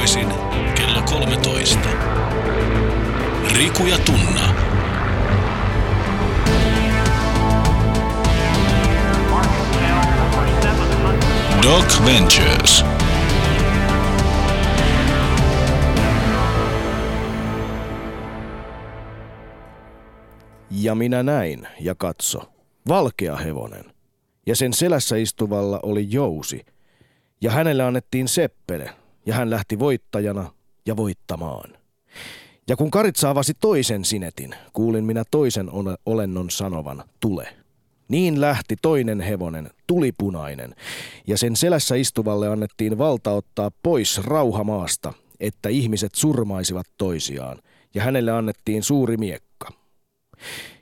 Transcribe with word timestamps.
arkiaamuisin 0.00 0.28
kello 0.74 1.02
13. 1.02 1.78
Riku 3.58 3.86
ja 3.86 3.98
Tunna. 3.98 4.54
Doc 11.62 12.04
Ventures. 12.04 12.84
Ja 20.70 20.94
minä 20.94 21.22
näin 21.22 21.68
ja 21.80 21.94
katso, 21.94 22.52
valkea 22.88 23.36
hevonen. 23.36 23.84
Ja 24.46 24.56
sen 24.56 24.72
selässä 24.72 25.16
istuvalla 25.16 25.80
oli 25.82 26.06
jousi. 26.10 26.66
Ja 27.40 27.50
hänelle 27.50 27.82
annettiin 27.82 28.28
seppele, 28.28 28.99
ja 29.30 29.36
hän 29.36 29.50
lähti 29.50 29.78
voittajana 29.78 30.52
ja 30.86 30.96
voittamaan. 30.96 31.70
Ja 32.68 32.76
kun 32.76 32.90
Karitsa 32.90 33.30
avasi 33.30 33.54
toisen 33.54 34.04
sinetin, 34.04 34.54
kuulin 34.72 35.04
minä 35.04 35.24
toisen 35.30 35.70
ole- 35.70 35.96
olennon 36.06 36.50
sanovan, 36.50 37.04
tule. 37.20 37.56
Niin 38.08 38.40
lähti 38.40 38.76
toinen 38.82 39.20
hevonen, 39.20 39.70
tulipunainen, 39.86 40.74
ja 41.26 41.38
sen 41.38 41.56
selässä 41.56 41.94
istuvalle 41.94 42.48
annettiin 42.48 42.98
valta 42.98 43.30
ottaa 43.30 43.70
pois 43.82 44.18
rauha 44.24 44.64
maasta, 44.64 45.12
että 45.40 45.68
ihmiset 45.68 46.14
surmaisivat 46.14 46.86
toisiaan, 46.98 47.58
ja 47.94 48.02
hänelle 48.02 48.32
annettiin 48.32 48.82
suuri 48.82 49.16
miekka. 49.16 49.68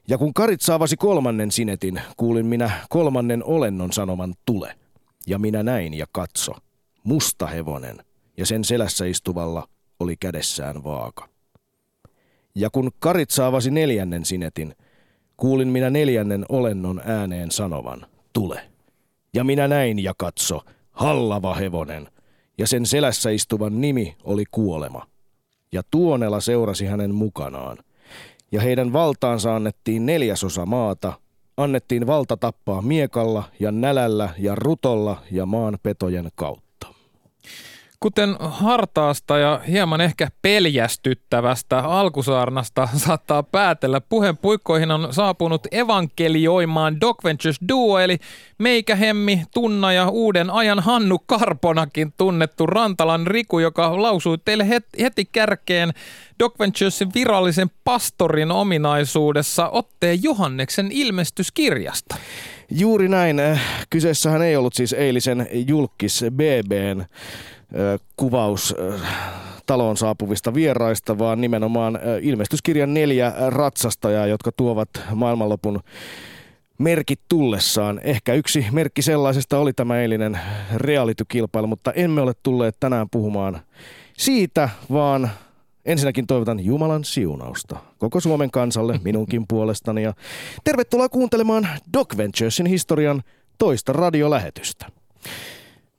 Ja 0.08 0.18
kun 0.18 0.34
Karitsa 0.34 0.74
avasi 0.74 0.96
kolmannen 0.96 1.50
sinetin, 1.50 2.00
kuulin 2.16 2.46
minä 2.46 2.70
kolmannen 2.88 3.44
olennon 3.44 3.92
sanoman 3.92 4.34
tule. 4.46 4.74
Ja 5.26 5.38
minä 5.38 5.62
näin 5.62 5.94
ja 5.94 6.06
katso, 6.12 6.52
musta 7.05 7.46
hevonen, 7.46 8.08
ja 8.39 8.47
sen 8.47 8.64
selässä 8.64 9.05
istuvalla 9.05 9.69
oli 10.00 10.17
kädessään 10.17 10.84
vaaka. 10.84 11.28
Ja 12.55 12.70
kun 12.70 12.91
Karitsa 12.98 13.47
avasi 13.47 13.70
neljännen 13.70 14.25
sinetin, 14.25 14.75
kuulin 15.36 15.69
minä 15.69 15.91
neljännen 15.91 16.45
olennon 16.48 17.00
ääneen 17.05 17.50
sanovan, 17.50 18.06
tule. 18.33 18.61
Ja 19.34 19.45
minä 19.45 19.69
näin 19.69 19.98
ja 19.98 20.14
katso, 20.19 20.61
hallava 20.91 21.55
hevonen, 21.55 22.08
ja 22.58 22.67
sen 22.67 22.86
selässä 22.86 23.30
istuvan 23.30 23.80
nimi 23.80 24.17
oli 24.25 24.45
kuolema. 24.50 25.06
Ja 25.73 25.83
Tuonela 25.91 26.41
seurasi 26.41 26.86
hänen 26.86 27.14
mukanaan. 27.14 27.78
Ja 28.52 28.61
heidän 28.61 28.92
valtaansa 28.92 29.56
annettiin 29.56 30.06
neljäsosa 30.06 30.67
maata, 30.67 31.12
annettiin 31.56 32.06
valta 32.06 32.36
tappaa 32.36 32.83
miekalla 32.83 33.45
ja 33.61 33.73
nälällä 33.73 34.28
ja 34.39 34.55
rutolla 34.55 35.23
ja 35.30 35.47
maan 35.47 35.78
petojen 35.83 36.28
kautta. 36.34 36.67
Kuten 38.00 38.36
hartaasta 38.41 39.38
ja 39.38 39.60
hieman 39.68 40.00
ehkä 40.00 40.28
peljästyttävästä 40.42 41.78
alkusaarnasta 41.78 42.88
saattaa 43.06 43.42
päätellä, 43.42 44.00
puheen 44.00 44.36
puikkoihin 44.36 44.90
on 44.90 45.08
saapunut 45.10 45.66
evankelioimaan 45.70 47.00
Doc 47.00 47.24
Ventures 47.24 47.58
Duo, 47.68 47.98
eli 47.98 48.18
meikä 48.58 48.96
Hemmi, 48.96 49.42
Tunna 49.55 49.92
ja 49.92 50.08
uuden 50.08 50.50
ajan 50.50 50.80
Hannu 50.80 51.18
Karponakin 51.18 52.12
tunnettu 52.16 52.66
Rantalan 52.66 53.27
Riku, 53.27 53.58
joka 53.58 54.02
lausui 54.02 54.38
teille 54.44 54.64
het- 54.64 55.02
heti 55.02 55.24
kärkeen 55.24 55.92
Doc 56.38 56.58
Venturesin 56.58 57.14
virallisen 57.14 57.70
pastorin 57.84 58.50
ominaisuudessa 58.52 59.68
otteen 59.68 60.22
Johanneksen 60.22 60.88
ilmestyskirjasta. 60.92 62.16
Juuri 62.70 63.08
näin. 63.08 63.41
Äh, 63.41 63.61
Kyseessähän 63.91 64.42
ei 64.42 64.56
ollut 64.56 64.74
siis 64.74 64.92
eilisen 64.92 65.48
julkis 65.52 66.24
BBn 66.30 67.00
äh, 67.00 67.06
kuvaus 68.16 68.74
äh, 68.94 69.00
taloon 69.66 69.97
saapuvista 69.97 70.55
vieraista, 70.55 71.18
vaan 71.18 71.40
nimenomaan 71.40 71.98
ilmestyskirjan 72.23 72.95
neljä 72.95 73.33
ratsastajaa, 73.48 74.27
jotka 74.27 74.52
tuovat 74.52 74.89
maailmanlopun 75.14 75.80
merkit 76.79 77.20
tullessaan. 77.29 78.01
Ehkä 78.02 78.34
yksi 78.34 78.67
merkki 78.73 79.02
sellaisesta 79.02 79.58
oli 79.58 79.73
tämä 79.73 80.00
eilinen 80.00 80.40
reality-kilpailu, 80.74 81.67
mutta 81.67 81.92
emme 81.92 82.20
ole 82.20 82.33
tulleet 82.42 82.77
tänään 82.80 83.11
puhumaan 83.11 83.61
siitä, 84.18 84.68
vaan 84.92 85.30
ensinnäkin 85.85 86.27
toivotan 86.27 86.64
Jumalan 86.64 87.05
siunausta 87.05 87.77
koko 87.98 88.20
Suomen 88.20 88.51
kansalle 88.51 89.01
minunkin 89.05 89.45
puolestani 89.51 90.03
ja 90.03 90.14
tervetuloa 90.64 91.09
kuuntelemaan 91.09 91.69
Doc 91.92 92.17
Venturesin 92.17 92.67
historian 92.67 93.23
toista 93.59 93.92
radiolähetystä. 93.92 94.86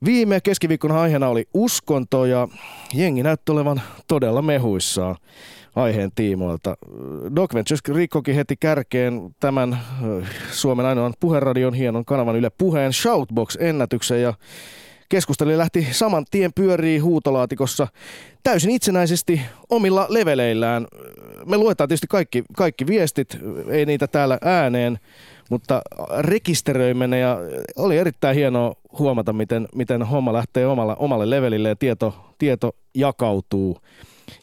Viime 0.05 0.41
keskiviikkona 0.41 1.01
aiheena 1.01 1.27
oli 1.29 1.47
uskonto 1.53 2.25
ja 2.25 2.47
jengi 2.93 3.23
näytti 3.23 3.51
olevan 3.51 3.81
todella 4.07 4.41
mehuissaan 4.41 5.15
aiheen 5.75 6.11
tiimoilta. 6.15 6.77
Doc 7.35 7.53
Ventures 7.53 7.81
rikkokin 7.87 8.35
heti 8.35 8.55
kärkeen 8.55 9.35
tämän 9.39 9.79
Suomen 10.51 10.85
ainoan 10.85 11.13
puheradion 11.19 11.73
hienon 11.73 12.05
kanavan 12.05 12.35
Yle 12.35 12.49
Puheen 12.49 12.93
Shoutbox-ennätyksen 12.93 14.21
ja 14.21 14.33
keskustelu 15.09 15.57
lähti 15.57 15.87
saman 15.91 16.25
tien 16.31 16.53
pyörii 16.53 16.99
huutolaatikossa 16.99 17.87
täysin 18.43 18.71
itsenäisesti 18.71 19.41
omilla 19.69 20.05
leveleillään. 20.09 20.87
Me 21.45 21.57
luetaan 21.57 21.87
tietysti 21.87 22.07
kaikki, 22.07 22.43
kaikki 22.57 22.87
viestit, 22.87 23.37
ei 23.69 23.85
niitä 23.85 24.07
täällä 24.07 24.37
ääneen, 24.41 24.99
mutta 25.49 25.81
rekisteröimme 26.19 27.07
ne 27.07 27.19
ja 27.19 27.37
oli 27.75 27.97
erittäin 27.97 28.35
hienoa 28.35 28.75
huomata, 28.99 29.33
miten, 29.33 29.67
miten 29.75 30.03
homma 30.03 30.33
lähtee 30.33 30.67
omalla, 30.67 30.95
omalle 30.95 31.29
levelille 31.29 31.69
ja 31.69 31.75
tieto, 31.75 32.15
tieto 32.37 32.75
jakautuu 32.95 33.77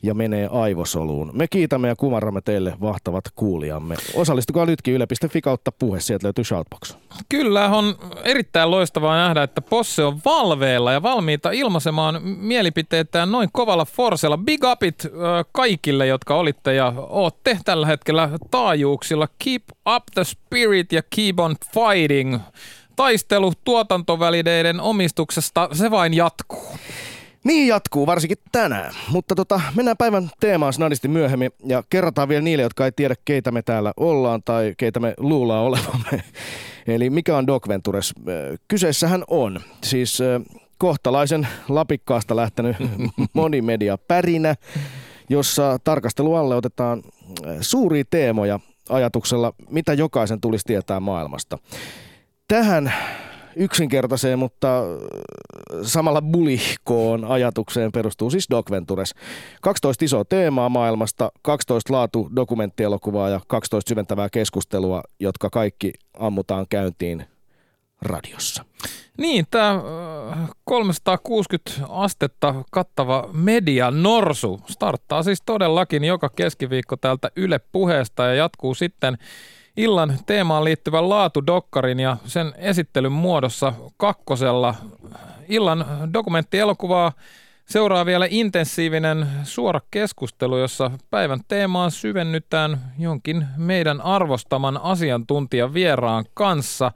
ja 0.03 0.15
menee 0.15 0.49
aivosoluun. 0.53 1.31
Me 1.33 1.49
kiitämme 1.49 1.89
ja 1.89 1.97
kumarramme 1.97 2.41
teille 2.41 2.75
vahtavat 2.81 3.25
kuulijamme. 3.37 3.97
Osallistukaa 4.15 4.67
nytkin 4.67 4.95
yle.fi 4.95 5.41
kautta 5.41 5.73
puhe, 5.73 6.01
sieltä 6.01 6.27
löytyy 6.27 6.45
Shoutbox. 6.45 6.95
Kyllä 7.29 7.69
on 7.69 7.95
erittäin 8.25 8.71
loistavaa 8.71 9.17
nähdä, 9.17 9.43
että 9.43 9.61
Posse 9.61 10.05
on 10.05 10.19
valveilla 10.25 10.93
ja 10.93 11.03
valmiita 11.03 11.51
ilmaisemaan 11.51 12.23
mielipiteitään 12.23 13.33
noin 13.33 13.49
kovalla 13.53 13.85
forsella. 13.85 14.39
Big 14.39 14.65
upit 14.65 15.07
kaikille, 15.53 16.07
jotka 16.07 16.35
olitte 16.35 16.75
ja 16.75 16.93
ootte 17.09 17.59
tällä 17.65 17.87
hetkellä 17.87 18.31
taajuuksilla. 18.51 19.29
Keep 19.45 19.63
up 19.97 20.03
the 20.15 20.25
spirit 20.25 20.93
ja 20.93 21.03
keep 21.17 21.41
on 21.41 21.57
fighting. 21.75 22.39
Taistelu 22.97 23.53
tuotantovälineiden 23.65 24.81
omistuksesta, 24.81 25.69
se 25.73 25.91
vain 25.91 26.15
jatkuu. 26.15 26.66
Niin 27.47 27.69
jatkuu, 27.69 28.07
varsinkin 28.07 28.39
tänään. 28.53 28.95
Mutta 29.11 29.35
tota, 29.35 29.61
mennään 29.75 29.97
päivän 29.97 30.31
teemaan 30.41 30.73
snadisti 30.73 31.09
myöhemmin 31.09 31.51
ja 31.67 31.83
kerrotaan 31.91 32.29
vielä 32.29 32.43
niille, 32.43 32.63
jotka 32.63 32.85
ei 32.85 32.93
tiedä, 32.93 33.15
keitä 33.25 33.51
me 33.51 33.63
täällä 33.63 33.93
ollaan 33.97 34.43
tai 34.45 34.75
keitä 34.77 35.01
me 35.01 35.15
luullaan 35.19 35.65
olevamme. 35.65 36.23
Eli 36.95 37.11
mikä 37.11 37.37
on 37.37 37.47
Doc 37.47 37.69
Ventures? 37.69 38.15
Kyseessähän 38.69 39.25
on 39.29 39.61
siis 39.85 40.19
kohtalaisen 40.79 41.49
lapikkaasta 41.69 42.37
lähtenyt 42.37 42.77
monimedia 43.33 43.99
pärinä, 43.99 44.55
jossa 45.29 45.79
tarkastelu 45.85 46.35
alle 46.35 46.55
otetaan 46.55 47.03
suuria 47.61 48.05
teemoja 48.11 48.61
ajatuksella, 48.89 49.53
mitä 49.71 49.95
jokaisen 49.95 50.41
tulisi 50.41 50.65
tietää 50.67 51.01
maailmasta. 51.01 51.59
Tähän 52.49 52.93
yksinkertaiseen, 53.57 54.39
mutta 54.39 54.83
samalla 55.83 56.23
bulihkoon 56.23 57.25
ajatukseen 57.25 57.93
perustuu 57.93 58.31
siis 58.31 58.47
Doc 58.51 58.71
Ventures. 58.71 59.15
12 59.63 60.05
isoa 60.05 60.25
teemaa 60.25 60.69
maailmasta, 60.69 61.33
12 61.43 61.93
laatu 61.93 62.31
dokumenttielokuvaa 62.37 63.29
ja 63.29 63.41
12 63.47 63.89
syventävää 63.89 64.29
keskustelua, 64.33 65.03
jotka 65.21 65.51
kaikki 65.51 65.93
ammutaan 66.19 66.67
käyntiin 66.71 67.25
radiossa. 68.03 68.65
Niin, 69.19 69.47
tämä 69.51 69.83
360 70.65 71.71
astetta 71.89 72.55
kattava 72.71 73.29
media 73.33 73.91
Norsu 73.91 74.61
starttaa 74.67 75.23
siis 75.23 75.43
todellakin 75.47 76.05
joka 76.05 76.29
keskiviikko 76.29 76.97
täältä 76.97 77.31
Yle 77.37 77.59
puheesta 77.59 78.25
ja 78.25 78.35
jatkuu 78.35 78.75
sitten 78.75 79.19
illan 79.77 80.19
teemaan 80.27 80.65
liittyvän 80.65 81.09
laatudokkarin 81.09 82.01
ja 82.01 82.17
sen 82.25 82.53
esittelyn 82.57 83.13
muodossa 83.13 83.73
kakkosella. 83.97 84.75
Illan 85.49 85.87
dokumenttielokuvaa 86.13 87.13
seuraa 87.67 88.07
vielä 88.07 88.27
intensiivinen 88.31 89.27
suora 89.45 89.81
keskustelu, 89.91 90.59
jossa 90.59 90.91
päivän 91.11 91.41
teemaan 91.49 91.91
syvennytään 91.91 92.81
jonkin 92.99 93.47
meidän 93.57 94.01
arvostaman 94.01 94.81
asiantuntijan 94.83 95.75
vieraan 95.75 96.25
kanssa. 96.35 96.93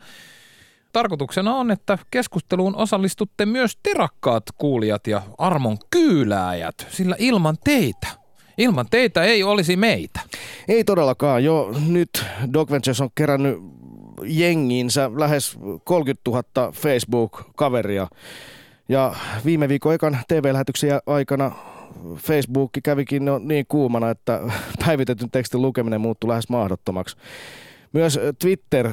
Tarkoituksena 0.93 1.55
on, 1.55 1.71
että 1.71 1.99
keskusteluun 2.11 2.77
osallistutte 2.77 3.47
myös 3.47 3.79
terakkaat 3.82 4.43
kuulijat 4.59 5.06
ja 5.06 5.23
armon 5.38 5.79
kyylääjät, 5.91 6.87
sillä 6.91 7.17
ilman 7.19 7.56
teitä, 7.65 8.19
ilman 8.61 8.87
teitä 8.91 9.23
ei 9.23 9.43
olisi 9.43 9.77
meitä. 9.77 10.21
Ei 10.69 10.85
todellakaan. 10.85 11.45
Jo 11.45 11.73
nyt 11.89 12.25
Doc 12.53 12.71
Ventures 12.71 13.01
on 13.01 13.09
kerännyt 13.15 13.59
jengiinsä 14.25 15.11
lähes 15.15 15.59
30 15.85 16.31
000 16.31 16.73
Facebook-kaveria 16.73 18.09
Ja 18.89 19.15
viime 19.45 19.69
viikon 19.69 19.95
ekan 19.95 20.19
TV-lähetyksen 20.29 21.01
aikana 21.07 21.53
Facebook 22.17 22.71
kävikin 22.83 23.23
niin 23.41 23.65
kuumana, 23.69 24.11
että 24.11 24.41
päivitetyn 24.87 25.31
tekstin 25.31 25.63
lukeminen 25.63 26.01
muuttui 26.01 26.29
lähes 26.29 26.49
mahdottomaksi. 26.49 27.17
Myös 27.93 28.21
Twitter 28.41 28.93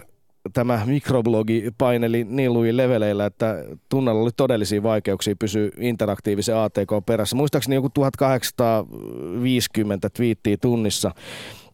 tämä 0.53 0.81
mikroblogi 0.85 1.71
paineli 1.77 2.25
niin 2.29 2.53
luin 2.53 2.77
leveleillä, 2.77 3.25
että 3.25 3.65
tunnella 3.89 4.21
oli 4.21 4.31
todellisia 4.37 4.83
vaikeuksia 4.83 5.35
pysyä 5.39 5.69
interaktiivisen 5.77 6.57
ATK 6.57 7.05
perässä. 7.05 7.35
Muistaakseni 7.35 7.75
joku 7.75 7.89
1850 7.89 10.09
twiittiä 10.09 10.57
tunnissa. 10.61 11.11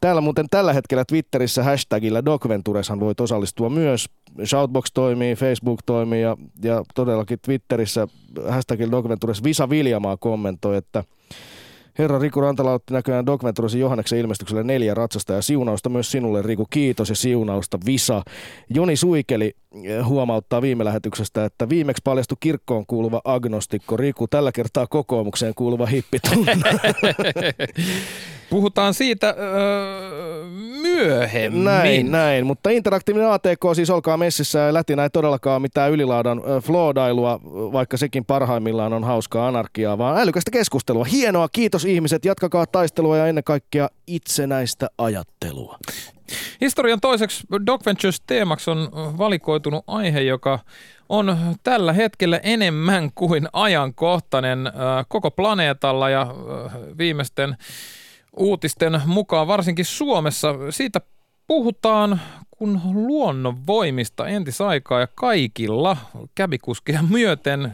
Täällä 0.01 0.21
muuten 0.21 0.45
tällä 0.51 0.73
hetkellä 0.73 1.05
Twitterissä 1.05 1.63
hashtagillä 1.63 2.25
Docventureshan 2.25 2.99
voit 2.99 3.19
osallistua 3.19 3.69
myös. 3.69 4.05
Shoutbox 4.45 4.85
toimii, 4.93 5.35
Facebook 5.35 5.79
toimii 5.85 6.21
ja, 6.21 6.37
ja 6.63 6.83
todellakin 6.95 7.39
Twitterissä 7.45 8.07
hashtagilla 8.49 8.91
Docventures 8.91 9.43
Visa 9.43 9.69
Viljamaa 9.69 10.17
kommentoi, 10.17 10.77
että– 10.77 11.03
Herra 11.97 12.19
Riku 12.19 12.41
Rantala 12.41 12.73
otti 12.73 12.93
näköjään 12.93 13.25
Dogventurosin 13.25 13.81
Johanneksen 13.81 14.19
ilmestykselle 14.19 14.63
neljä 14.63 14.93
ratsasta 14.93 15.33
ja 15.33 15.41
siunausta 15.41 15.89
myös 15.89 16.11
sinulle 16.11 16.41
Riku. 16.41 16.67
Kiitos 16.69 17.09
ja 17.09 17.15
siunausta 17.15 17.77
Visa. 17.85 18.23
Joni 18.69 18.95
Suikeli 18.95 19.53
eh, 19.83 20.05
huomauttaa 20.05 20.61
viime 20.61 20.85
lähetyksestä, 20.85 21.45
että 21.45 21.69
viimeksi 21.69 22.01
paljastui 22.03 22.37
kirkkoon 22.39 22.85
kuuluva 22.85 23.21
agnostikko 23.23 23.97
Riku, 23.97 24.27
tällä 24.27 24.51
kertaa 24.51 24.87
kokoomukseen 24.87 25.53
kuuluva 25.55 25.85
hippitunna. 25.85 26.51
Puhutaan 28.53 28.93
siitä 28.93 29.35
öö, 29.37 30.45
myöhemmin. 30.81 31.63
Näin, 31.63 32.11
näin, 32.11 32.45
mutta 32.45 32.69
interaktiivinen 32.69 33.31
ATK 33.31 33.61
siis 33.75 33.89
olkaa 33.89 34.17
messissä 34.17 34.59
ja 34.59 34.73
lätinä 34.73 35.03
ei 35.03 35.09
todellakaan 35.09 35.61
mitään 35.61 35.91
ylilaudan 35.91 36.41
floodailua, 36.63 37.39
vaikka 37.45 37.97
sekin 37.97 38.25
parhaimmillaan 38.25 38.93
on 38.93 39.03
hauskaa 39.03 39.47
anarkiaa, 39.47 39.97
vaan 39.97 40.17
älykästä 40.17 40.51
keskustelua. 40.51 41.05
Hienoa, 41.05 41.47
kiitos 41.51 41.85
ihmiset, 41.85 42.25
jatkakaa 42.25 42.65
taistelua 42.65 43.17
ja 43.17 43.27
ennen 43.27 43.43
kaikkea 43.43 43.89
itsenäistä 44.07 44.89
ajattelua. 44.97 45.77
Historian 46.61 47.01
toiseksi 47.01 47.43
Doc 47.65 47.85
Ventures 47.85 48.21
teemaksi 48.27 48.71
on 48.71 48.89
valikoitunut 49.17 49.83
aihe, 49.87 50.21
joka 50.21 50.59
on 51.09 51.37
tällä 51.63 51.93
hetkellä 51.93 52.37
enemmän 52.43 53.09
kuin 53.15 53.47
ajankohtainen 53.53 54.71
koko 55.07 55.31
planeetalla 55.31 56.09
ja 56.09 56.27
viimeisten 56.97 57.57
uutisten 58.37 59.01
mukaan, 59.05 59.47
varsinkin 59.47 59.85
Suomessa. 59.85 60.55
Siitä 60.69 61.01
puhutaan 61.47 62.21
kun 62.51 62.81
luonnon 62.93 63.67
voimista 63.67 64.27
entisaikaa 64.27 64.99
ja 64.99 65.07
kaikilla 65.15 65.97
käbikuskeja 66.35 67.03
myöten 67.09 67.73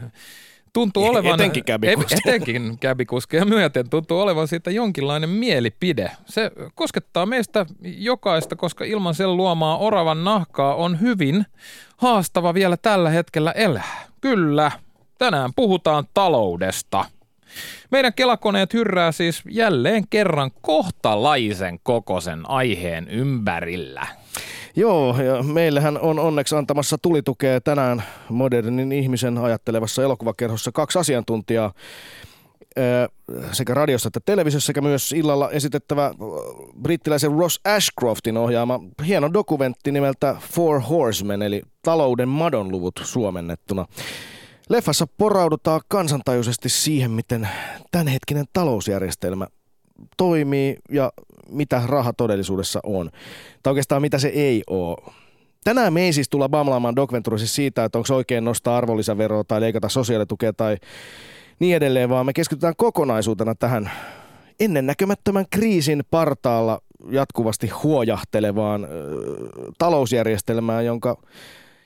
tuntuu 0.72 1.04
olevan... 1.04 1.34
Etenkin 1.34 1.64
käbikuskeja. 1.64 2.20
Etenkin 2.24 2.78
käbikuskeja 2.78 3.44
myöten 3.44 3.90
tuntuu 3.90 4.20
olevan 4.20 4.48
siitä 4.48 4.70
jonkinlainen 4.70 5.30
mielipide. 5.30 6.10
Se 6.24 6.50
koskettaa 6.74 7.26
meistä 7.26 7.66
jokaista, 7.82 8.56
koska 8.56 8.84
ilman 8.84 9.14
sen 9.14 9.36
luomaa 9.36 9.78
oravan 9.78 10.24
nahkaa 10.24 10.74
on 10.74 11.00
hyvin 11.00 11.46
haastava 11.96 12.54
vielä 12.54 12.76
tällä 12.76 13.10
hetkellä 13.10 13.52
elää. 13.52 14.08
Kyllä, 14.20 14.72
tänään 15.18 15.50
puhutaan 15.56 16.04
taloudesta– 16.14 17.04
meidän 17.90 18.12
kelakoneet 18.14 18.74
hyrrää 18.74 19.12
siis 19.12 19.42
jälleen 19.50 20.04
kerran 20.10 20.50
kohtalaisen 20.60 21.78
kokoisen 21.82 22.50
aiheen 22.50 23.08
ympärillä. 23.08 24.06
Joo, 24.76 25.16
ja 25.22 25.42
meillähän 25.42 25.98
on 26.00 26.18
onneksi 26.18 26.56
antamassa 26.56 26.98
tulitukea 26.98 27.60
tänään 27.60 28.02
modernin 28.28 28.92
ihmisen 28.92 29.38
ajattelevassa 29.38 30.02
elokuvakerhossa 30.02 30.72
kaksi 30.72 30.98
asiantuntijaa 30.98 31.72
sekä 33.52 33.74
radiossa 33.74 34.06
että 34.06 34.20
televisiossa 34.24 34.66
sekä 34.66 34.80
myös 34.80 35.12
illalla 35.12 35.50
esitettävä 35.50 36.14
brittiläisen 36.82 37.32
Ross 37.32 37.60
Ashcroftin 37.64 38.36
ohjaama 38.36 38.80
hieno 39.06 39.32
dokumentti 39.32 39.92
nimeltä 39.92 40.36
Four 40.40 40.80
Horsemen 40.80 41.42
eli 41.42 41.62
talouden 41.82 42.28
madonluvut 42.28 43.00
suomennettuna. 43.04 43.86
Leffassa 44.70 45.06
poraudutaan 45.18 45.80
kansantajuisesti 45.88 46.68
siihen, 46.68 47.10
miten 47.10 47.48
tämänhetkinen 47.90 48.44
talousjärjestelmä 48.52 49.46
toimii 50.16 50.76
ja 50.90 51.12
mitä 51.48 51.82
raha 51.86 52.12
todellisuudessa 52.12 52.80
on. 52.82 53.10
Tai 53.62 53.70
oikeastaan 53.70 54.02
mitä 54.02 54.18
se 54.18 54.28
ei 54.28 54.62
ole. 54.66 54.96
Tänään 55.64 55.92
me 55.92 56.02
ei 56.02 56.12
siis 56.12 56.28
tulla 56.28 56.48
bamlaamaan 56.48 56.96
Doc 56.96 57.10
siitä, 57.36 57.84
että 57.84 57.98
onko 57.98 58.14
oikein 58.14 58.44
nostaa 58.44 58.76
arvonlisäveroa 58.76 59.44
tai 59.44 59.60
leikata 59.60 59.88
sosiaalitukea 59.88 60.52
tai 60.52 60.76
niin 61.58 61.76
edelleen, 61.76 62.08
vaan 62.08 62.26
me 62.26 62.32
keskitytään 62.32 62.74
kokonaisuutena 62.76 63.54
tähän 63.54 63.90
ennennäkemättömän 64.60 65.46
kriisin 65.50 66.02
partaalla 66.10 66.80
jatkuvasti 67.10 67.68
huojahtelevaan 67.68 68.84
ö, 68.84 68.88
talousjärjestelmään, 69.78 70.86
jonka, 70.86 71.16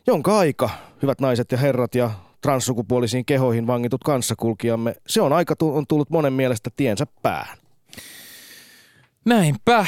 jonka 0.06 0.38
aika, 0.38 0.70
hyvät 1.02 1.20
naiset 1.20 1.52
ja 1.52 1.58
herrat 1.58 1.94
ja 1.94 2.10
transsukupuolisiin 2.44 3.24
kehoihin 3.24 3.66
vangitut 3.66 4.04
kanssakulkijamme, 4.04 4.96
se 5.06 5.20
on 5.20 5.32
aika 5.32 5.54
on 5.60 5.86
tullut 5.86 6.10
monen 6.10 6.32
mielestä 6.32 6.70
tiensä 6.76 7.06
päähän. 7.22 7.58
Näinpä. 9.24 9.86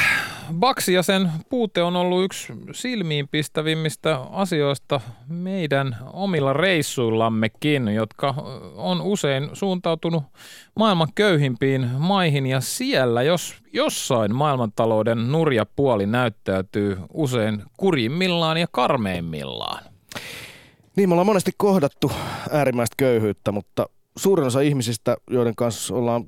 Baksi 0.54 0.92
ja 0.92 1.02
sen 1.02 1.30
puute 1.50 1.82
on 1.82 1.96
ollut 1.96 2.24
yksi 2.24 2.52
silmiinpistävimmistä 2.72 4.20
asioista 4.30 5.00
meidän 5.28 5.96
omilla 6.12 6.52
reissuillammekin, 6.52 7.88
jotka 7.88 8.34
on 8.76 9.00
usein 9.00 9.50
suuntautunut 9.52 10.22
maailman 10.76 11.08
köyhimpiin 11.14 11.90
maihin 11.98 12.46
ja 12.46 12.60
siellä, 12.60 13.22
jos 13.22 13.54
jossain 13.72 14.34
maailmantalouden 14.34 15.32
nurja 15.32 15.66
puoli 15.76 16.06
näyttäytyy 16.06 16.98
usein 17.12 17.62
kurjimmillaan 17.76 18.56
ja 18.56 18.66
karmeimmillaan. 18.70 19.95
Niin, 20.96 21.08
me 21.08 21.12
ollaan 21.12 21.26
monesti 21.26 21.50
kohdattu 21.56 22.12
äärimmäistä 22.50 22.94
köyhyyttä, 22.96 23.52
mutta 23.52 23.86
suurin 24.18 24.46
osa 24.46 24.60
ihmisistä, 24.60 25.16
joiden 25.30 25.54
kanssa 25.56 25.94
ollaan 25.94 26.24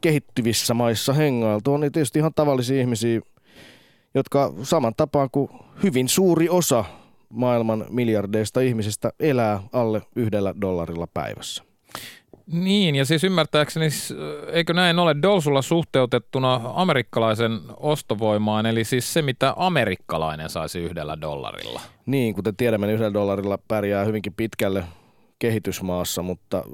kehittyvissä 0.00 0.74
maissa 0.74 1.12
hengailtu, 1.12 1.74
on 1.74 1.80
tietysti 1.80 2.18
ihan 2.18 2.34
tavallisia 2.34 2.80
ihmisiä, 2.80 3.20
jotka 4.14 4.52
saman 4.62 4.92
tapaan 4.96 5.28
kuin 5.32 5.48
hyvin 5.82 6.08
suuri 6.08 6.48
osa 6.48 6.84
maailman 7.28 7.86
miljardeista 7.90 8.60
ihmisistä 8.60 9.12
elää 9.20 9.62
alle 9.72 10.02
yhdellä 10.16 10.54
dollarilla 10.60 11.06
päivässä. 11.06 11.67
Niin, 12.52 12.94
ja 12.94 13.04
siis 13.04 13.24
ymmärtääkseni, 13.24 13.88
eikö 14.52 14.74
näin 14.74 14.98
ole 14.98 15.16
Dolsulla 15.22 15.62
suhteutettuna 15.62 16.60
amerikkalaisen 16.74 17.60
ostovoimaan, 17.76 18.66
eli 18.66 18.84
siis 18.84 19.12
se, 19.12 19.22
mitä 19.22 19.54
amerikkalainen 19.56 20.50
saisi 20.50 20.78
yhdellä 20.78 21.20
dollarilla? 21.20 21.80
Niin, 22.06 22.34
kuten 22.34 22.56
tiedämme, 22.56 22.86
niin 22.86 22.94
yhdellä 22.94 23.14
dollarilla 23.14 23.58
pärjää 23.68 24.04
hyvinkin 24.04 24.34
pitkälle 24.36 24.84
kehitysmaassa, 25.38 26.22
mutta 26.22 26.64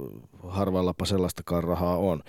harvallapa 0.49 1.05
sellaistakaan 1.05 1.65
rahaa 1.65 1.97
on. 1.97 2.23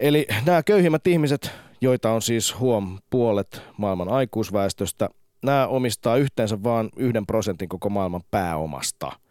Eli 0.00 0.26
nämä 0.46 0.62
köyhimmät 0.62 1.06
ihmiset, 1.06 1.50
joita 1.80 2.10
on 2.10 2.22
siis 2.22 2.58
huom 2.60 2.98
puolet 3.10 3.62
maailman 3.76 4.08
aikuisväestöstä, 4.08 5.08
nämä 5.42 5.66
omistaa 5.66 6.16
yhteensä 6.16 6.62
vain 6.62 6.88
yhden 6.96 7.26
prosentin 7.26 7.68
koko 7.68 7.88
maailman 7.90 8.22
pääomasta– 8.30 9.12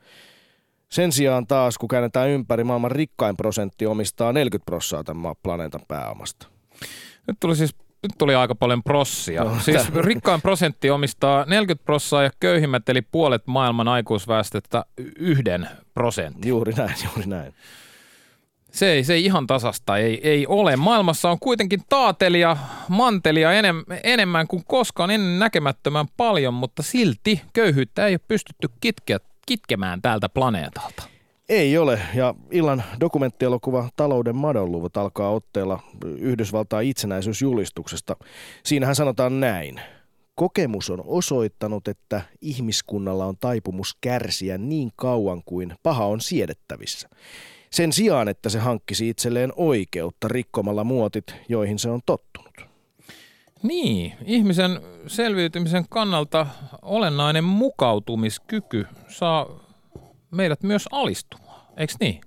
sen 0.92 1.12
sijaan 1.12 1.48
taas, 1.48 1.78
kun 1.78 1.90
käännetään 1.90 2.30
ympäri, 2.30 2.64
maailman 2.64 2.92
rikkain 2.92 3.38
prosentti 3.38 3.86
omistaa 3.86 4.34
40 4.34 4.66
prosenttia 4.66 5.04
tämän 5.04 5.36
planeetan 5.44 5.82
pääomasta. 5.88 6.48
Nyt 7.28 7.38
tuli 7.40 7.56
siis 7.56 7.76
nyt 8.04 8.12
tuli 8.18 8.36
aika 8.36 8.56
paljon 8.56 8.84
prossia. 8.84 9.44
No, 9.44 9.60
siis 9.60 9.84
tämän. 9.84 10.04
rikkain 10.04 10.42
prosentti 10.42 10.90
omistaa 10.90 11.46
40 11.48 11.86
prossaa 11.86 12.24
ja 12.24 12.32
köyhimmät 12.40 12.90
eli 12.90 13.02
puolet 13.02 13.48
maailman 13.48 13.88
aikuisväestöstä 13.88 14.86
yhden 15.16 15.70
prosentin. 15.94 16.50
Juuri 16.50 16.74
näin, 16.74 16.96
juuri 17.06 17.28
näin. 17.28 17.54
Se 18.72 18.92
ei, 18.92 19.04
se 19.04 19.14
ei 19.14 19.26
ihan 19.26 19.48
tasasta 19.48 19.98
ei, 19.98 20.30
ei 20.30 20.48
ole. 20.48 20.76
Maailmassa 20.76 21.30
on 21.30 21.40
kuitenkin 21.40 21.82
taatelia, 21.90 22.58
mantelia 22.90 23.54
enem, 23.54 23.84
enemmän 24.04 24.48
kuin 24.48 24.64
koskaan 24.66 25.12
ennen 25.12 25.40
näkemättömän 25.40 26.06
paljon, 26.18 26.54
mutta 26.54 26.84
silti 26.84 27.42
köyhyyttä 27.54 28.08
ei 28.08 28.14
ole 28.14 28.20
pystytty 28.28 28.70
kitkeä 28.82 29.20
kitkemään 29.52 30.02
tältä 30.02 30.30
planeetalta? 30.30 31.04
Ei 31.50 31.78
ole, 31.78 32.00
ja 32.16 32.36
illan 32.52 32.84
dokumenttielokuva 33.00 33.90
Talouden 33.96 34.36
madonluvut 34.36 34.98
alkaa 34.98 35.30
otteella 35.30 35.80
Yhdysvaltain 36.06 36.88
itsenäisyysjulistuksesta. 36.90 38.16
Siinähän 38.64 38.96
sanotaan 38.96 39.40
näin. 39.40 39.82
Kokemus 40.36 40.90
on 40.90 41.04
osoittanut, 41.06 41.88
että 41.88 42.22
ihmiskunnalla 42.42 43.26
on 43.26 43.38
taipumus 43.40 43.98
kärsiä 44.02 44.58
niin 44.58 44.92
kauan 44.96 45.42
kuin 45.46 45.76
paha 45.84 46.06
on 46.06 46.22
siedettävissä. 46.22 47.10
Sen 47.72 47.94
sijaan, 47.94 48.28
että 48.28 48.50
se 48.50 48.60
hankkisi 48.60 49.10
itselleen 49.10 49.54
oikeutta 49.56 50.28
rikkomalla 50.28 50.84
muotit, 50.84 51.36
joihin 51.50 51.80
se 51.80 51.90
on 51.90 52.00
tottunut. 52.06 52.51
Niin, 53.64 54.14
ihmisen 54.26 54.82
selviytymisen 55.08 55.86
kannalta 55.90 56.48
olennainen 56.82 57.44
mukautumiskyky 57.44 58.88
saa 59.08 59.48
meidät 60.32 60.64
myös 60.64 60.90
alistumaan, 60.92 61.62
eikö 61.78 61.94
niin? 62.00 62.22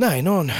Näin 0.00 0.28
on. 0.28 0.52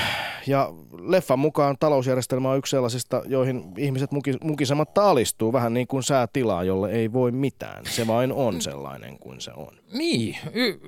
Ja 0.46 0.72
leffan 1.02 1.38
mukaan 1.38 1.76
talousjärjestelmä 1.80 2.50
on 2.50 2.58
yksi 2.58 2.70
sellaisista, 2.70 3.22
joihin 3.26 3.62
ihmiset 3.78 4.10
muki, 4.10 4.32
mukisematta 4.42 5.10
alistuu, 5.10 5.52
vähän 5.52 5.74
niin 5.74 5.86
kuin 5.86 6.02
säätilaa, 6.02 6.64
jolle 6.64 6.90
ei 6.90 7.12
voi 7.12 7.32
mitään. 7.32 7.86
Se 7.86 8.06
vain 8.06 8.32
on 8.32 8.60
sellainen 8.60 9.18
kuin 9.18 9.40
se 9.40 9.50
on. 9.56 9.76
Niin, 9.92 10.36
y- 10.52 10.80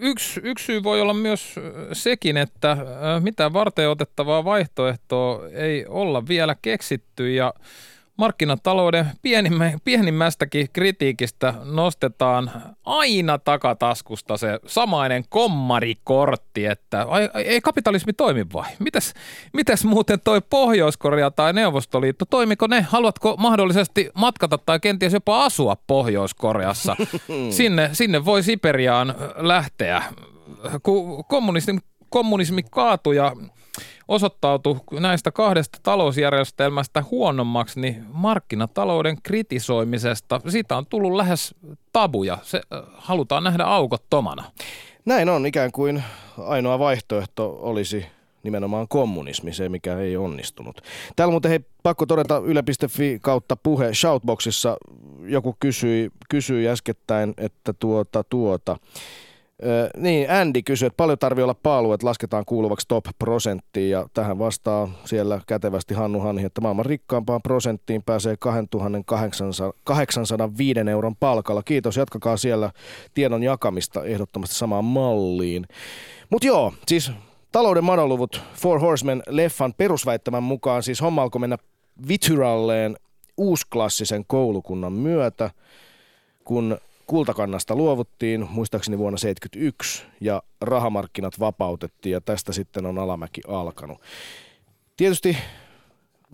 yksi, 0.00 0.40
yksi 0.44 0.64
syy 0.64 0.82
voi 0.82 1.00
olla 1.00 1.14
myös 1.14 1.54
sekin, 1.92 2.36
että 2.36 2.76
mitä 3.20 3.52
varten 3.52 3.90
otettavaa 3.90 4.44
vaihtoehtoa 4.44 5.48
ei 5.48 5.86
olla 5.86 6.28
vielä 6.28 6.56
keksitty 6.62 7.34
ja 7.34 7.54
markkinatalouden 8.22 9.06
pienimmä, 9.22 9.72
pienimmästäkin 9.84 10.68
kritiikistä 10.72 11.54
nostetaan 11.64 12.50
aina 12.84 13.38
takataskusta 13.38 14.36
se 14.36 14.58
samainen 14.66 15.24
kommarikortti, 15.28 16.66
että 16.66 17.06
ai, 17.08 17.30
ei 17.34 17.60
kapitalismi 17.60 18.12
toimi 18.12 18.46
vai? 18.52 18.70
Mitäs, 18.78 19.14
mitäs 19.52 19.84
muuten 19.84 20.20
toi 20.20 20.40
Pohjois-Korea 20.50 21.30
tai 21.30 21.52
Neuvostoliitto, 21.52 22.24
toimiko 22.24 22.66
ne? 22.66 22.80
Haluatko 22.80 23.36
mahdollisesti 23.38 24.10
matkata 24.14 24.58
tai 24.58 24.80
kenties 24.80 25.12
jopa 25.12 25.44
asua 25.44 25.76
Pohjois-Koreassa? 25.86 26.96
Sinne, 27.50 27.90
sinne 27.92 28.24
voi 28.24 28.42
Siperiaan 28.42 29.14
lähteä. 29.36 30.02
Kun 30.82 31.24
kommunismi, 31.24 31.78
kommunismi 32.10 32.62
kaatui 32.70 33.16
ja 33.16 33.32
osoittautui 34.08 34.80
näistä 35.00 35.30
kahdesta 35.30 35.78
talousjärjestelmästä 35.82 37.04
huonommaksi, 37.10 37.80
niin 37.80 38.04
markkinatalouden 38.12 39.16
kritisoimisesta, 39.22 40.40
siitä 40.48 40.76
on 40.76 40.86
tullut 40.86 41.12
lähes 41.12 41.54
tabuja. 41.92 42.38
Se 42.42 42.60
halutaan 42.94 43.44
nähdä 43.44 43.64
aukottomana. 43.64 44.44
Näin 45.04 45.28
on, 45.28 45.46
ikään 45.46 45.72
kuin 45.72 46.02
ainoa 46.38 46.78
vaihtoehto 46.78 47.58
olisi 47.60 48.06
nimenomaan 48.42 48.88
kommunismi, 48.88 49.52
se 49.52 49.68
mikä 49.68 49.98
ei 49.98 50.16
onnistunut. 50.16 50.80
Täällä 51.16 51.30
muuten 51.30 51.48
hei, 51.48 51.60
pakko 51.82 52.06
todeta 52.06 52.38
yle.fi 52.44 53.18
kautta 53.22 53.56
puhe 53.56 53.94
Shoutboxissa 53.94 54.76
joku 55.26 55.56
kysyi, 55.60 56.10
kysyi 56.28 56.68
äskettäin, 56.68 57.34
että 57.36 57.72
tuota 57.72 58.24
tuota, 58.24 58.76
niin, 59.96 60.30
Andy 60.30 60.62
kysyi, 60.62 60.86
että 60.86 60.96
paljon 60.96 61.18
tarvii 61.18 61.42
olla 61.42 61.54
paalu, 61.54 61.92
että 61.92 62.06
lasketaan 62.06 62.44
kuuluvaksi 62.44 62.88
top-prosenttiin. 62.88 63.90
Ja 63.90 64.06
tähän 64.14 64.38
vastaa 64.38 64.88
siellä 65.04 65.40
kätevästi 65.46 65.94
Hannu 65.94 66.20
Hanhi, 66.20 66.44
että 66.44 66.60
maailman 66.60 66.86
rikkaampaan 66.86 67.42
prosenttiin 67.42 68.02
pääsee 68.02 68.36
2805 68.36 70.80
euron 70.90 71.16
palkalla. 71.16 71.62
Kiitos, 71.62 71.96
jatkakaa 71.96 72.36
siellä 72.36 72.70
tiedon 73.14 73.42
jakamista 73.42 74.04
ehdottomasti 74.04 74.54
samaan 74.54 74.84
malliin. 74.84 75.66
Mutta 76.30 76.46
joo, 76.46 76.72
siis 76.86 77.12
talouden 77.52 77.84
madonluvut 77.84 78.40
Four 78.54 78.80
Horsemen-leffan 78.80 79.74
perusväittämän 79.76 80.42
mukaan 80.42 80.82
siis 80.82 81.00
homma 81.00 81.22
alkoi 81.22 81.40
mennä 81.40 81.58
vityralleen 82.08 82.96
uusklassisen 83.36 84.24
koulukunnan 84.26 84.92
myötä, 84.92 85.50
kun 86.44 86.78
kultakannasta 87.12 87.74
luovuttiin 87.76 88.46
muistaakseni 88.50 88.98
vuonna 88.98 89.18
1971 89.18 90.04
ja 90.20 90.42
rahamarkkinat 90.60 91.40
vapautettiin 91.40 92.12
ja 92.12 92.20
tästä 92.20 92.52
sitten 92.52 92.86
on 92.86 92.98
alamäki 92.98 93.40
alkanut. 93.48 93.98
Tietysti 94.96 95.36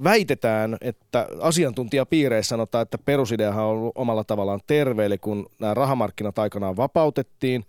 väitetään, 0.04 0.76
että 0.80 1.26
asiantuntijapiireissä 1.40 2.48
sanotaan, 2.48 2.82
että 2.82 2.98
perusideahan 2.98 3.64
on 3.64 3.70
ollut 3.70 3.92
omalla 3.94 4.24
tavallaan 4.24 4.60
terve, 4.66 5.06
eli 5.06 5.18
kun 5.18 5.46
nämä 5.58 5.74
rahamarkkinat 5.74 6.38
aikanaan 6.38 6.76
vapautettiin 6.76 7.64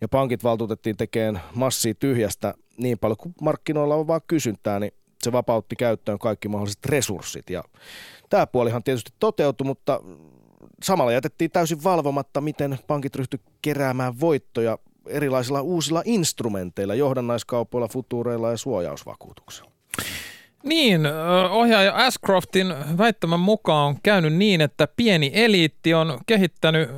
ja 0.00 0.08
pankit 0.08 0.44
valtuutettiin 0.44 0.96
tekemään 0.96 1.42
massia 1.54 1.94
tyhjästä 1.94 2.54
niin 2.76 2.98
paljon 2.98 3.16
kuin 3.16 3.34
markkinoilla 3.40 3.94
on 3.94 4.06
vaan 4.06 4.20
kysyntää, 4.26 4.80
niin 4.80 4.92
se 5.22 5.32
vapautti 5.32 5.76
käyttöön 5.76 6.18
kaikki 6.18 6.48
mahdolliset 6.48 6.86
resurssit. 6.86 7.50
Ja 7.50 7.64
tämä 8.30 8.46
puolihan 8.46 8.82
tietysti 8.82 9.12
toteutui, 9.18 9.66
mutta 9.66 10.00
samalla 10.84 11.12
jätettiin 11.12 11.50
täysin 11.50 11.84
valvomatta, 11.84 12.40
miten 12.40 12.78
pankit 12.86 13.16
ryhtyivät 13.16 13.46
keräämään 13.62 14.20
voittoja 14.20 14.78
erilaisilla 15.06 15.60
uusilla 15.60 16.02
instrumenteilla, 16.04 16.94
johdannaiskaupoilla, 16.94 17.88
futureilla 17.88 18.50
ja 18.50 18.56
suojausvakuutuksilla. 18.56 19.73
Niin, 20.64 21.00
ohjaaja 21.50 21.94
Ascroftin 21.94 22.74
väittämän 22.98 23.40
mukaan 23.40 23.86
on 23.86 23.96
käynyt 24.02 24.32
niin, 24.32 24.60
että 24.60 24.88
pieni 24.96 25.30
eliitti 25.34 25.94
on 25.94 26.18
kehittänyt 26.26 26.90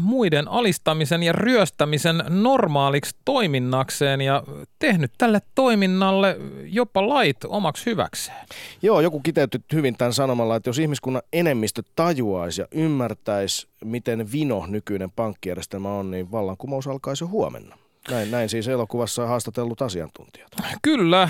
muiden 0.00 0.48
alistamisen 0.48 1.22
ja 1.22 1.32
ryöstämisen 1.32 2.24
normaaliksi 2.28 3.16
toiminnakseen 3.24 4.20
ja 4.20 4.42
tehnyt 4.78 5.12
tälle 5.18 5.40
toiminnalle 5.54 6.36
jopa 6.64 7.08
lait 7.08 7.36
omaksi 7.46 7.86
hyväkseen. 7.86 8.46
Joo, 8.82 9.00
joku 9.00 9.20
kiteytti 9.20 9.58
hyvin 9.72 9.96
tämän 9.96 10.12
sanomalla, 10.12 10.56
että 10.56 10.68
jos 10.68 10.78
ihmiskunnan 10.78 11.22
enemmistö 11.32 11.82
tajuaisi 11.96 12.60
ja 12.60 12.66
ymmärtäisi, 12.70 13.66
miten 13.84 14.32
vino 14.32 14.66
nykyinen 14.66 15.10
pankkijärjestelmä 15.10 15.88
on, 15.88 16.10
niin 16.10 16.32
vallankumous 16.32 16.86
alkaisi 16.86 17.24
jo 17.24 17.28
huomenna. 17.28 17.76
Näin, 18.10 18.30
näin 18.30 18.48
siis 18.48 18.68
elokuvassa 18.68 19.26
haastatellut 19.26 19.82
asiantuntijat. 19.82 20.48
Kyllä. 20.82 21.28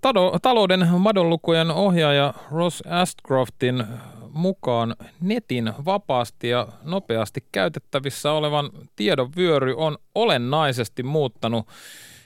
Tado, 0.00 0.38
talouden 0.42 0.88
madonlukujen 0.98 1.70
ohjaaja 1.70 2.34
Ross 2.50 2.82
Astcroftin 2.86 3.84
mukaan 4.32 4.96
netin 5.20 5.72
vapaasti 5.84 6.48
ja 6.48 6.68
nopeasti 6.82 7.44
käytettävissä 7.52 8.32
olevan 8.32 8.70
tiedon 8.96 9.30
vyöry 9.36 9.74
on 9.76 9.98
olennaisesti 10.14 11.02
muuttanut 11.02 11.68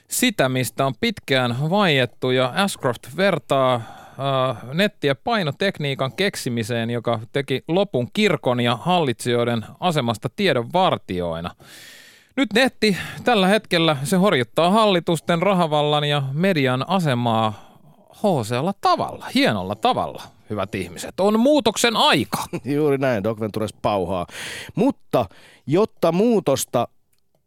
sitä, 0.07 0.49
mistä 0.49 0.85
on 0.85 0.93
pitkään 0.99 1.69
vaiettu 1.69 2.31
ja 2.31 2.53
Ashcroft 2.55 3.07
vertaa 3.17 3.75
äh, 3.75 4.73
nettiä 4.73 5.15
painotekniikan 5.15 6.13
keksimiseen, 6.15 6.89
joka 6.89 7.19
teki 7.31 7.63
lopun 7.67 8.07
kirkon 8.13 8.59
ja 8.59 8.75
hallitsijoiden 8.75 9.65
asemasta 9.79 10.29
tiedon 10.35 10.73
vartioina. 10.73 11.51
Nyt 12.37 12.53
netti 12.53 12.97
tällä 13.23 13.47
hetkellä 13.47 13.97
se 14.03 14.17
horjuttaa 14.17 14.71
hallitusten, 14.71 15.41
rahavallan 15.41 16.03
ja 16.03 16.23
median 16.33 16.89
asemaa 16.89 17.53
hoosealla 18.23 18.73
tavalla, 18.81 19.25
hienolla 19.35 19.75
tavalla, 19.75 20.23
hyvät 20.49 20.75
ihmiset. 20.75 21.19
On 21.19 21.39
muutoksen 21.39 21.95
aika. 21.95 22.43
Juuri 22.65 22.97
näin, 22.97 23.23
Doc 23.23 23.39
Ventures 23.39 23.73
pauhaa. 23.81 24.27
Mutta 24.75 25.25
jotta 25.67 26.11
muutosta 26.11 26.87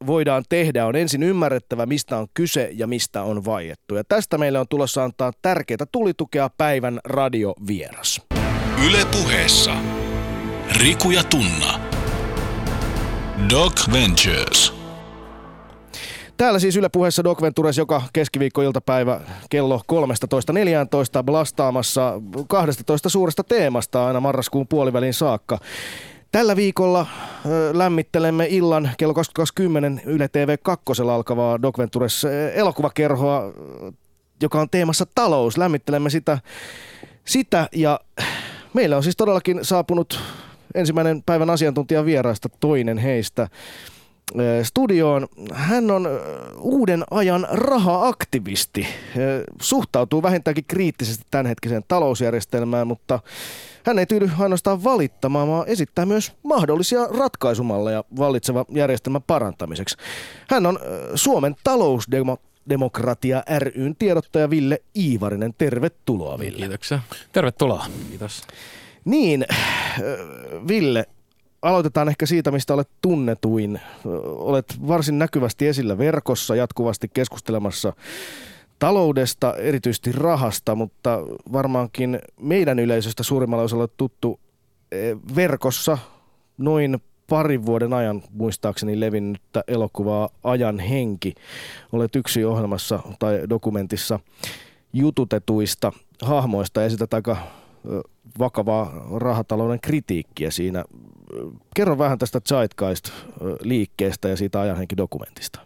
voidaan 0.06 0.44
tehdä, 0.48 0.86
on 0.86 0.96
ensin 0.96 1.22
ymmärrettävä, 1.22 1.86
mistä 1.86 2.18
on 2.18 2.26
kyse 2.34 2.70
ja 2.72 2.86
mistä 2.86 3.22
on 3.22 3.44
vaiettu. 3.44 3.94
Ja 3.94 4.04
tästä 4.08 4.38
meille 4.38 4.58
on 4.58 4.68
tulossa 4.68 5.04
antaa 5.04 5.32
tärkeää 5.42 5.86
tulitukea 5.92 6.50
päivän 6.58 7.00
radiovieras. 7.04 8.22
Yle 8.86 9.06
puheessa. 9.12 9.76
Riku 10.76 11.10
ja 11.10 11.24
Tunna. 11.24 11.80
Doc 13.50 13.92
Ventures. 13.92 14.79
Täällä 16.40 16.58
siis 16.58 16.76
Yle 16.76 16.88
puheessa 16.88 17.24
Doc 17.24 17.42
Ventures 17.42 17.78
joka 17.78 18.02
keskiviikko-iltapäivä 18.12 19.20
kello 19.50 19.80
13.14 19.92 21.22
blastaamassa 21.24 22.20
12 22.48 23.08
suuresta 23.08 23.44
teemasta 23.44 24.06
aina 24.06 24.20
marraskuun 24.20 24.68
puolivälin 24.68 25.14
saakka. 25.14 25.58
Tällä 26.32 26.56
viikolla 26.56 27.06
lämmittelemme 27.72 28.46
illan 28.50 28.90
kello 28.98 29.14
20.10 30.00 30.00
Yle 30.04 30.28
TV 30.28 30.56
2 30.62 30.84
alkavaa 31.12 31.62
Doc 31.62 31.78
Ventures 31.78 32.26
elokuvakerhoa, 32.54 33.42
joka 34.42 34.60
on 34.60 34.70
teemassa 34.70 35.06
talous. 35.14 35.58
Lämmittelemme 35.58 36.10
sitä, 36.10 36.38
sitä 37.24 37.68
ja 37.74 38.00
meillä 38.74 38.96
on 38.96 39.02
siis 39.02 39.16
todellakin 39.16 39.58
saapunut 39.62 40.20
ensimmäinen 40.74 41.22
päivän 41.26 41.50
asiantuntijan 41.50 42.04
vieraista 42.04 42.48
toinen 42.48 42.98
heistä 42.98 43.48
studioon. 44.62 45.26
Hän 45.52 45.90
on 45.90 46.08
uuden 46.60 47.04
ajan 47.10 47.46
raha-aktivisti. 47.50 48.86
Suhtautuu 49.60 50.22
vähintäänkin 50.22 50.64
kriittisesti 50.68 51.24
tämänhetkiseen 51.30 51.82
talousjärjestelmään, 51.88 52.86
mutta 52.86 53.20
hän 53.86 53.98
ei 53.98 54.06
tyydy 54.06 54.30
ainoastaan 54.38 54.84
valittamaan, 54.84 55.48
vaan 55.48 55.68
esittää 55.68 56.06
myös 56.06 56.32
mahdollisia 56.42 57.06
ratkaisumalleja 57.06 58.04
vallitseva 58.18 58.64
järjestelmän 58.68 59.22
parantamiseksi. 59.22 59.96
Hän 60.50 60.66
on 60.66 60.78
Suomen 61.14 61.56
talousdemokratia 61.64 63.42
ryn 63.58 63.96
tiedottaja 63.96 64.50
Ville 64.50 64.82
Iivarinen. 64.96 65.54
Tervetuloa 65.58 66.38
Ville. 66.38 66.58
Kiitoksia. 66.58 67.00
Tervetuloa. 67.32 67.86
Kiitos. 68.08 68.42
Niin, 69.04 69.46
Ville, 70.68 71.04
aloitetaan 71.62 72.08
ehkä 72.08 72.26
siitä, 72.26 72.50
mistä 72.50 72.74
olet 72.74 72.88
tunnetuin. 73.02 73.80
Olet 74.24 74.66
varsin 74.88 75.18
näkyvästi 75.18 75.66
esillä 75.66 75.98
verkossa, 75.98 76.56
jatkuvasti 76.56 77.10
keskustelemassa 77.14 77.92
taloudesta, 78.78 79.54
erityisesti 79.54 80.12
rahasta, 80.12 80.74
mutta 80.74 81.18
varmaankin 81.52 82.18
meidän 82.40 82.78
yleisöstä 82.78 83.22
suurimmalla 83.22 83.64
osalla 83.64 83.88
tuttu 83.88 84.40
verkossa 85.36 85.98
noin 86.58 86.98
parin 87.28 87.66
vuoden 87.66 87.92
ajan 87.92 88.22
muistaakseni 88.30 89.00
levinnyttä 89.00 89.64
elokuvaa 89.68 90.28
Ajan 90.44 90.78
henki. 90.78 91.34
Olet 91.92 92.16
yksi 92.16 92.44
ohjelmassa 92.44 93.00
tai 93.18 93.40
dokumentissa 93.50 94.20
jututetuista 94.92 95.92
hahmoista 96.22 96.80
ja 96.80 96.86
esität 96.86 97.14
aika 97.14 97.36
vakavaa 98.38 99.06
rahatalouden 99.16 99.80
kritiikkiä 99.80 100.50
siinä. 100.50 100.84
Kerro 101.74 101.98
vähän 101.98 102.18
tästä 102.18 102.40
Zeitgeist-liikkeestä 102.48 104.28
ja 104.28 104.36
siitä 104.36 104.60
ajanhenki-dokumentista. 104.60 105.60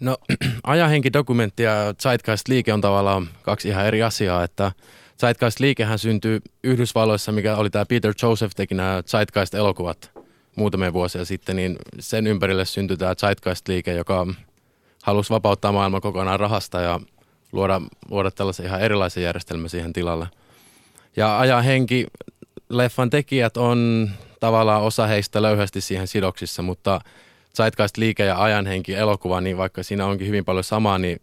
No 0.00 0.16
ajanhenki-dokumentti 0.62 1.62
ja 1.62 1.94
Zeitgeist-liike 2.02 2.72
on 2.72 2.80
tavallaan 2.80 3.28
kaksi 3.42 3.68
ihan 3.68 3.86
eri 3.86 4.02
asiaa, 4.02 4.44
että 4.44 4.72
Zeitgeist-liikehän 5.20 5.98
syntyi 5.98 6.40
Yhdysvalloissa, 6.64 7.32
mikä 7.32 7.56
oli 7.56 7.70
tämä 7.70 7.86
Peter 7.86 8.14
Joseph 8.22 8.54
teki 8.54 8.74
nämä 8.74 9.02
Zeitgeist-elokuvat 9.06 10.10
muutamia 10.56 10.92
vuosia 10.92 11.24
sitten, 11.24 11.56
niin 11.56 11.76
sen 12.00 12.26
ympärille 12.26 12.64
syntyi 12.64 12.96
tämä 12.96 13.14
Zeitgeist-liike, 13.14 13.92
joka 13.92 14.26
halusi 15.02 15.30
vapauttaa 15.30 15.72
maailman 15.72 16.00
kokonaan 16.00 16.40
rahasta 16.40 16.80
ja 16.80 17.00
luoda, 17.52 17.80
luoda 18.10 18.30
tällaisen 18.30 18.66
ihan 18.66 18.80
erilaisen 18.80 19.22
järjestelmän 19.22 19.70
siihen 19.70 19.92
tilalle. 19.92 20.26
Ja 21.16 21.38
ajan 21.38 21.64
henki, 21.64 22.06
leffan 22.68 23.10
tekijät 23.10 23.56
on 23.56 24.10
tavallaan 24.44 24.82
osa 24.82 25.06
heistä 25.06 25.42
löyhästi 25.42 25.80
siihen 25.80 26.08
sidoksissa, 26.08 26.62
mutta 26.62 27.00
Zeitgeist 27.56 27.96
liike 27.96 28.24
ja 28.24 28.42
ajanhenki 28.42 28.94
elokuva, 28.94 29.40
niin 29.40 29.56
vaikka 29.56 29.82
siinä 29.82 30.06
onkin 30.06 30.26
hyvin 30.26 30.44
paljon 30.44 30.64
samaa, 30.64 30.98
niin 30.98 31.20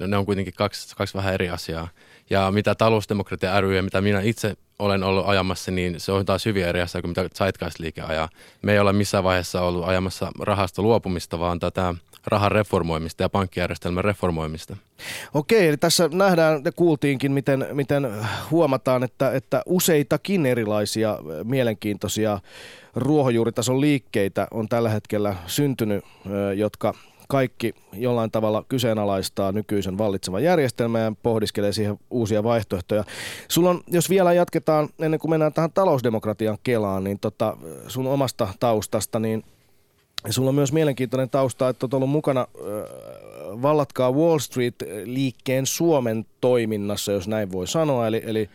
ne 0.00 0.16
on 0.16 0.26
kuitenkin 0.26 0.54
kaksi, 0.54 0.96
kaksi 0.96 1.14
vähän 1.14 1.34
eri 1.34 1.50
asiaa. 1.50 1.88
Ja 2.30 2.50
mitä 2.50 2.74
talousdemokratia 2.74 3.60
ry 3.60 3.76
ja 3.76 3.82
mitä 3.82 4.00
minä 4.00 4.20
itse 4.20 4.56
olen 4.78 5.02
ollut 5.02 5.28
ajamassa, 5.28 5.70
niin 5.70 6.00
se 6.00 6.12
on 6.12 6.24
taas 6.24 6.44
hyvin 6.46 6.64
eri 6.64 6.80
asia 6.80 7.00
kuin 7.00 7.10
mitä 7.10 7.28
Zeitgeist-liike 7.34 8.02
ajaa. 8.02 8.28
Me 8.62 8.72
ei 8.72 8.78
ole 8.78 8.92
missään 8.92 9.24
vaiheessa 9.24 9.62
ollut 9.62 9.88
ajamassa 9.88 10.32
rahasta 10.40 10.82
luopumista, 10.82 11.38
vaan 11.38 11.60
tätä 11.60 11.94
rahan 12.26 12.52
reformoimista 12.52 13.22
ja 13.22 13.28
pankkijärjestelmän 13.28 14.04
reformoimista. 14.04 14.76
Okei, 15.34 15.68
eli 15.68 15.76
tässä 15.76 16.08
nähdään 16.12 16.62
ja 16.64 16.72
kuultiinkin, 16.72 17.32
miten, 17.32 17.66
miten 17.72 18.08
huomataan, 18.50 19.02
että, 19.02 19.32
että 19.32 19.62
useitakin 19.66 20.46
erilaisia 20.46 21.18
mielenkiintoisia 21.44 22.38
ruohonjuuritason 22.94 23.80
liikkeitä 23.80 24.48
on 24.50 24.68
tällä 24.68 24.88
hetkellä 24.88 25.36
syntynyt, 25.46 26.04
jotka 26.56 26.94
kaikki 27.32 27.74
jollain 27.92 28.30
tavalla 28.30 28.64
kyseenalaistaa 28.68 29.52
nykyisen 29.52 29.98
vallitsevan 29.98 30.42
järjestelmän 30.42 31.02
ja 31.02 31.12
pohdiskelee 31.22 31.72
siihen 31.72 31.98
uusia 32.10 32.42
vaihtoehtoja. 32.42 33.04
Sulla 33.48 33.70
on, 33.70 33.80
jos 33.86 34.10
vielä 34.10 34.32
jatketaan, 34.32 34.88
ennen 34.98 35.20
kuin 35.20 35.30
mennään 35.30 35.52
tähän 35.52 35.72
talousdemokratian 35.72 36.58
kelaan, 36.62 37.04
niin 37.04 37.18
tota, 37.20 37.56
sun 37.88 38.06
omasta 38.06 38.48
taustasta, 38.60 39.18
niin 39.18 39.44
sulla 40.30 40.48
on 40.48 40.54
myös 40.54 40.72
mielenkiintoinen 40.72 41.30
tausta, 41.30 41.68
että 41.68 41.84
olet 41.86 41.94
ollut 41.94 42.10
mukana 42.10 42.40
äh, 42.40 43.62
Vallatkaa 43.62 44.12
Wall 44.12 44.38
Street-liikkeen 44.38 45.66
Suomen 45.66 46.26
toiminnassa, 46.40 47.12
jos 47.12 47.28
näin 47.28 47.52
voi 47.52 47.66
sanoa. 47.66 48.06
Eli, 48.06 48.22
eli 48.26 48.50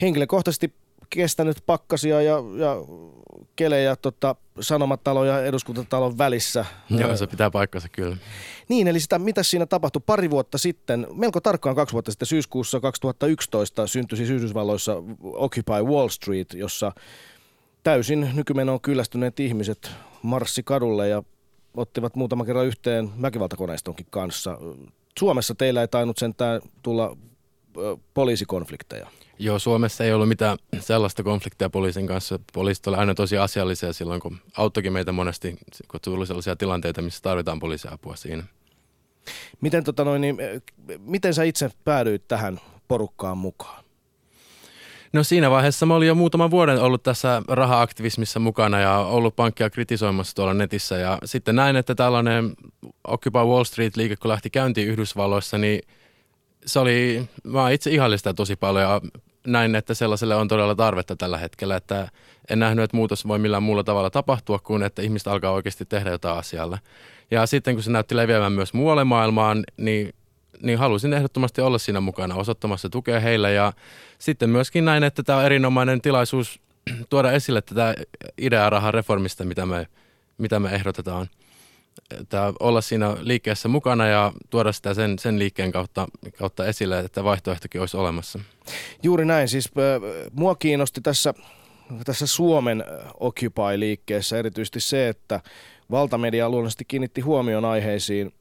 henkilökohtaisesti 0.00 0.72
kestänyt 1.16 1.56
pakkasia 1.66 2.22
ja, 2.22 2.34
ja 2.56 2.76
kelejä 3.56 3.96
tota, 3.96 4.36
Sanomatalon 4.60 5.26
ja 5.26 5.44
Eduskuntatalon 5.44 6.18
välissä. 6.18 6.64
Joo, 6.90 7.16
se 7.16 7.26
pitää 7.26 7.50
paikkansa 7.50 7.88
kyllä. 7.88 8.16
Niin, 8.68 8.88
eli 8.88 9.00
sitä, 9.00 9.18
mitä 9.18 9.42
siinä 9.42 9.66
tapahtui 9.66 10.02
pari 10.06 10.30
vuotta 10.30 10.58
sitten, 10.58 11.06
melko 11.14 11.40
tarkkaan 11.40 11.76
kaksi 11.76 11.92
vuotta 11.92 12.10
sitten, 12.10 12.26
syyskuussa 12.26 12.80
2011 12.80 13.86
syntyi 13.86 14.16
siis 14.16 14.30
Yhdysvalloissa 14.30 14.96
Occupy 15.22 15.82
Wall 15.82 16.08
Street, 16.08 16.54
jossa 16.54 16.92
täysin 17.82 18.30
nykymenoon 18.34 18.80
kyllästyneet 18.80 19.40
ihmiset 19.40 19.90
marssi 20.22 20.62
kadulle 20.62 21.08
ja 21.08 21.22
ottivat 21.74 22.16
muutaman 22.16 22.46
kerran 22.46 22.66
yhteen 22.66 23.22
väkivaltakoneistonkin 23.22 24.06
kanssa. 24.10 24.58
Suomessa 25.18 25.54
teillä 25.54 25.80
ei 25.80 25.88
tainnut 25.88 26.18
sentään 26.18 26.60
tulla 26.82 27.16
poliisikonflikteja. 28.14 29.06
Joo, 29.38 29.58
Suomessa 29.58 30.04
ei 30.04 30.12
ollut 30.12 30.28
mitään 30.28 30.58
sellaista 30.80 31.22
konflikteja 31.22 31.70
poliisin 31.70 32.06
kanssa. 32.06 32.38
Poliisit 32.52 32.86
olivat 32.86 33.00
aina 33.00 33.14
tosi 33.14 33.38
asiallisia 33.38 33.92
silloin, 33.92 34.20
kun 34.20 34.38
auttokin 34.56 34.92
meitä 34.92 35.12
monesti, 35.12 35.58
kun 35.88 36.00
tuli 36.00 36.26
sellaisia 36.26 36.56
tilanteita, 36.56 37.02
missä 37.02 37.22
tarvitaan 37.22 37.58
poliisiapua 37.58 38.16
siinä. 38.16 38.44
Miten, 39.60 39.84
tota 39.84 40.04
noin, 40.04 40.20
niin, 40.20 40.38
miten 40.98 41.34
sä 41.34 41.42
itse 41.42 41.70
päädyit 41.84 42.28
tähän 42.28 42.60
porukkaan 42.88 43.38
mukaan? 43.38 43.84
No 45.12 45.24
siinä 45.24 45.50
vaiheessa 45.50 45.86
mä 45.86 45.94
olin 45.94 46.08
jo 46.08 46.14
muutaman 46.14 46.50
vuoden 46.50 46.80
ollut 46.80 47.02
tässä 47.02 47.42
raha-aktivismissa 47.48 48.40
mukana 48.40 48.80
ja 48.80 48.98
ollut 48.98 49.36
pankkia 49.36 49.70
kritisoimassa 49.70 50.34
tuolla 50.34 50.54
netissä. 50.54 50.98
Ja 50.98 51.18
sitten 51.24 51.56
näin, 51.56 51.76
että 51.76 51.94
tällainen 51.94 52.54
Occupy 53.08 53.38
Wall 53.38 53.64
Street-liike, 53.64 54.16
kun 54.16 54.28
lähti 54.28 54.50
käyntiin 54.50 54.88
Yhdysvalloissa, 54.88 55.58
niin– 55.58 55.82
se 56.66 56.78
oli, 56.78 57.28
mä 57.44 57.70
itse 57.70 57.90
ihallista 57.90 58.34
tosi 58.34 58.56
paljon 58.56 58.82
ja 58.82 59.00
näin, 59.46 59.74
että 59.74 59.94
sellaiselle 59.94 60.34
on 60.34 60.48
todella 60.48 60.74
tarvetta 60.74 61.16
tällä 61.16 61.38
hetkellä, 61.38 61.76
että 61.76 62.08
en 62.50 62.58
nähnyt, 62.58 62.84
että 62.84 62.96
muutos 62.96 63.28
voi 63.28 63.38
millään 63.38 63.62
muulla 63.62 63.84
tavalla 63.84 64.10
tapahtua 64.10 64.58
kuin, 64.58 64.82
että 64.82 65.02
ihmiset 65.02 65.28
alkaa 65.28 65.52
oikeasti 65.52 65.84
tehdä 65.84 66.10
jotain 66.10 66.38
asialle. 66.38 66.80
Ja 67.30 67.46
sitten 67.46 67.74
kun 67.74 67.82
se 67.82 67.90
näytti 67.90 68.16
leviämään 68.16 68.52
myös 68.52 68.74
muualle 68.74 69.04
maailmaan, 69.04 69.64
niin, 69.76 70.14
niin 70.62 70.78
halusin 70.78 71.12
ehdottomasti 71.12 71.60
olla 71.60 71.78
siinä 71.78 72.00
mukana 72.00 72.34
osoittamassa 72.34 72.88
tukea 72.88 73.20
heille 73.20 73.52
ja 73.52 73.72
sitten 74.18 74.50
myöskin 74.50 74.84
näin, 74.84 75.04
että 75.04 75.22
tämä 75.22 75.38
on 75.38 75.44
erinomainen 75.44 76.00
tilaisuus 76.00 76.60
tuoda 77.10 77.32
esille 77.32 77.62
tätä 77.62 77.94
ideaa 78.38 78.70
rahan 78.70 78.94
reformista, 78.94 79.44
mitä 79.44 79.66
me, 79.66 79.86
mitä 80.38 80.60
me 80.60 80.70
ehdotetaan 80.70 81.26
että 82.20 82.52
olla 82.60 82.80
siinä 82.80 83.16
liikkeessä 83.20 83.68
mukana 83.68 84.06
ja 84.06 84.32
tuoda 84.50 84.72
sitä 84.72 84.94
sen, 84.94 85.18
sen 85.18 85.38
liikkeen 85.38 85.72
kautta, 85.72 86.06
kautta 86.38 86.66
esille, 86.66 86.98
että 86.98 87.24
vaihtoehtokin 87.24 87.80
olisi 87.80 87.96
olemassa. 87.96 88.38
Juuri 89.02 89.24
näin. 89.24 89.48
Siis 89.48 89.66
äh, 89.66 90.30
mua 90.32 90.54
kiinnosti 90.54 91.00
tässä, 91.00 91.34
tässä 92.04 92.26
Suomen 92.26 92.84
Occupy-liikkeessä 93.20 94.38
erityisesti 94.38 94.80
se, 94.80 95.08
että 95.08 95.40
valtamedia 95.90 96.50
luonnollisesti 96.50 96.84
kiinnitti 96.84 97.20
huomion 97.20 97.64
aiheisiin, 97.64 98.32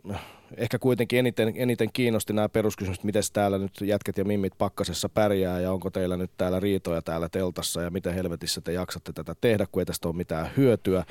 ehkä 0.58 0.80
kuitenkin 0.80 1.20
eniten, 1.20 1.54
eniten 1.56 1.90
kiinnosti 1.94 2.34
nämä 2.34 2.50
peruskysymykset, 2.50 3.04
miten 3.04 3.24
täällä 3.34 3.58
nyt 3.58 3.72
jätket 3.82 4.18
ja 4.18 4.26
mimmit 4.26 4.54
pakkasessa 4.58 5.10
pärjää 5.10 5.60
ja 5.60 5.72
onko 5.74 5.90
teillä 5.90 6.18
nyt 6.18 6.32
täällä 6.38 6.60
riitoja 6.60 7.02
täällä 7.02 7.30
teltassa 7.30 7.82
ja 7.82 7.90
miten 7.90 8.14
helvetissä 8.14 8.62
te 8.62 8.74
jaksatte 8.74 9.14
tätä 9.14 9.36
tehdä, 9.42 9.68
kun 9.72 9.82
ei 9.82 9.86
tästä 9.86 10.08
ole 10.08 10.16
mitään 10.16 10.50
hyötyä. 10.58 11.04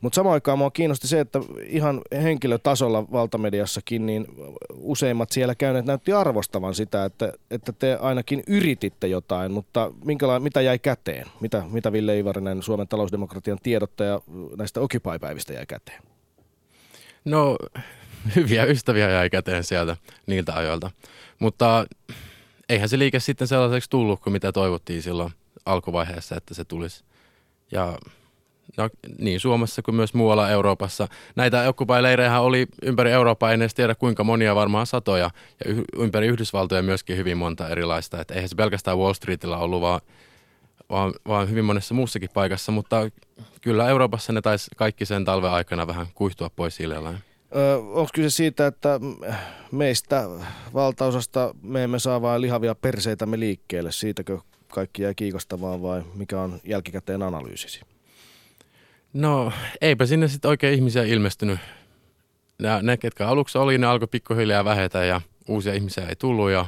Mutta 0.00 0.14
samaan 0.14 0.34
aikaan 0.34 0.58
mua 0.58 0.70
kiinnosti 0.70 1.08
se, 1.08 1.20
että 1.20 1.40
ihan 1.66 2.02
henkilötasolla 2.22 3.12
valtamediassakin, 3.12 4.06
niin 4.06 4.26
useimmat 4.74 5.32
siellä 5.32 5.54
käyneet 5.54 5.86
näytti 5.86 6.12
arvostavan 6.12 6.74
sitä, 6.74 7.04
että, 7.04 7.32
että 7.50 7.72
te 7.72 7.98
ainakin 8.00 8.42
yrititte 8.46 9.06
jotain, 9.06 9.52
mutta 9.52 9.92
minkäla- 10.04 10.40
mitä 10.40 10.60
jäi 10.60 10.78
käteen? 10.78 11.26
Mitä, 11.40 11.62
mitä 11.70 11.92
Ville 11.92 12.18
Ivarinen, 12.18 12.62
Suomen 12.62 12.88
talousdemokratian 12.88 13.58
tiedottaja 13.62 14.20
näistä 14.56 14.80
Occupy-päivistä 14.80 15.52
jäi 15.52 15.66
käteen? 15.66 16.02
No 17.24 17.56
hyviä 18.36 18.64
ystäviä 18.64 19.10
jäi 19.10 19.30
käteen 19.30 19.64
sieltä 19.64 19.96
niiltä 20.26 20.54
ajoilta. 20.54 20.90
Mutta 21.38 21.86
eihän 22.68 22.88
se 22.88 22.98
liike 22.98 23.20
sitten 23.20 23.48
sellaiseksi 23.48 23.90
tullut 23.90 24.20
kuin 24.20 24.32
mitä 24.32 24.52
toivottiin 24.52 25.02
silloin 25.02 25.32
alkuvaiheessa, 25.66 26.36
että 26.36 26.54
se 26.54 26.64
tulisi. 26.64 27.04
Ja 27.72 27.98
no, 28.76 28.88
niin 29.18 29.40
Suomessa 29.40 29.82
kuin 29.82 29.94
myös 29.94 30.14
muualla 30.14 30.50
Euroopassa. 30.50 31.08
Näitä 31.36 31.68
occupy 31.68 31.92
oli 32.40 32.66
ympäri 32.82 33.10
Eurooppaa, 33.10 33.52
en 33.52 33.62
edes 33.62 33.74
tiedä 33.74 33.94
kuinka 33.94 34.24
monia, 34.24 34.54
varmaan 34.54 34.86
satoja. 34.86 35.30
Ja 35.64 35.74
ympäri 35.96 36.26
Yhdysvaltoja 36.26 36.82
myöskin 36.82 37.16
hyvin 37.16 37.38
monta 37.38 37.68
erilaista. 37.68 38.20
Että 38.20 38.34
eihän 38.34 38.48
se 38.48 38.54
pelkästään 38.54 38.98
Wall 38.98 39.12
Streetillä 39.12 39.58
ollut, 39.58 39.80
vaan, 39.80 40.00
vaan, 40.90 41.12
vaan 41.28 41.50
hyvin 41.50 41.64
monessa 41.64 41.94
muussakin 41.94 42.30
paikassa. 42.34 42.72
Mutta 42.72 43.10
kyllä 43.60 43.88
Euroopassa 43.88 44.32
ne 44.32 44.40
taisi 44.40 44.70
kaikki 44.76 45.06
sen 45.06 45.24
talven 45.24 45.50
aikana 45.50 45.86
vähän 45.86 46.06
kuihtua 46.14 46.50
pois 46.50 46.78
hiljalleen. 46.78 47.18
Onko 47.92 48.08
kyse 48.14 48.30
siitä, 48.30 48.66
että 48.66 49.00
meistä 49.72 50.28
valtaosasta 50.74 51.54
me 51.62 51.84
emme 51.84 51.98
saa 51.98 52.22
vain 52.22 52.40
lihavia 52.40 52.74
perseitämme 52.74 53.40
liikkeelle? 53.40 53.92
Siitäkö 53.92 54.38
kaikki 54.68 55.02
jäi 55.02 55.14
kiikostavaa 55.14 55.82
vai 55.82 56.02
mikä 56.14 56.40
on 56.40 56.60
jälkikäteen 56.64 57.22
analyysisi? 57.22 57.80
No 59.12 59.52
eipä 59.80 60.06
sinne 60.06 60.28
sitten 60.28 60.48
oikein 60.48 60.74
ihmisiä 60.74 61.02
ilmestynyt. 61.02 61.58
Ne, 62.58 62.68
ne, 62.82 62.96
ketkä 62.96 63.28
aluksi 63.28 63.58
oli, 63.58 63.78
ne 63.78 63.86
alkoi 63.86 64.08
pikkuhiljaa 64.08 64.64
vähetä 64.64 65.04
ja 65.04 65.20
uusia 65.48 65.74
ihmisiä 65.74 66.06
ei 66.08 66.16
tullut 66.16 66.50
ja 66.50 66.66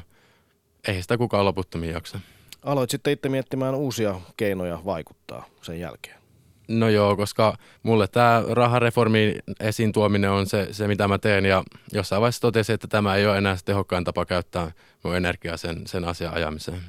ei 0.88 1.02
sitä 1.02 1.18
kukaan 1.18 1.44
loputtomiin 1.44 1.92
jaksa. 1.92 2.20
Aloit 2.62 2.90
sitten 2.90 3.12
itse 3.12 3.28
miettimään 3.28 3.74
uusia 3.74 4.20
keinoja 4.36 4.78
vaikuttaa 4.84 5.46
sen 5.62 5.80
jälkeen. 5.80 6.25
No 6.68 6.88
joo, 6.88 7.16
koska 7.16 7.56
mulle 7.82 8.08
tämä 8.08 8.42
rahareformin 8.50 9.34
esiin 9.60 9.92
tuominen 9.92 10.30
on 10.30 10.46
se, 10.46 10.68
se, 10.70 10.88
mitä 10.88 11.08
mä 11.08 11.18
teen 11.18 11.44
ja 11.44 11.64
jossain 11.92 12.20
vaiheessa 12.20 12.40
totesin, 12.40 12.74
että 12.74 12.88
tämä 12.88 13.14
ei 13.14 13.26
ole 13.26 13.38
enää 13.38 13.56
se 13.56 13.64
tehokkain 13.64 14.04
tapa 14.04 14.24
käyttää 14.24 14.70
mun 15.02 15.16
energiaa 15.16 15.56
sen, 15.56 15.86
sen 15.86 16.04
asian 16.04 16.34
ajamiseen. 16.34 16.80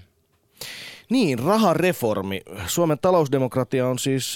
Niin, 1.10 1.40
rahareformi. 1.40 2.42
Suomen 2.68 2.98
talousdemokratia 3.02 3.88
on 3.88 4.00
siis, 4.00 4.36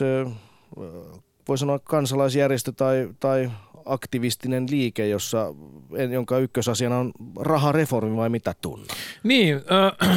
voi 1.48 1.58
sanoa 1.58 1.80
kansalaisjärjestö 1.80 2.72
tai, 2.72 3.10
tai 3.20 3.52
aktivistinen 3.86 4.66
liike, 4.70 5.08
jossa, 5.08 5.54
jonka 6.12 6.38
ykkösasiana 6.38 6.98
on 6.98 7.12
rahareformi 7.40 8.18
vai 8.18 8.30
mitä 8.30 8.54
tunna? 8.62 8.94
Niin, 9.24 9.56
äh, 9.56 9.62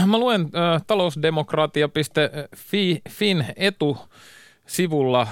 mä 0.10 0.18
luen 0.18 0.40
äh, 0.40 0.48
talousdemokratia.fin 0.86 3.46
etu 3.56 3.98
sivulla 4.66 5.20
äh, 5.20 5.28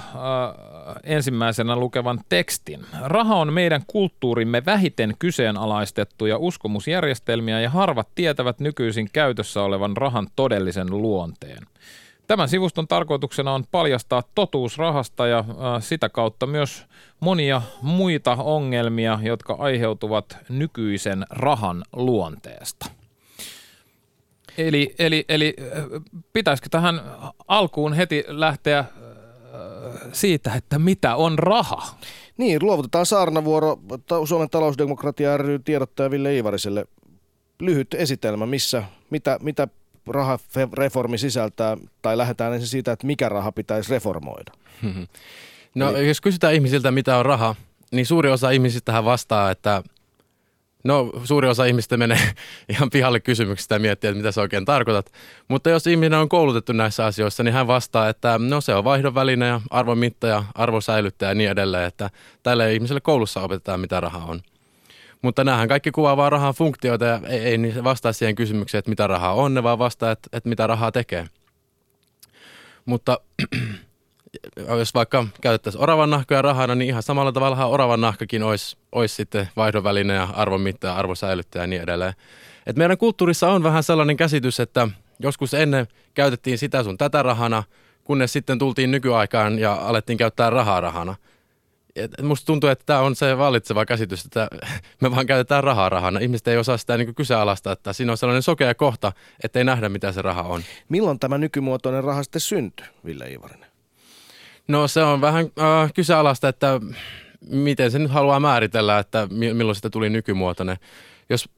ensimmäisenä 1.03 1.75
lukevan 1.75 2.19
tekstin. 2.29 2.85
Raha 3.01 3.35
on 3.35 3.53
meidän 3.53 3.81
kulttuurimme 3.87 4.65
vähiten 4.65 5.13
kyseenalaistettuja 5.19 6.37
uskomusjärjestelmiä 6.37 7.61
ja 7.61 7.69
harvat 7.69 8.07
tietävät 8.15 8.59
nykyisin 8.59 9.09
käytössä 9.13 9.61
olevan 9.61 9.97
rahan 9.97 10.27
todellisen 10.35 10.87
luonteen. 10.89 11.67
Tämän 12.27 12.49
sivuston 12.49 12.87
tarkoituksena 12.87 13.53
on 13.53 13.63
paljastaa 13.71 14.23
totuus 14.35 14.77
rahasta 14.77 15.27
ja 15.27 15.39
äh, 15.39 15.45
sitä 15.79 16.09
kautta 16.09 16.45
myös 16.45 16.85
monia 17.19 17.61
muita 17.81 18.35
ongelmia, 18.35 19.19
jotka 19.21 19.55
aiheutuvat 19.59 20.37
nykyisen 20.49 21.25
rahan 21.29 21.83
luonteesta. 21.93 22.85
Eli, 24.57 24.95
eli, 24.99 25.25
eli 25.29 25.53
äh, 25.59 25.83
pitäisikö 26.33 26.69
tähän 26.71 27.01
alkuun 27.47 27.93
heti 27.93 28.23
lähteä 28.27 28.79
äh, 28.79 28.87
siitä, 30.11 30.53
että 30.53 30.79
mitä 30.79 31.15
on 31.15 31.39
raha? 31.39 31.83
Niin, 32.37 32.65
luovutetaan 32.65 33.05
saarnavuoro 33.05 33.79
Suomen 34.25 34.49
talousdemokratia 34.49 35.37
ry 35.37 35.59
tiedottaja 35.59 36.11
Ville 36.11 36.35
Iivariselle. 36.35 36.85
Lyhyt 37.59 37.93
esitelmä, 37.93 38.45
missä, 38.45 38.83
mitä, 39.09 39.39
mitä 39.41 39.67
rahareformi 40.07 41.17
sisältää, 41.17 41.77
tai 42.01 42.17
lähdetään 42.17 42.53
ensin 42.53 42.67
siitä, 42.67 42.91
että 42.91 43.07
mikä 43.07 43.29
raha 43.29 43.51
pitäisi 43.51 43.91
reformoida? 43.91 44.51
No 45.75 45.91
niin. 45.91 46.07
jos 46.07 46.21
kysytään 46.21 46.53
ihmisiltä, 46.53 46.91
mitä 46.91 47.17
on 47.17 47.25
raha, 47.25 47.55
niin 47.91 48.05
suuri 48.05 48.31
osa 48.31 48.49
ihmisistä 48.49 49.05
vastaa, 49.05 49.51
että 49.51 49.83
No 50.83 51.11
suuri 51.23 51.47
osa 51.47 51.65
ihmistä 51.65 51.97
menee 51.97 52.19
ihan 52.69 52.89
pihalle 52.89 53.19
kysymyksistä 53.19 53.75
ja 53.75 53.79
miettii, 53.79 54.07
että 54.07 54.17
mitä 54.17 54.31
sä 54.31 54.41
oikein 54.41 54.65
tarkoitat. 54.65 55.11
Mutta 55.47 55.69
jos 55.69 55.87
ihminen 55.87 56.19
on 56.19 56.29
koulutettu 56.29 56.73
näissä 56.73 57.05
asioissa, 57.05 57.43
niin 57.43 57.53
hän 57.53 57.67
vastaa, 57.67 58.09
että 58.09 58.39
no 58.39 58.61
se 58.61 58.75
on 58.75 58.83
vaihdon 58.83 59.15
väline 59.15 59.47
ja 59.47 59.61
arvomittaja, 59.69 60.43
arvosäilyttäjä 60.55 61.31
ja 61.31 61.35
niin 61.35 61.49
edelleen. 61.49 61.87
Että 61.87 62.09
tälle 62.43 62.73
ihmiselle 62.73 63.01
koulussa 63.01 63.41
opetetaan, 63.41 63.79
mitä 63.79 63.99
raha 63.99 64.25
on. 64.25 64.41
Mutta 65.21 65.43
näähän 65.43 65.67
kaikki 65.67 65.91
kuvaa 65.91 66.17
vaan 66.17 66.31
rahan 66.31 66.53
funktioita 66.53 67.05
ja 67.05 67.19
ei, 67.27 67.39
ei 67.39 67.57
niin 67.57 67.83
vastaa 67.83 68.13
siihen 68.13 68.35
kysymykseen, 68.35 68.79
että 68.79 68.89
mitä 68.89 69.07
rahaa 69.07 69.33
on, 69.33 69.53
ne 69.53 69.63
vaan 69.63 69.79
vastaa, 69.79 70.11
että, 70.11 70.29
että 70.33 70.49
mitä 70.49 70.67
rahaa 70.67 70.91
tekee. 70.91 71.27
Mutta 72.85 73.19
jos 74.67 74.93
vaikka 74.93 75.25
käytettäisiin 75.41 75.83
oravan 75.83 76.09
nahkoja 76.09 76.41
rahana, 76.41 76.75
niin 76.75 76.89
ihan 76.89 77.03
samalla 77.03 77.31
tavalla 77.31 77.65
oravan 77.65 78.01
nahkakin 78.01 78.43
olisi, 78.43 78.77
olisi 78.91 79.15
sitten 79.15 79.49
vaihdonväline 79.55 80.13
ja 80.13 80.27
arvonmittaja, 80.33 80.95
arvosäilyttäjä 80.95 81.63
ja 81.63 81.67
niin 81.67 81.81
edelleen. 81.81 82.13
Et 82.65 82.75
meidän 82.75 82.97
kulttuurissa 82.97 83.49
on 83.51 83.63
vähän 83.63 83.83
sellainen 83.83 84.17
käsitys, 84.17 84.59
että 84.59 84.87
joskus 85.19 85.53
ennen 85.53 85.87
käytettiin 86.13 86.57
sitä 86.57 86.83
sun 86.83 86.97
tätä 86.97 87.23
rahana, 87.23 87.63
kunnes 88.03 88.33
sitten 88.33 88.59
tultiin 88.59 88.91
nykyaikaan 88.91 89.59
ja 89.59 89.73
alettiin 89.73 90.17
käyttää 90.17 90.49
rahaa 90.49 90.81
rahana– 90.81 91.15
et 91.95 92.21
musta 92.21 92.45
tuntuu, 92.45 92.69
että 92.69 92.85
tämä 92.85 92.99
on 92.99 93.15
se 93.15 93.37
vallitseva 93.37 93.85
käsitys, 93.85 94.25
että 94.25 94.47
me 95.01 95.11
vaan 95.11 95.25
käytetään 95.25 95.63
rahaa 95.63 95.89
rahana. 95.89 96.19
Ihmiset 96.19 96.47
ei 96.47 96.57
osaa 96.57 96.77
sitä 96.77 96.97
niin 96.97 97.15
kyseenalaista, 97.15 97.71
että 97.71 97.93
siinä 97.93 98.11
on 98.11 98.17
sellainen 98.17 98.43
sokea 98.43 98.75
kohta, 98.75 99.11
että 99.43 99.59
ei 99.59 99.65
nähdä, 99.65 99.89
mitä 99.89 100.11
se 100.11 100.21
raha 100.21 100.41
on. 100.41 100.61
Milloin 100.89 101.19
tämä 101.19 101.37
nykymuotoinen 101.37 102.03
raha 102.03 102.23
sitten 102.23 102.41
syntyi, 102.41 102.87
Ville 103.05 103.31
Ivarinen? 103.31 103.72
No 104.67 104.87
se 104.87 105.03
on 105.03 105.21
vähän 105.21 105.45
äh, 105.59 105.93
kyseenalaista, 105.93 106.47
että 106.47 106.79
miten 107.49 107.91
se 107.91 107.99
nyt 107.99 108.11
haluaa 108.11 108.39
määritellä, 108.39 108.99
että 108.99 109.27
milloin 109.29 109.75
sitä 109.75 109.89
tuli 109.89 110.09
nykymuotoinen. 110.09 110.77
Jos, 111.29 111.49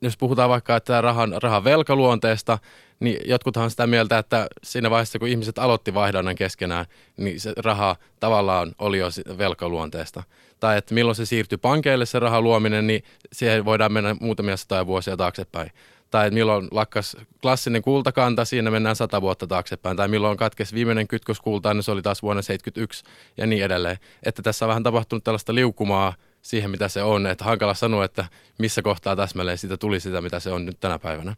jos 0.00 0.16
puhutaan 0.16 0.50
vaikka 0.50 0.76
että 0.76 1.00
rahan, 1.00 1.34
rahan 1.42 1.64
velkaluonteesta, 1.64 2.58
niin 3.00 3.18
jotkuthan 3.24 3.70
sitä 3.70 3.86
mieltä, 3.86 4.18
että 4.18 4.46
siinä 4.62 4.90
vaiheessa, 4.90 5.18
kun 5.18 5.28
ihmiset 5.28 5.58
aloitti 5.58 5.94
vaihdannan 5.94 6.34
keskenään, 6.34 6.86
niin 7.16 7.40
se 7.40 7.52
raha 7.56 7.96
tavallaan 8.20 8.72
oli 8.78 8.98
jo 8.98 9.08
velkaluonteesta. 9.38 10.22
Tai 10.60 10.78
että 10.78 10.94
milloin 10.94 11.16
se 11.16 11.26
siirtyi 11.26 11.58
pankeille 11.58 12.06
se 12.06 12.18
rahan 12.18 12.44
luominen, 12.44 12.86
niin 12.86 13.04
siihen 13.32 13.64
voidaan 13.64 13.92
mennä 13.92 14.16
muutamia 14.20 14.56
satoja 14.56 14.86
vuosia 14.86 15.16
taaksepäin. 15.16 15.70
Tai 16.12 16.30
milloin 16.30 16.68
lakkas 16.70 17.16
klassinen 17.42 17.82
kultakanta, 17.82 18.44
siinä 18.44 18.70
mennään 18.70 18.96
sata 18.96 19.22
vuotta 19.22 19.46
taaksepäin. 19.46 19.96
Tai 19.96 20.08
milloin 20.08 20.36
katkesi 20.36 20.74
viimeinen 20.74 21.08
kytköskulta, 21.08 21.74
niin 21.74 21.82
se 21.82 21.90
oli 21.90 22.02
taas 22.02 22.22
vuonna 22.22 22.42
1971 22.42 23.04
ja 23.36 23.46
niin 23.46 23.64
edelleen. 23.64 23.98
Että 24.22 24.42
tässä 24.42 24.64
on 24.64 24.68
vähän 24.68 24.82
tapahtunut 24.82 25.24
tällaista 25.24 25.54
liukumaa 25.54 26.14
siihen, 26.42 26.70
mitä 26.70 26.88
se 26.88 27.02
on. 27.02 27.26
Että 27.26 27.44
hankala 27.44 27.74
sanoa, 27.74 28.04
että 28.04 28.24
missä 28.58 28.82
kohtaa 28.82 29.16
täsmälleen 29.16 29.58
siitä 29.58 29.76
tuli 29.76 30.00
sitä, 30.00 30.20
mitä 30.20 30.40
se 30.40 30.50
on 30.50 30.66
nyt 30.66 30.80
tänä 30.80 30.98
päivänä. 30.98 31.36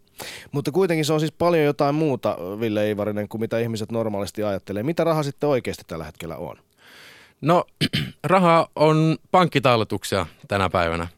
Mutta 0.52 0.72
kuitenkin 0.72 1.04
se 1.04 1.12
on 1.12 1.20
siis 1.20 1.32
paljon 1.32 1.64
jotain 1.64 1.94
muuta, 1.94 2.36
Ville 2.60 2.90
Ivarinen, 2.90 3.28
kuin 3.28 3.40
mitä 3.40 3.58
ihmiset 3.58 3.92
normaalisti 3.92 4.42
ajattelee. 4.42 4.82
Mitä 4.82 5.04
raha 5.04 5.22
sitten 5.22 5.48
oikeasti 5.48 5.84
tällä 5.86 6.04
hetkellä 6.04 6.36
on? 6.36 6.56
No, 7.40 7.64
raha 8.24 8.68
on 8.76 9.16
pankkitalletuksia 9.30 10.26
tänä 10.48 10.70
päivänä. 10.70 11.08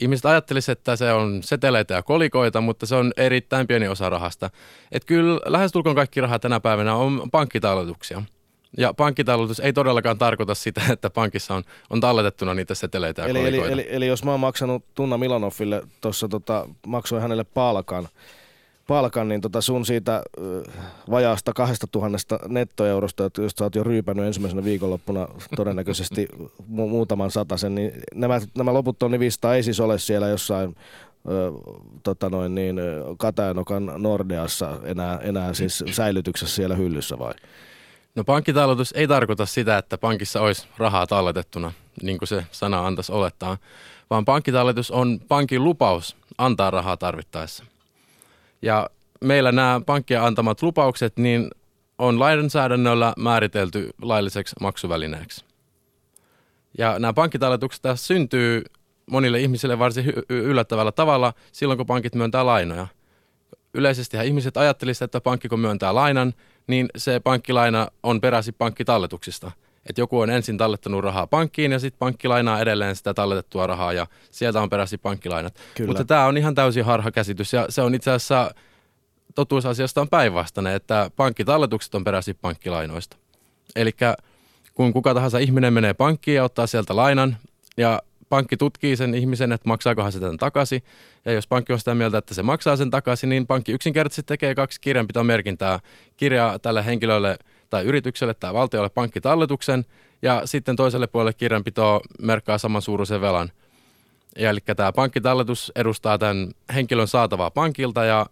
Ihmiset 0.00 0.26
ajattelisivat, 0.26 0.78
että 0.78 0.96
se 0.96 1.12
on 1.12 1.42
seteleitä 1.42 1.94
ja 1.94 2.02
kolikoita, 2.02 2.60
mutta 2.60 2.86
se 2.86 2.94
on 2.94 3.12
erittäin 3.16 3.66
pieni 3.66 3.88
osa 3.88 4.08
rahasta. 4.08 4.50
Että 4.92 5.06
kyllä 5.06 5.40
lähestulkoon 5.46 5.96
kaikki 5.96 6.20
raha 6.20 6.38
tänä 6.38 6.60
päivänä 6.60 6.94
on 6.94 7.30
pankkitalletuksia. 7.32 8.22
Ja 8.78 8.94
pankkitalletus 8.94 9.60
ei 9.60 9.72
todellakaan 9.72 10.18
tarkoita 10.18 10.54
sitä, 10.54 10.82
että 10.92 11.10
pankissa 11.10 11.54
on, 11.54 11.62
on 11.90 12.00
talletettuna 12.00 12.54
niitä 12.54 12.74
seteleitä 12.74 13.22
ja 13.22 13.28
eli, 13.28 13.48
eli, 13.48 13.58
eli, 13.58 13.86
eli, 13.88 14.06
jos 14.06 14.24
mä 14.24 14.30
oon 14.30 14.40
maksanut 14.40 14.84
Tunna 14.94 15.18
Milanoffille 15.18 15.82
tuossa, 16.00 16.28
tota, 16.28 16.68
maksoin 16.86 17.22
hänelle 17.22 17.44
palkan, 17.44 18.08
palkan, 18.86 19.28
niin 19.28 19.40
tota 19.40 19.60
sun 19.60 19.86
siitä 19.86 20.22
vajaasta 21.10 21.52
kahdesta 21.52 21.86
tuhannesta 21.86 22.38
nettoeurosta, 22.48 23.22
josta 23.22 23.58
sä 23.58 23.64
oot 23.64 23.74
jo 23.74 23.84
ryypännyt 23.84 24.26
ensimmäisenä 24.26 24.64
viikonloppuna 24.64 25.28
todennäköisesti 25.56 26.28
mu- 26.60 26.88
muutaman 26.88 27.30
satasen, 27.30 27.74
niin 27.74 27.92
nämä, 28.14 28.40
nämä 28.56 28.74
loput 28.74 28.98
tonni 28.98 29.18
500 29.18 29.54
ei 29.54 29.62
siis 29.62 29.80
ole 29.80 29.98
siellä 29.98 30.28
jossain 30.28 30.76
Ö, 31.28 31.52
tota 32.02 32.30
noin 32.30 32.54
niin, 32.54 32.80
Katajanokan 33.18 33.90
Nordeassa 33.96 34.78
enää, 34.82 35.18
enää 35.22 35.54
siis 35.54 35.84
säilytyksessä 35.90 36.54
siellä 36.54 36.76
hyllyssä 36.76 37.18
vai? 37.18 37.34
No 38.14 38.24
pankkitalletus 38.24 38.92
ei 38.92 39.08
tarkoita 39.08 39.46
sitä, 39.46 39.78
että 39.78 39.98
pankissa 39.98 40.40
olisi 40.40 40.66
rahaa 40.78 41.06
talletettuna, 41.06 41.72
niin 42.02 42.18
kuin 42.18 42.28
se 42.28 42.44
sana 42.50 42.86
antaisi 42.86 43.12
olettaa, 43.12 43.56
vaan 44.10 44.24
pankkitalletus 44.24 44.90
on 44.90 45.20
pankin 45.28 45.64
lupaus 45.64 46.16
antaa 46.38 46.70
rahaa 46.70 46.96
tarvittaessa. 46.96 47.64
Ja 48.64 48.90
meillä 49.20 49.52
nämä 49.52 49.80
pankkien 49.86 50.22
antamat 50.22 50.62
lupaukset 50.62 51.16
niin 51.16 51.50
on 51.98 52.20
lainsäädännöllä 52.20 53.12
määritelty 53.18 53.90
lailliseksi 54.02 54.56
maksuvälineeksi. 54.60 55.44
Ja 56.78 56.98
nämä 56.98 57.12
pankkitalletukset 57.12 57.82
tässä 57.82 58.06
syntyy 58.06 58.62
monille 59.10 59.40
ihmisille 59.40 59.78
varsin 59.78 60.12
yllättävällä 60.28 60.92
tavalla 60.92 61.32
silloin, 61.52 61.76
kun 61.76 61.86
pankit 61.86 62.14
myöntää 62.14 62.46
lainoja. 62.46 62.86
Yleisesti 63.74 64.16
ihmiset 64.24 64.56
ajattelisivat, 64.56 65.08
että 65.08 65.20
pankki 65.20 65.48
kun 65.48 65.60
myöntää 65.60 65.94
lainan, 65.94 66.34
niin 66.66 66.88
se 66.96 67.20
pankkilaina 67.20 67.88
on 68.02 68.20
peräsi 68.20 68.52
pankkitalletuksista. 68.52 69.50
Että 69.86 70.00
joku 70.00 70.20
on 70.20 70.30
ensin 70.30 70.58
tallettanut 70.58 71.04
rahaa 71.04 71.26
pankkiin 71.26 71.72
ja 71.72 71.78
sitten 71.78 71.98
pankki 71.98 72.28
lainaa 72.28 72.60
edelleen 72.60 72.96
sitä 72.96 73.14
talletettua 73.14 73.66
rahaa 73.66 73.92
ja 73.92 74.06
sieltä 74.30 74.60
on 74.60 74.70
peräsi 74.70 74.98
pankkilainat. 74.98 75.54
Kyllä. 75.74 75.88
Mutta 75.88 76.04
tämä 76.04 76.26
on 76.26 76.36
ihan 76.36 76.54
täysin 76.54 76.84
harha 76.84 77.10
käsitys 77.10 77.52
ja 77.52 77.66
se 77.68 77.82
on 77.82 77.94
itse 77.94 78.10
asiassa 78.10 78.54
totuusasiasta 79.34 80.00
on 80.00 80.08
päinvastainen, 80.08 80.74
että 80.74 81.10
pankkitalletukset 81.16 81.94
on 81.94 82.04
peräsi 82.04 82.34
pankkilainoista. 82.34 83.16
Eli 83.76 83.90
kun 84.74 84.92
kuka 84.92 85.14
tahansa 85.14 85.38
ihminen 85.38 85.72
menee 85.72 85.94
pankkiin 85.94 86.34
ja 86.34 86.44
ottaa 86.44 86.66
sieltä 86.66 86.96
lainan 86.96 87.36
ja 87.76 88.02
pankki 88.28 88.56
tutkii 88.56 88.96
sen 88.96 89.14
ihmisen, 89.14 89.52
että 89.52 89.68
maksaakohan 89.68 90.12
se 90.12 90.20
tämän 90.20 90.36
takaisin. 90.36 90.82
Ja 91.24 91.32
jos 91.32 91.46
pankki 91.46 91.72
on 91.72 91.78
sitä 91.78 91.94
mieltä, 91.94 92.18
että 92.18 92.34
se 92.34 92.42
maksaa 92.42 92.76
sen 92.76 92.90
takaisin, 92.90 93.28
niin 93.28 93.46
pankki 93.46 93.72
yksinkertaisesti 93.72 94.22
tekee 94.22 94.54
kaksi 94.54 94.80
kirjanpitomerkintää. 94.80 95.80
Kirjaa 96.16 96.58
tälle 96.58 96.86
henkilölle 96.86 97.38
tai 97.74 97.84
yritykselle 97.84 98.34
tai 98.34 98.54
valtiolle 98.54 98.88
pankkitalletuksen 98.88 99.84
ja 100.22 100.42
sitten 100.44 100.76
toiselle 100.76 101.06
puolelle 101.06 101.32
kirjanpito 101.32 102.00
merkkaa 102.22 102.58
saman 102.58 102.82
suuruisen 102.82 103.20
velan. 103.20 103.52
Eli 104.36 104.60
tämä 104.76 104.92
pankkitalletus 104.92 105.72
edustaa 105.76 106.18
tämän 106.18 106.52
henkilön 106.74 107.08
saatavaa 107.08 107.50
pankilta 107.50 108.04
ja 108.04 108.26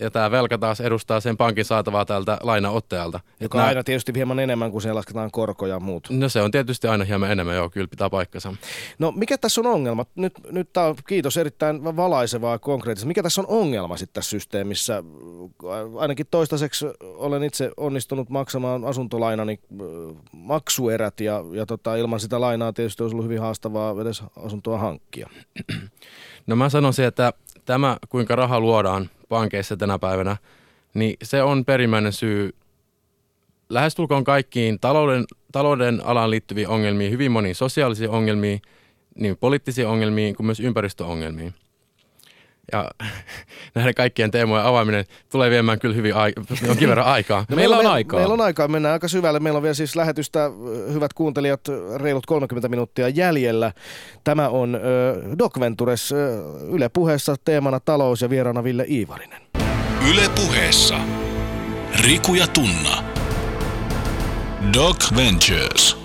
ja 0.00 0.10
tämä 0.10 0.30
velka 0.30 0.58
taas 0.58 0.80
edustaa 0.80 1.20
sen 1.20 1.36
pankin 1.36 1.64
saatavaa 1.64 2.04
tältä 2.04 2.38
lainaottajalta. 2.42 3.20
Joka 3.40 3.58
on 3.58 3.64
aina 3.64 3.84
tietysti 3.84 4.12
hieman 4.16 4.38
enemmän, 4.38 4.70
kuin 4.70 4.82
siellä 4.82 4.98
lasketaan 4.98 5.30
korkoja 5.30 5.74
ja 5.74 5.80
muut. 5.80 6.08
No 6.10 6.28
se 6.28 6.42
on 6.42 6.50
tietysti 6.50 6.88
aina 6.88 7.04
hieman 7.04 7.30
enemmän, 7.30 7.56
joo, 7.56 7.70
kyllä 7.70 7.88
pitää 7.88 8.10
paikkansa. 8.10 8.54
No 8.98 9.12
mikä 9.12 9.38
tässä 9.38 9.60
on 9.60 9.66
ongelma? 9.66 10.06
Nyt, 10.14 10.32
nyt 10.50 10.72
tää 10.72 10.86
on, 10.86 10.96
kiitos, 11.08 11.36
erittäin 11.36 11.84
valaisevaa 11.84 12.58
konkreettista. 12.58 13.08
Mikä 13.08 13.22
tässä 13.22 13.40
on 13.40 13.46
ongelma 13.48 13.96
sitten 13.96 14.14
tässä 14.14 14.30
systeemissä? 14.30 15.02
Ainakin 15.98 16.26
toistaiseksi 16.30 16.86
olen 17.00 17.44
itse 17.44 17.70
onnistunut 17.76 18.30
maksamaan 18.30 18.84
asuntolainani 18.84 19.60
maksuerät 20.32 21.20
ja, 21.20 21.40
ja 21.52 21.66
tota, 21.66 21.96
ilman 21.96 22.20
sitä 22.20 22.40
lainaa 22.40 22.72
tietysti 22.72 23.02
olisi 23.02 23.14
ollut 23.14 23.24
hyvin 23.24 23.40
haastavaa 23.40 23.94
edes 24.02 24.22
asuntoa 24.36 24.78
hankkia. 24.78 25.30
No 26.46 26.56
mä 26.56 26.68
sanoisin, 26.68 27.04
että 27.04 27.32
tämä, 27.64 27.96
kuinka 28.08 28.36
raha 28.36 28.60
luodaan 28.60 29.10
pankeissa 29.28 29.76
tänä 29.76 29.98
päivänä, 29.98 30.36
niin 30.94 31.16
se 31.22 31.42
on 31.42 31.64
perimmäinen 31.64 32.12
syy 32.12 32.54
lähestulkoon 33.68 34.24
kaikkiin 34.24 34.80
talouden, 34.80 35.24
talouden 35.52 36.00
alaan 36.04 36.30
liittyviin 36.30 36.68
ongelmiin, 36.68 37.12
hyvin 37.12 37.32
moniin 37.32 37.54
sosiaalisiin 37.54 38.10
ongelmiin, 38.10 38.62
niin 39.14 39.36
poliittisiin 39.36 39.86
ongelmiin 39.86 40.36
kuin 40.36 40.46
myös 40.46 40.60
ympäristöongelmiin. 40.60 41.54
Ja 42.72 42.90
näiden 43.74 43.94
kaikkien 43.94 44.30
teemojen 44.30 44.66
avaaminen 44.66 45.04
tulee 45.32 45.50
viemään 45.50 45.78
kyllä 45.78 45.94
hyvin 45.94 46.14
ai- 46.14 46.32
jonkin 46.66 46.88
verran 46.88 47.06
aikaa. 47.06 47.44
No 47.48 47.56
meillä 47.56 47.78
on 47.78 47.86
aikaa. 47.86 48.18
Meillä 48.18 48.34
on 48.34 48.40
aikaa, 48.40 48.68
mennään 48.68 48.92
aika 48.92 49.08
syvälle. 49.08 49.40
Meillä 49.40 49.56
on 49.56 49.62
vielä 49.62 49.74
siis 49.74 49.96
lähetystä, 49.96 50.50
hyvät 50.92 51.12
kuuntelijat, 51.12 51.60
reilut 51.96 52.26
30 52.26 52.68
minuuttia 52.68 53.08
jäljellä. 53.08 53.72
Tämä 54.24 54.48
on 54.48 54.74
äh, 54.74 55.38
Doc 55.38 55.60
Ventures 55.60 56.12
äh, 56.12 56.18
Yle 56.74 56.88
puheessa 56.88 57.36
teemana 57.44 57.80
talous 57.80 58.22
ja 58.22 58.30
vieraana 58.30 58.64
Ville 58.64 58.84
Iivarinen. 58.88 59.42
Yle 60.10 60.28
puheessa. 60.34 61.00
Riku 62.00 62.34
ja 62.34 62.46
Tunna. 62.46 63.04
Doc 64.74 65.16
Ventures. 65.16 66.03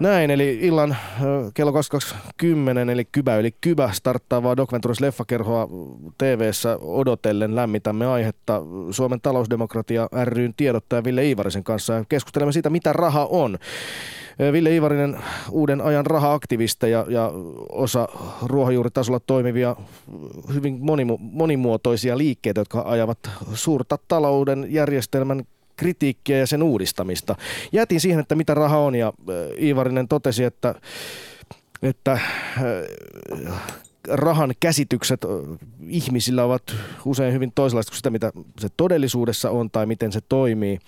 Näin, 0.00 0.30
eli 0.30 0.58
illan 0.62 0.96
kello 1.54 1.72
22.10, 1.72 2.90
eli 2.92 3.04
Kybä 3.04 3.36
eli 3.36 3.54
Kybä, 3.60 3.90
starttaavaa 3.92 4.56
Doc 4.56 4.72
Ventures 4.72 5.00
leffakerhoa 5.00 5.68
tv 6.18 6.50
odotellen 6.80 7.56
lämmitämme 7.56 8.06
aihetta 8.06 8.62
Suomen 8.90 9.20
talousdemokratia 9.20 10.08
ryn 10.24 10.54
tiedottaja 10.56 11.04
Ville 11.04 11.24
Iivarisen 11.24 11.64
kanssa 11.64 11.92
ja 11.92 12.04
keskustelemme 12.08 12.52
siitä, 12.52 12.70
mitä 12.70 12.92
raha 12.92 13.26
on. 13.30 13.58
Ville 14.52 14.70
Iivarinen, 14.70 15.18
uuden 15.50 15.80
ajan 15.80 16.06
raha-aktivisti 16.06 16.90
ja, 16.90 17.06
osa 17.68 18.08
ruohonjuuritasolla 18.42 19.20
toimivia 19.20 19.76
hyvin 20.54 20.78
monimuotoisia 21.18 22.18
liikkeitä, 22.18 22.60
jotka 22.60 22.82
ajavat 22.86 23.18
suurta 23.54 23.98
talouden 24.08 24.66
järjestelmän 24.68 25.44
kritiikkiä 25.76 26.38
ja 26.38 26.46
sen 26.46 26.62
uudistamista. 26.62 27.36
Jätin 27.72 28.00
siihen, 28.00 28.20
että 28.20 28.34
mitä 28.34 28.54
raha 28.54 28.78
on 28.78 28.94
ja 28.94 29.12
Iivarinen 29.60 30.08
totesi, 30.08 30.44
että, 30.44 30.74
että 31.82 32.18
rahan 34.08 34.54
käsitykset 34.60 35.20
ihmisillä 35.88 36.44
ovat 36.44 36.62
usein 37.04 37.34
hyvin 37.34 37.52
toisenlaiset 37.54 37.90
kuin 37.90 37.96
sitä, 37.96 38.10
mitä 38.10 38.32
se 38.58 38.68
todellisuudessa 38.76 39.50
on 39.50 39.70
tai 39.70 39.86
miten 39.86 40.12
se 40.12 40.20
toimii 40.28 40.78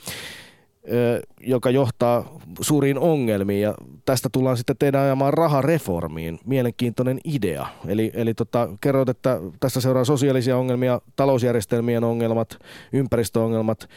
joka 1.41 1.71
johtaa 1.71 2.39
suuriin 2.61 2.99
ongelmiin 2.99 3.63
ja 3.63 3.75
tästä 4.05 4.29
tullaan 4.33 4.57
sitten 4.57 4.77
teidän 4.79 5.01
ajamaan 5.01 5.35
rahareformiin. 5.35 6.41
Mielenkiintoinen 6.45 7.21
idea. 7.25 7.67
Eli, 7.87 8.11
eli 8.15 8.35
tota, 8.35 8.69
kerroit, 8.81 9.09
että 9.09 9.41
tässä 9.61 9.81
seuraa 9.81 10.05
sosiaalisia 10.05 10.57
ongelmia, 10.57 11.01
talousjärjestelmien 11.17 12.05
ongelmat, 12.05 12.59
ympäristöongelmat. 12.93 13.89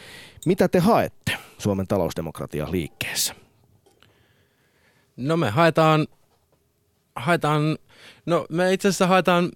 Mitä 0.45 0.67
te 0.67 0.80
haette 0.80 1.38
Suomen 1.58 1.88
talousdemokratia 1.88 2.71
liikkeessä? 2.71 3.36
No 5.17 5.38
me 5.38 5.49
haetaan, 5.49 6.08
haetaan 7.15 7.77
no 8.25 8.45
me 8.49 8.73
itse 8.73 8.88
asiassa 8.88 9.08
haetaan, 9.08 9.51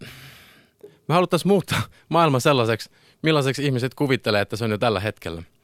me 0.83 1.13
haluttaisiin 1.13 1.47
muuttaa 1.47 1.81
maailman 2.09 2.41
sellaiseksi, 2.41 2.89
millaiseksi 3.23 3.65
ihmiset 3.65 3.93
kuvittelee, 3.93 4.41
että 4.41 4.55
se 4.55 4.65
on 4.65 4.71
jo 4.71 4.77
tällä 4.77 4.99
hetkellä– 4.99 5.43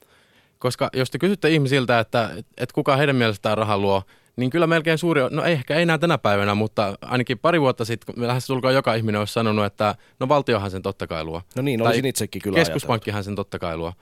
koska 0.61 0.89
jos 0.93 1.11
te 1.11 1.17
kysytte 1.17 1.49
ihmisiltä, 1.49 1.99
että, 1.99 2.29
että 2.57 2.73
kuka 2.73 2.95
heidän 2.95 3.15
mielestään 3.15 3.57
rahaa 3.57 3.77
luo, 3.77 4.03
niin 4.35 4.49
kyllä 4.49 4.67
melkein 4.67 4.97
suuri, 4.97 5.21
no 5.31 5.43
ehkä 5.43 5.75
ei 5.75 5.81
enää 5.81 5.97
tänä 5.97 6.17
päivänä, 6.17 6.55
mutta 6.55 6.97
ainakin 7.01 7.39
pari 7.39 7.61
vuotta 7.61 7.85
sitten 7.85 8.15
lähes 8.17 8.47
tulkoon 8.47 8.73
joka 8.73 8.93
ihminen 8.93 9.19
olisi 9.19 9.33
sanonut, 9.33 9.65
että 9.65 9.95
no 10.19 10.29
valtiohan 10.29 10.71
sen 10.71 10.81
totta 10.81 11.07
kai 11.07 11.23
luo. 11.23 11.41
No 11.55 11.61
niin, 11.61 11.81
olisin 11.81 12.05
itsekin 12.05 12.41
kyllä 12.41 12.55
Keskuspankkihan 12.55 13.17
ajatellut. 13.17 13.25
sen 13.25 13.35
totta 13.35 13.59
kai 13.59 13.77
luo. 13.77 13.93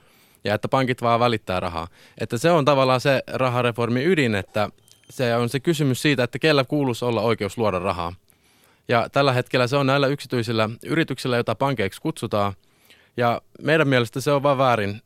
Ja 0.44 0.54
että 0.54 0.68
pankit 0.68 1.02
vaan 1.02 1.20
välittää 1.20 1.60
rahaa. 1.60 1.88
Että 2.18 2.38
se 2.38 2.50
on 2.50 2.64
tavallaan 2.64 3.00
se 3.00 3.22
rahareformi 3.26 4.04
ydin, 4.04 4.34
että 4.34 4.68
se 5.10 5.36
on 5.36 5.48
se 5.48 5.60
kysymys 5.60 6.02
siitä, 6.02 6.22
että 6.22 6.38
kellä 6.38 6.64
kuuluisi 6.64 7.04
olla 7.04 7.20
oikeus 7.20 7.58
luoda 7.58 7.78
rahaa. 7.78 8.12
Ja 8.88 9.08
tällä 9.12 9.32
hetkellä 9.32 9.66
se 9.66 9.76
on 9.76 9.86
näillä 9.86 10.06
yksityisillä 10.06 10.70
yrityksillä, 10.86 11.36
joita 11.36 11.54
pankeiksi 11.54 12.00
kutsutaan. 12.00 12.52
Ja 13.16 13.42
meidän 13.62 13.88
mielestä 13.88 14.20
se 14.20 14.32
on 14.32 14.42
vaan 14.42 14.58
väärin, 14.58 15.00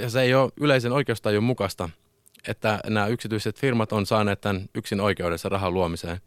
ja 0.00 0.10
se 0.10 0.22
ei 0.22 0.34
ole 0.34 0.52
yleisen 0.60 0.92
oikeustajun 0.92 1.44
mukaista, 1.44 1.88
että 2.48 2.80
nämä 2.86 3.06
yksityiset 3.06 3.58
firmat 3.60 3.92
on 3.92 4.06
saaneet 4.06 4.40
tämän 4.40 4.68
yksin 4.74 5.00
oikeudessa 5.00 5.48
rahan 5.48 5.74
luomiseen. 5.74 6.20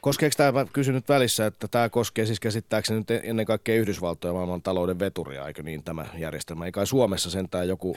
Koskeeko 0.00 0.34
tämä, 0.36 0.66
kysynyt 0.72 1.08
välissä, 1.08 1.46
että 1.46 1.68
tämä 1.68 1.88
koskee 1.88 2.26
siis 2.26 2.40
käsittääkseni 2.40 2.98
nyt 2.98 3.10
ennen 3.10 3.46
kaikkea 3.46 3.80
Yhdysvaltoja 3.80 4.32
maailman 4.32 4.62
talouden 4.62 4.98
veturia, 4.98 5.46
eikö 5.46 5.62
niin 5.62 5.84
tämä 5.84 6.06
järjestelmä? 6.18 6.66
Eikä 6.66 6.84
Suomessa 6.84 7.30
sentään 7.30 7.68
joku 7.68 7.96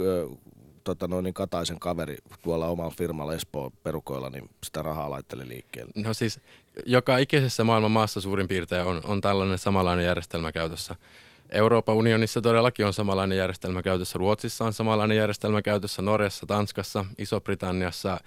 ö, 0.00 0.28
tota 0.84 1.08
noin, 1.08 1.22
niin 1.24 1.34
Kataisen 1.34 1.78
kaveri 1.78 2.16
tuolla 2.42 2.66
omalla 2.66 2.94
firmalla 2.98 3.34
Espoo 3.34 3.72
perukoilla, 3.82 4.30
niin 4.30 4.50
sitä 4.64 4.82
rahaa 4.82 5.10
laitteli 5.10 5.48
liikkeelle. 5.48 5.92
No 5.94 6.14
siis 6.14 6.40
joka 6.86 7.18
ikisessä 7.18 7.64
maailman 7.64 7.90
maassa 7.90 8.20
suurin 8.20 8.48
piirtein 8.48 8.86
on, 8.86 9.00
on 9.04 9.20
tällainen 9.20 9.58
samanlainen 9.58 10.04
järjestelmä 10.04 10.52
käytössä. 10.52 10.94
Euroopan 11.52 11.94
unionissa 11.94 12.40
todellakin 12.40 12.86
on 12.86 12.92
samanlainen 12.92 13.38
järjestelmä 13.38 13.82
käytössä. 13.82 14.18
Ruotsissa 14.18 14.64
on 14.64 14.72
samanlainen 14.72 15.16
järjestelmä 15.16 15.62
käytössä, 15.62 16.02
Norjassa, 16.02 16.46
Tanskassa, 16.46 17.04
Iso-Britanniassa. 17.18 18.20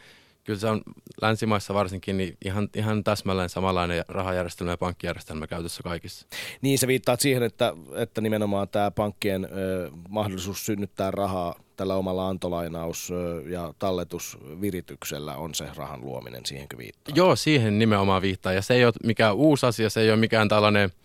Kyllä 0.44 0.60
se 0.60 0.68
on 0.68 0.82
länsimaissa 1.22 1.74
varsinkin 1.74 2.18
niin 2.18 2.38
ihan, 2.46 2.70
ihan 2.76 3.04
täsmälleen 3.04 3.50
samanlainen 3.50 4.06
rahajärjestelmä 4.08 4.72
ja 4.72 4.78
pankkijärjestelmä 4.78 5.48
käytössä 5.48 5.84
kaikissa. 5.84 6.28
Niin, 6.62 6.78
se 6.78 6.88
viittaa 6.88 7.16
siihen, 7.20 7.44
että, 7.44 7.74
että 7.96 8.22
nimenomaan 8.22 8.70
tämä 8.70 8.92
pankkien 8.92 9.46
ö, 9.46 9.92
mahdollisuus 10.10 10.66
synnyttää 10.66 11.12
rahaa 11.12 11.56
tällä 11.76 11.96
omalla 11.96 12.30
antolainaus- 12.30 13.14
ja 13.50 13.74
talletusvirityksellä 13.80 15.36
on 15.36 15.56
se 15.56 15.66
rahan 15.76 16.02
luominen, 16.02 16.46
siihenkö 16.46 16.78
viittaa? 16.78 17.16
Joo, 17.16 17.36
siihen 17.36 17.80
nimenomaan 17.80 18.22
viittaa. 18.22 18.54
Ja 18.54 18.62
se 18.62 18.74
ei 18.74 18.86
ole 18.86 18.94
mikään 19.04 19.36
uusi 19.36 19.66
asia, 19.66 19.90
se 19.90 20.02
ei 20.02 20.10
ole 20.10 20.20
mikään 20.20 20.50
tällainen– 20.50 20.90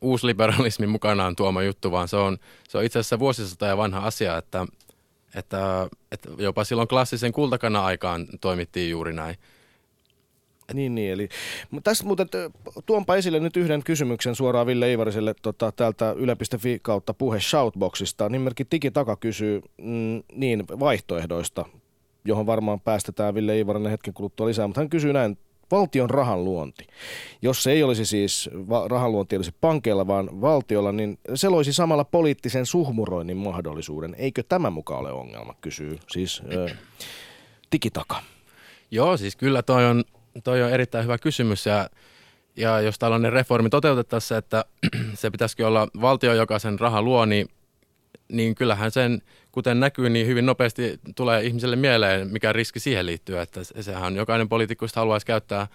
uusliberalismin 0.00 0.88
mukanaan 0.88 1.36
tuoma 1.36 1.62
juttu, 1.62 1.92
vaan 1.92 2.08
se 2.08 2.16
on, 2.16 2.38
se 2.68 2.78
on 2.78 2.84
itse 2.84 2.98
asiassa 2.98 3.18
vuosisata 3.18 3.66
ja 3.66 3.76
vanha 3.76 4.00
asia, 4.00 4.36
että, 4.36 4.66
että, 5.34 5.88
että 6.12 6.28
jopa 6.38 6.64
silloin 6.64 6.88
klassisen 6.88 7.32
kultakana 7.32 7.84
aikaan 7.84 8.26
toimittiin 8.40 8.90
juuri 8.90 9.12
näin. 9.12 9.36
Niin, 10.74 10.94
niin. 10.94 11.12
Eli, 11.12 11.28
tässä 11.84 12.04
muuten 12.04 12.28
tuonpa 12.86 13.16
esille 13.16 13.40
nyt 13.40 13.56
yhden 13.56 13.82
kysymyksen 13.82 14.34
suoraan 14.34 14.66
Ville 14.66 14.92
Ivariselle 14.92 15.34
tota, 15.42 15.72
täältä 15.72 16.12
yle.fi 16.12 16.78
kautta 16.82 17.14
puhe 17.14 17.40
Shoutboxista. 17.40 18.28
Nimimerkki 18.28 18.64
Tiki 18.64 18.90
Taka 18.90 19.16
kysyy 19.16 19.62
mm, 19.78 20.22
niin 20.34 20.64
vaihtoehdoista, 20.80 21.64
johon 22.24 22.46
varmaan 22.46 22.80
päästetään 22.80 23.34
Ville 23.34 23.58
Ivarinen 23.58 23.90
hetken 23.90 24.14
kuluttua 24.14 24.46
lisää, 24.46 24.66
mutta 24.66 24.80
hän 24.80 24.90
kysyy 24.90 25.12
näin, 25.12 25.38
valtion 25.70 26.10
rahan 26.10 26.44
luonti. 26.44 26.86
Jos 27.42 27.62
se 27.62 27.72
ei 27.72 27.82
olisi 27.82 28.04
siis, 28.04 28.50
rahan 28.88 29.12
luonti 29.12 29.36
olisi 29.36 29.54
pankeilla, 29.60 30.06
vaan 30.06 30.40
valtiolla, 30.40 30.92
niin 30.92 31.18
se 31.34 31.48
loisi 31.48 31.72
samalla 31.72 32.04
poliittisen 32.04 32.66
suhmuroinnin 32.66 33.36
mahdollisuuden. 33.36 34.14
Eikö 34.18 34.42
tämä 34.48 34.70
mukaan 34.70 35.00
ole 35.00 35.12
ongelma, 35.12 35.54
kysyy 35.60 35.98
siis 36.08 36.42
tikitaka. 37.70 38.22
Joo, 38.90 39.16
siis 39.16 39.36
kyllä 39.36 39.62
toi 39.62 39.84
on, 39.84 40.04
toi 40.44 40.62
on 40.62 40.70
erittäin 40.70 41.04
hyvä 41.04 41.18
kysymys 41.18 41.66
ja, 41.66 41.90
ja 42.56 42.80
jos 42.80 42.98
tällainen 42.98 43.32
reformi 43.32 43.70
toteutettaisiin, 43.70 44.38
että 44.38 44.64
se 45.14 45.30
pitäisikin 45.30 45.66
olla 45.66 45.88
valtio, 46.00 46.34
joka 46.34 46.58
sen 46.58 46.78
rahan 46.78 47.04
luo, 47.04 47.24
niin, 47.24 47.48
niin 48.28 48.54
kyllähän 48.54 48.90
sen– 48.90 49.22
kuten 49.58 49.80
näkyy, 49.80 50.10
niin 50.10 50.26
hyvin 50.26 50.46
nopeasti 50.46 51.00
tulee 51.16 51.42
ihmiselle 51.42 51.76
mieleen, 51.76 52.28
mikä 52.28 52.52
riski 52.52 52.80
siihen 52.80 53.06
liittyy. 53.06 53.40
Että 53.40 53.60
sehän 53.80 54.16
jokainen 54.16 54.48
poliitikko 54.48 54.86
haluaisi 54.94 55.26
käyttää, 55.26 55.66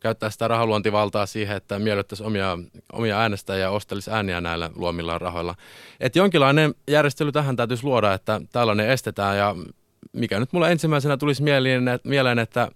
käyttää 0.00 0.30
sitä 0.30 0.48
rahaluontivaltaa 0.48 1.26
siihen, 1.26 1.56
että 1.56 1.78
miellyttäisi 1.78 2.24
omia, 2.24 2.58
omia 2.92 3.18
äänestäjiä 3.18 3.62
ja 3.62 3.70
ostelisi 3.70 4.10
ääniä 4.10 4.40
näillä 4.40 4.70
luomillaan 4.76 5.20
rahoilla. 5.20 5.54
Että 6.00 6.18
jonkinlainen 6.18 6.74
järjestely 6.88 7.32
tähän 7.32 7.56
täytyisi 7.56 7.84
luoda, 7.84 8.12
että 8.12 8.40
tällainen 8.52 8.88
estetään 8.88 9.38
ja 9.38 9.56
mikä 10.12 10.40
nyt 10.40 10.52
mulle 10.52 10.72
ensimmäisenä 10.72 11.16
tulisi 11.16 11.42
mieleen 12.04 12.38
että 12.38 12.68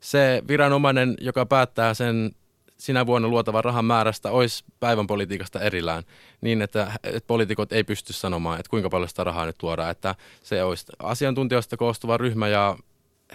se 0.00 0.42
viranomainen, 0.48 1.14
joka 1.20 1.46
päättää 1.46 1.94
sen 1.94 2.30
sinä 2.78 3.06
vuonna 3.06 3.28
luotava 3.28 3.62
rahan 3.62 3.84
määrästä 3.84 4.30
olisi 4.30 4.64
päivän 4.80 5.06
politiikasta 5.06 5.60
erillään, 5.60 6.02
niin 6.40 6.62
että, 6.62 6.92
että 7.04 7.26
poliitikot 7.26 7.72
ei 7.72 7.84
pysty 7.84 8.12
sanomaan, 8.12 8.60
että 8.60 8.70
kuinka 8.70 8.90
paljon 8.90 9.08
sitä 9.08 9.24
rahaa 9.24 9.46
nyt 9.46 9.58
tuodaan, 9.58 9.90
että 9.90 10.14
se 10.42 10.62
olisi 10.62 10.86
asiantuntijoista 10.98 11.76
koostuva 11.76 12.16
ryhmä 12.16 12.48
ja 12.48 12.78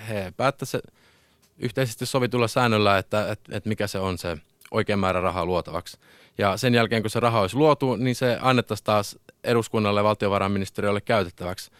he 0.09 0.33
päättäisivät 0.37 0.83
yhteisesti 1.59 2.05
sovitulla 2.05 2.47
säännöllä, 2.47 2.97
että, 2.97 3.31
että, 3.31 3.57
että 3.57 3.69
mikä 3.69 3.87
se 3.87 3.99
on 3.99 4.17
se 4.17 4.37
oikein 4.71 4.99
määrä 4.99 5.21
rahaa 5.21 5.45
luotavaksi. 5.45 5.97
Ja 6.37 6.57
sen 6.57 6.73
jälkeen, 6.73 7.03
kun 7.03 7.09
se 7.09 7.19
raha 7.19 7.41
olisi 7.41 7.55
luotu, 7.55 7.95
niin 7.95 8.15
se 8.15 8.37
annettaisiin 8.41 8.85
taas 8.85 9.19
eduskunnalle 9.43 9.99
ja 9.99 10.03
valtiovarainministeriölle 10.03 11.01
käytettäväksi. 11.01 11.71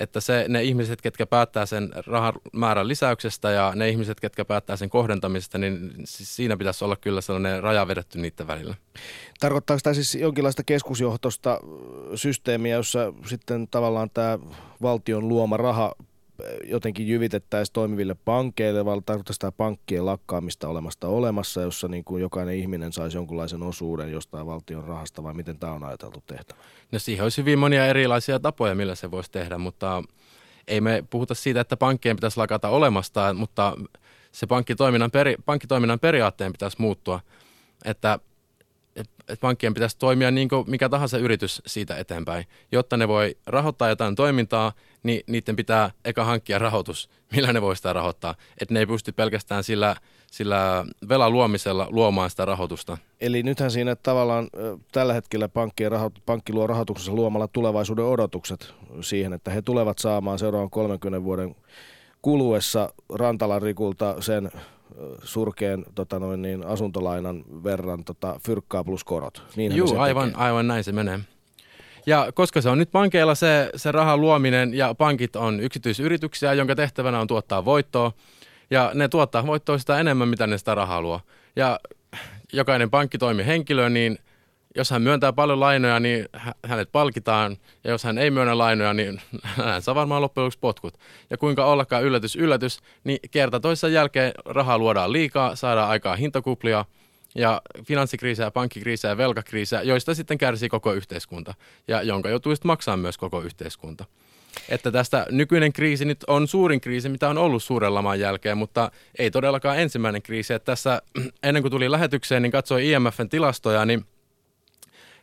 Että 0.00 0.20
se, 0.20 0.44
ne 0.48 0.62
ihmiset, 0.62 1.02
ketkä 1.02 1.26
päättää 1.26 1.66
sen 1.66 1.90
rahan 2.06 2.32
määrän 2.52 2.88
lisäyksestä 2.88 3.50
ja 3.50 3.72
ne 3.74 3.88
ihmiset, 3.88 4.20
ketkä 4.20 4.44
päättää 4.44 4.76
sen 4.76 4.90
kohdentamisesta, 4.90 5.58
niin 5.58 5.92
siis 6.04 6.36
siinä 6.36 6.56
pitäisi 6.56 6.84
olla 6.84 6.96
kyllä 6.96 7.20
sellainen 7.20 7.62
raja 7.62 7.88
vedetty 7.88 8.18
niiden 8.18 8.46
välillä. 8.46 8.74
Tarkoittaako 9.40 9.80
tämä 9.82 9.94
siis 9.94 10.14
jonkinlaista 10.14 10.62
keskusjohtosta 10.64 11.60
systeemiä, 12.14 12.76
jossa 12.76 13.12
sitten 13.26 13.68
tavallaan 13.70 14.10
tämä 14.14 14.38
valtion 14.82 15.28
luoma 15.28 15.56
raha 15.56 15.94
jotenkin 16.64 17.08
jyvitettäisiin 17.08 17.72
toimiville 17.72 18.16
pankeille, 18.24 18.84
vai 18.84 19.00
tarkoittaa 19.06 19.34
sitä 19.34 19.52
pankkien 19.52 20.06
lakkaamista 20.06 20.68
olemasta 20.68 21.08
olemassa, 21.08 21.60
jossa 21.60 21.88
niin 21.88 22.04
kuin 22.04 22.22
jokainen 22.22 22.56
ihminen 22.56 22.92
saisi 22.92 23.16
jonkunlaisen 23.16 23.62
osuuden 23.62 24.12
jostain 24.12 24.46
valtion 24.46 24.84
rahasta, 24.84 25.22
vai 25.22 25.34
miten 25.34 25.58
tämä 25.58 25.72
on 25.72 25.84
ajateltu 25.84 26.22
tehtävä? 26.26 26.60
No 26.92 26.98
siihen 26.98 27.22
olisi 27.22 27.40
hyvin 27.40 27.58
monia 27.58 27.86
erilaisia 27.86 28.40
tapoja, 28.40 28.74
millä 28.74 28.94
se 28.94 29.10
voisi 29.10 29.30
tehdä, 29.30 29.58
mutta 29.58 30.02
ei 30.68 30.80
me 30.80 31.04
puhuta 31.10 31.34
siitä, 31.34 31.60
että 31.60 31.76
pankkien 31.76 32.16
pitäisi 32.16 32.36
lakata 32.36 32.68
olemasta, 32.68 33.34
mutta 33.34 33.76
se 34.32 34.46
pankkitoiminnan, 34.46 35.10
peri, 35.10 35.36
pankkitoiminnan 35.44 36.00
periaatteen 36.00 36.52
pitäisi 36.52 36.76
muuttua, 36.80 37.20
että 37.84 38.18
että 38.96 39.40
pankkien 39.40 39.74
pitäisi 39.74 39.98
toimia 39.98 40.30
niin 40.30 40.48
kuin 40.48 40.70
mikä 40.70 40.88
tahansa 40.88 41.18
yritys 41.18 41.62
siitä 41.66 41.96
eteenpäin. 41.96 42.44
Jotta 42.72 42.96
ne 42.96 43.08
voi 43.08 43.36
rahoittaa 43.46 43.88
jotain 43.88 44.14
toimintaa, 44.14 44.72
niin 45.04 45.20
niiden 45.26 45.56
pitää 45.56 45.90
eka 46.04 46.24
hankkia 46.24 46.58
rahoitus, 46.58 47.10
millä 47.32 47.52
ne 47.52 47.62
voi 47.62 47.76
sitä 47.76 47.92
rahoittaa. 47.92 48.34
Että 48.60 48.74
ne 48.74 48.80
ei 48.80 48.86
pysty 48.86 49.12
pelkästään 49.12 49.64
sillä, 49.64 49.96
sillä 50.30 50.86
velan 51.08 51.32
luomisella 51.32 51.86
luomaan 51.90 52.30
sitä 52.30 52.44
rahoitusta. 52.44 52.98
Eli 53.20 53.42
nythän 53.42 53.70
siinä 53.70 53.96
tavallaan 53.96 54.48
tällä 54.92 55.14
hetkellä 55.14 55.48
pankkien 55.48 55.92
raho- 55.92 56.20
pankki 56.26 56.52
luo 56.52 56.66
rahoituksessa 56.66 57.12
luomalla 57.12 57.48
tulevaisuuden 57.48 58.04
odotukset 58.04 58.74
siihen, 59.00 59.32
että 59.32 59.50
he 59.50 59.62
tulevat 59.62 59.98
saamaan 59.98 60.38
seuraavan 60.38 60.70
30 60.70 61.24
vuoden 61.24 61.56
kuluessa 62.22 62.90
Rantalan 63.14 63.62
Rikulta 63.62 64.16
sen 64.20 64.50
surkeen 65.22 65.84
tota 65.94 66.18
noin, 66.18 66.42
niin 66.42 66.66
asuntolainan 66.66 67.44
verran 67.64 68.04
tota, 68.04 68.40
fyrkkaa 68.46 68.84
plus 68.84 69.04
korot. 69.04 69.42
Niin 69.56 69.76
Joo, 69.76 69.98
aivan, 69.98 70.36
aivan 70.36 70.68
näin 70.68 70.84
se 70.84 70.92
menee. 70.92 71.20
Ja 72.06 72.32
koska 72.34 72.60
se 72.60 72.68
on 72.68 72.78
nyt 72.78 72.90
pankeilla 72.90 73.34
se, 73.34 73.70
se 73.76 73.92
rahan 73.92 74.20
luominen 74.20 74.74
ja 74.74 74.94
pankit 74.94 75.36
on 75.36 75.60
yksityisyrityksiä, 75.60 76.52
jonka 76.52 76.74
tehtävänä 76.74 77.20
on 77.20 77.26
tuottaa 77.26 77.64
voittoa, 77.64 78.12
ja 78.70 78.90
ne 78.94 79.08
tuottaa 79.08 79.46
voittoa 79.46 79.78
sitä 79.78 80.00
enemmän, 80.00 80.28
mitä 80.28 80.46
ne 80.46 80.58
sitä 80.58 80.74
rahaa 80.74 81.02
luo. 81.02 81.20
Ja 81.56 81.80
jokainen 82.52 82.90
pankki 82.90 83.18
toimii 83.18 83.46
henkilö, 83.46 83.88
niin– 83.88 84.18
jos 84.76 84.90
hän 84.90 85.02
myöntää 85.02 85.32
paljon 85.32 85.60
lainoja, 85.60 86.00
niin 86.00 86.28
hänet 86.66 86.92
palkitaan, 86.92 87.56
ja 87.84 87.90
jos 87.90 88.04
hän 88.04 88.18
ei 88.18 88.30
myönnä 88.30 88.58
lainoja, 88.58 88.94
niin 88.94 89.20
hän 89.42 89.82
saa 89.82 89.94
varmaan 89.94 90.22
loppujen 90.22 90.44
lopuksi 90.44 90.58
potkut. 90.58 90.98
Ja 91.30 91.36
kuinka 91.36 91.64
ollakaan 91.64 92.02
yllätys, 92.02 92.36
yllätys, 92.36 92.78
niin 93.04 93.18
kerta 93.30 93.60
toisessa 93.60 93.88
jälkeen 93.88 94.32
rahaa 94.44 94.78
luodaan 94.78 95.12
liikaa, 95.12 95.56
saadaan 95.56 95.90
aikaa 95.90 96.16
hintakuplia, 96.16 96.84
ja 97.34 97.62
finanssikriisejä, 97.86 98.50
pankkikriisejä 98.50 99.12
ja 99.12 99.16
velkakriisejä, 99.16 99.82
joista 99.82 100.14
sitten 100.14 100.38
kärsii 100.38 100.68
koko 100.68 100.92
yhteiskunta, 100.92 101.54
ja 101.88 102.02
jonka 102.02 102.28
joutuu 102.28 102.54
sitten 102.54 102.68
maksamaan 102.68 102.98
myös 102.98 103.18
koko 103.18 103.42
yhteiskunta. 103.42 104.04
Että 104.68 104.90
tästä 104.90 105.26
nykyinen 105.30 105.72
kriisi 105.72 106.04
nyt 106.04 106.24
on 106.26 106.48
suurin 106.48 106.80
kriisi, 106.80 107.08
mitä 107.08 107.28
on 107.28 107.38
ollut 107.38 107.62
suuren 107.62 107.94
laman 107.94 108.20
jälkeen, 108.20 108.58
mutta 108.58 108.90
ei 109.18 109.30
todellakaan 109.30 109.78
ensimmäinen 109.78 110.22
kriisi. 110.22 110.54
Että 110.54 110.66
tässä 110.66 111.02
ennen 111.42 111.62
kuin 111.62 111.70
tuli 111.70 111.90
lähetykseen, 111.90 112.42
niin 112.42 112.52
katsoi 112.52 112.90
IMFn 112.90 113.28
tilastoja, 113.28 113.84
niin 113.84 114.06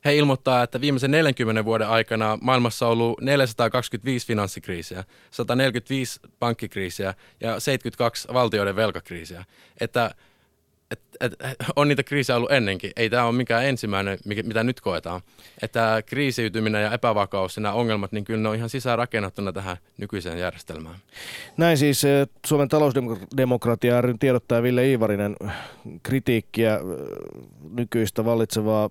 he 0.05 0.15
ilmoittaa, 0.15 0.63
että 0.63 0.81
viimeisen 0.81 1.11
40 1.11 1.65
vuoden 1.65 1.87
aikana 1.87 2.37
maailmassa 2.41 2.85
on 2.85 2.91
ollut 2.91 3.21
425 3.21 4.27
finanssikriisiä, 4.27 5.03
145 5.31 6.19
pankkikriisiä 6.39 7.13
ja 7.41 7.59
72 7.59 8.27
valtioiden 8.33 8.75
velkakriisiä. 8.75 9.45
Että 9.79 10.15
et, 10.91 10.99
et, 11.19 11.33
on 11.75 11.87
niitä 11.87 12.03
kriisejä 12.03 12.37
ollut 12.37 12.51
ennenkin. 12.51 12.91
Ei 12.95 13.09
tämä 13.09 13.25
ole 13.25 13.35
mikään 13.35 13.65
ensimmäinen, 13.65 14.19
mitä 14.25 14.63
nyt 14.63 14.81
koetaan. 14.81 15.21
Että 15.61 16.03
kriisiytyminen 16.05 16.83
ja 16.83 16.91
epävakaus 16.91 17.57
ja 17.57 17.61
nämä 17.61 17.73
ongelmat, 17.73 18.11
niin 18.11 18.23
kyllä 18.23 18.39
ne 18.39 18.49
on 18.49 18.55
ihan 18.55 18.69
sisäänrakennettuna 18.69 19.53
tähän 19.53 19.77
nykyiseen 19.97 20.39
järjestelmään. 20.39 20.95
Näin 21.57 21.77
siis 21.77 22.03
eh, 22.03 22.27
Suomen 22.45 22.69
talousdemokratia 22.69 24.01
ryn 24.01 24.19
tiedottaja 24.19 24.63
Ville 24.63 24.87
Iivarinen 24.87 25.35
kritiikkiä 26.03 26.75
eh, 26.75 26.81
nykyistä 27.69 28.25
vallitsevaa 28.25 28.89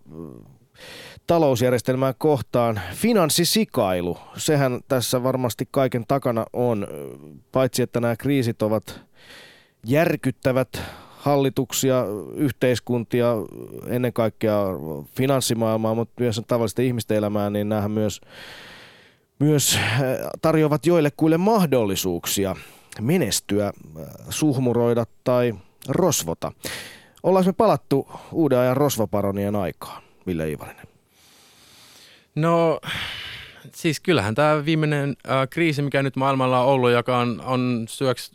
talousjärjestelmää 1.26 2.14
kohtaan. 2.18 2.80
Finanssisikailu, 2.94 4.18
sehän 4.36 4.80
tässä 4.88 5.22
varmasti 5.22 5.68
kaiken 5.70 6.04
takana 6.08 6.46
on, 6.52 6.86
paitsi 7.52 7.82
että 7.82 8.00
nämä 8.00 8.16
kriisit 8.16 8.62
ovat 8.62 9.00
järkyttävät 9.86 10.82
hallituksia, 11.20 12.04
yhteiskuntia, 12.34 13.34
ennen 13.86 14.12
kaikkea 14.12 14.58
finanssimaailmaa, 15.16 15.94
mutta 15.94 16.14
myös 16.20 16.40
tavallisten 16.48 16.84
ihmisten 16.84 17.16
elämää, 17.16 17.50
niin 17.50 17.68
nämähän 17.68 17.90
myös, 17.90 18.20
myös 19.38 19.76
äh, 19.76 20.00
tarjoavat 20.42 20.86
joillekuille 20.86 21.38
mahdollisuuksia 21.38 22.56
menestyä, 23.00 23.66
äh, 23.66 24.06
suhmuroida 24.28 25.04
tai 25.24 25.54
rosvota. 25.88 26.52
Ollaan 27.22 27.46
me 27.46 27.52
palattu 27.52 28.08
uuden 28.32 28.58
ajan 28.58 28.76
rosvaparonien 28.76 29.56
aikaan, 29.56 30.02
Ville 30.26 30.50
Ivarinen? 30.50 30.86
No 32.34 32.80
siis 33.74 34.00
kyllähän 34.00 34.34
tämä 34.34 34.64
viimeinen 34.64 35.16
äh, 35.28 35.48
kriisi, 35.50 35.82
mikä 35.82 36.02
nyt 36.02 36.16
maailmalla 36.16 36.60
on 36.60 36.66
ollut, 36.66 36.90
joka 36.90 37.18
on, 37.18 37.42
on 37.44 37.86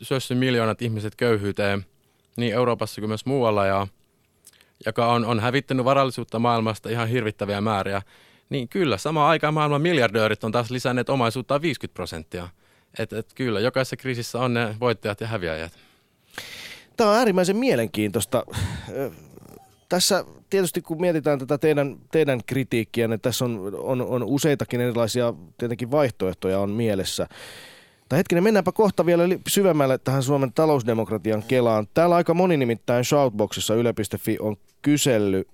syössyt 0.02 0.38
miljoonat 0.38 0.82
ihmiset 0.82 1.14
köyhyyteen 1.14 1.86
niin 2.36 2.54
Euroopassa 2.54 3.00
kuin 3.00 3.10
myös 3.10 3.26
muualla 3.26 3.66
ja 3.66 3.86
joka 4.86 5.12
on, 5.12 5.24
on 5.24 5.40
hävittänyt 5.40 5.84
varallisuutta 5.84 6.38
maailmasta 6.38 6.88
ihan 6.88 7.08
hirvittäviä 7.08 7.60
määriä, 7.60 8.02
niin 8.50 8.68
kyllä 8.68 8.98
samaan 8.98 9.30
aikaan 9.30 9.54
maailman 9.54 9.82
miljardöörit 9.82 10.44
on 10.44 10.52
taas 10.52 10.70
lisänneet 10.70 11.08
omaisuuttaan 11.08 11.62
50 11.62 11.94
prosenttia. 11.94 12.48
Et, 12.98 13.12
et 13.12 13.34
kyllä, 13.34 13.60
jokaisessa 13.60 13.96
kriisissä 13.96 14.38
on 14.38 14.54
ne 14.54 14.76
voittajat 14.80 15.20
ja 15.20 15.26
häviäjät. 15.26 15.72
Tämä 16.96 17.10
on 17.10 17.16
äärimmäisen 17.16 17.56
mielenkiintoista 17.56 18.44
tässä 19.88 20.24
tietysti 20.50 20.82
kun 20.82 21.00
mietitään 21.00 21.38
tätä 21.38 21.58
teidän, 21.58 21.96
teidän 22.12 22.40
kritiikkiä, 22.46 23.08
niin 23.08 23.20
tässä 23.20 23.44
on, 23.44 23.72
on, 23.78 24.02
on 24.02 24.22
useitakin 24.22 24.80
erilaisia 24.80 25.34
tietenkin 25.58 25.90
vaihtoehtoja 25.90 26.58
on 26.58 26.70
mielessä. 26.70 27.26
Tai 28.08 28.18
hetkinen, 28.18 28.44
mennäänpä 28.44 28.72
kohta 28.72 29.06
vielä 29.06 29.22
syvemmälle 29.48 29.98
tähän 29.98 30.22
Suomen 30.22 30.52
talousdemokratian 30.52 31.42
kelaan. 31.42 31.86
Täällä 31.94 32.16
aika 32.16 32.34
moni 32.34 32.56
nimittäin 32.56 33.04
Shoutboxissa 33.04 33.74
yle.fi 33.74 34.36
on 34.40 34.56
kysellyt 34.82 35.48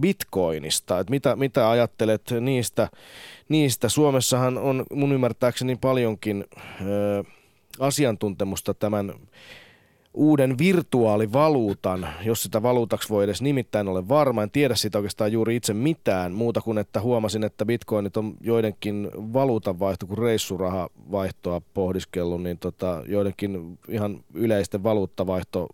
bitcoinista, 0.00 0.98
että 0.98 1.10
mitä, 1.10 1.36
mitä 1.36 1.70
ajattelet 1.70 2.22
niistä, 2.40 2.88
niistä. 3.48 3.88
Suomessahan 3.88 4.58
on 4.58 4.84
mun 4.92 5.12
ymmärtääkseni 5.12 5.76
paljonkin 5.76 6.44
ö, 6.86 7.24
asiantuntemusta 7.78 8.74
tämän 8.74 9.14
uuden 10.14 10.58
virtuaalivaluutan, 10.58 12.08
jos 12.24 12.42
sitä 12.42 12.62
valuutaksi 12.62 13.08
voi 13.08 13.24
edes 13.24 13.42
nimittäin 13.42 13.88
ole 13.88 14.08
varma. 14.08 14.42
En 14.42 14.50
tiedä 14.50 14.74
siitä 14.74 14.98
oikeastaan 14.98 15.32
juuri 15.32 15.56
itse 15.56 15.74
mitään 15.74 16.32
muuta 16.32 16.60
kuin, 16.60 16.78
että 16.78 17.00
huomasin, 17.00 17.44
että 17.44 17.66
bitcoinit 17.66 18.16
on 18.16 18.34
joidenkin 18.40 19.10
valuutanvaihto, 19.14 20.06
kun 20.06 20.18
reissuraha-vaihtoa 20.18 21.62
pohdiskellut, 21.74 22.42
niin 22.42 22.58
tota, 22.58 23.02
joidenkin 23.06 23.78
ihan 23.88 24.24
yleisten 24.34 24.82
valuuttavaihto 24.82 25.68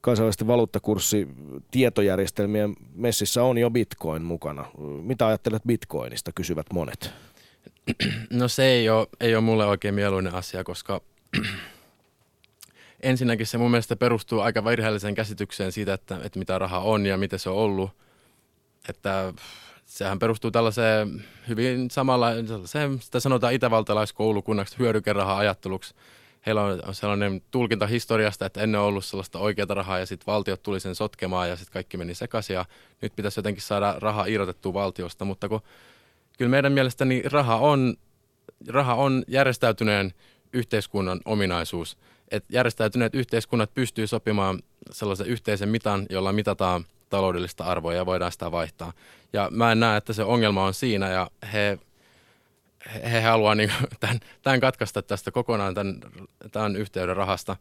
kansainvälisten 0.00 0.46
valuuttakurssi 0.46 1.28
tietojärjestelmien 1.70 2.76
messissä 2.94 3.42
on 3.42 3.58
jo 3.58 3.70
bitcoin 3.70 4.22
mukana. 4.22 4.64
Mitä 5.02 5.26
ajattelet 5.26 5.62
bitcoinista, 5.66 6.32
kysyvät 6.34 6.66
monet. 6.72 7.10
No 8.30 8.48
se 8.48 8.64
ei 8.64 8.88
ole, 8.88 9.06
ei 9.20 9.34
ole 9.34 9.44
mulle 9.44 9.66
oikein 9.66 9.94
mieluinen 9.94 10.34
asia, 10.34 10.64
koska 10.64 11.00
ensinnäkin 13.02 13.46
se 13.46 13.58
mun 13.58 13.70
mielestä 13.70 13.96
perustuu 13.96 14.40
aika 14.40 14.64
virheelliseen 14.64 15.14
käsitykseen 15.14 15.72
siitä, 15.72 15.94
että, 15.94 16.18
että 16.22 16.38
mitä 16.38 16.58
raha 16.58 16.78
on 16.78 17.06
ja 17.06 17.16
miten 17.16 17.38
se 17.38 17.50
on 17.50 17.56
ollut. 17.56 17.90
Että 18.88 19.32
sehän 19.84 20.18
perustuu 20.18 20.50
tällaiseen 20.50 21.24
hyvin 21.48 21.90
samalla, 21.90 22.30
sellaiseen, 22.46 23.00
sitä 23.00 23.20
sanotaan 23.20 23.54
itävaltalaiskoulukunnaksi 23.54 24.78
hyödykeraha-ajatteluksi. 24.78 25.94
heillä 26.46 26.62
on 26.62 26.94
sellainen 26.94 27.42
tulkinta 27.50 27.86
historiasta, 27.86 28.46
että 28.46 28.62
ennen 28.62 28.80
on 28.80 28.86
ollut 28.86 29.04
sellaista 29.04 29.38
oikeaa 29.38 29.74
rahaa 29.74 29.98
ja 29.98 30.06
sitten 30.06 30.26
valtiot 30.26 30.62
tuli 30.62 30.80
sen 30.80 30.94
sotkemaan 30.94 31.48
ja 31.48 31.56
sitten 31.56 31.72
kaikki 31.72 31.96
meni 31.96 32.14
sekaisin 32.14 32.54
ja 32.54 32.64
nyt 33.02 33.16
pitäisi 33.16 33.38
jotenkin 33.38 33.62
saada 33.62 33.94
rahaa 33.98 34.26
irrotettua 34.26 34.74
valtiosta, 34.74 35.24
mutta 35.24 35.48
kun 35.48 35.60
kyllä 36.38 36.50
meidän 36.50 36.72
mielestäni 36.72 37.22
raha 37.32 37.56
on, 37.56 37.96
raha 38.68 38.94
on 38.94 39.24
järjestäytyneen 39.28 40.14
yhteiskunnan 40.52 41.20
ominaisuus. 41.24 41.98
Että 42.32 42.52
järjestäytyneet 42.52 43.14
yhteiskunnat 43.14 43.74
pystyy 43.74 44.06
sopimaan 44.06 44.62
sellaisen 44.90 45.26
yhteisen 45.26 45.68
mitan, 45.68 46.06
jolla 46.10 46.32
mitataan 46.32 46.84
taloudellista 47.10 47.64
arvoa 47.64 47.94
ja 47.94 48.06
voidaan 48.06 48.32
sitä 48.32 48.52
vaihtaa. 48.52 48.92
Ja 49.32 49.48
mä 49.50 49.72
en 49.72 49.80
näe, 49.80 49.96
että 49.96 50.12
se 50.12 50.24
ongelma 50.24 50.64
on 50.64 50.74
siinä 50.74 51.10
ja 51.10 51.30
he, 51.52 51.78
he 53.12 53.20
haluaa 53.20 53.54
niin 53.60 53.72
tämän, 54.00 54.20
tämän 54.42 54.60
katkaista 54.60 55.02
tästä 55.02 55.30
kokonaan 55.30 55.74
tämän, 55.74 56.00
tämän 56.52 56.76
yhteyden 56.76 57.16
rahasta. 57.16 57.56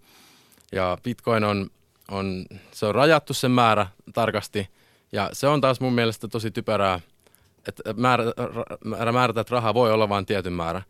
Ja 0.71 0.97
Bitcoin 1.03 1.43
on, 1.43 1.69
on, 2.11 2.45
se 2.71 2.85
on 2.85 2.95
rajattu 2.95 3.33
sen 3.33 3.51
määrä 3.51 3.87
tarkasti 4.13 4.69
ja 5.11 5.29
se 5.33 5.47
on 5.47 5.61
taas 5.61 5.79
mun 5.79 5.93
mielestä 5.93 6.27
tosi 6.27 6.51
typerää, 6.51 6.99
että 7.67 7.93
määrä, 7.93 8.23
määrä, 8.85 9.11
määrätä, 9.11 9.41
että 9.41 9.55
raha 9.55 9.73
voi 9.73 9.91
olla 9.91 10.09
vain 10.09 10.25
tietyn 10.25 10.53
määrä. 10.53 10.81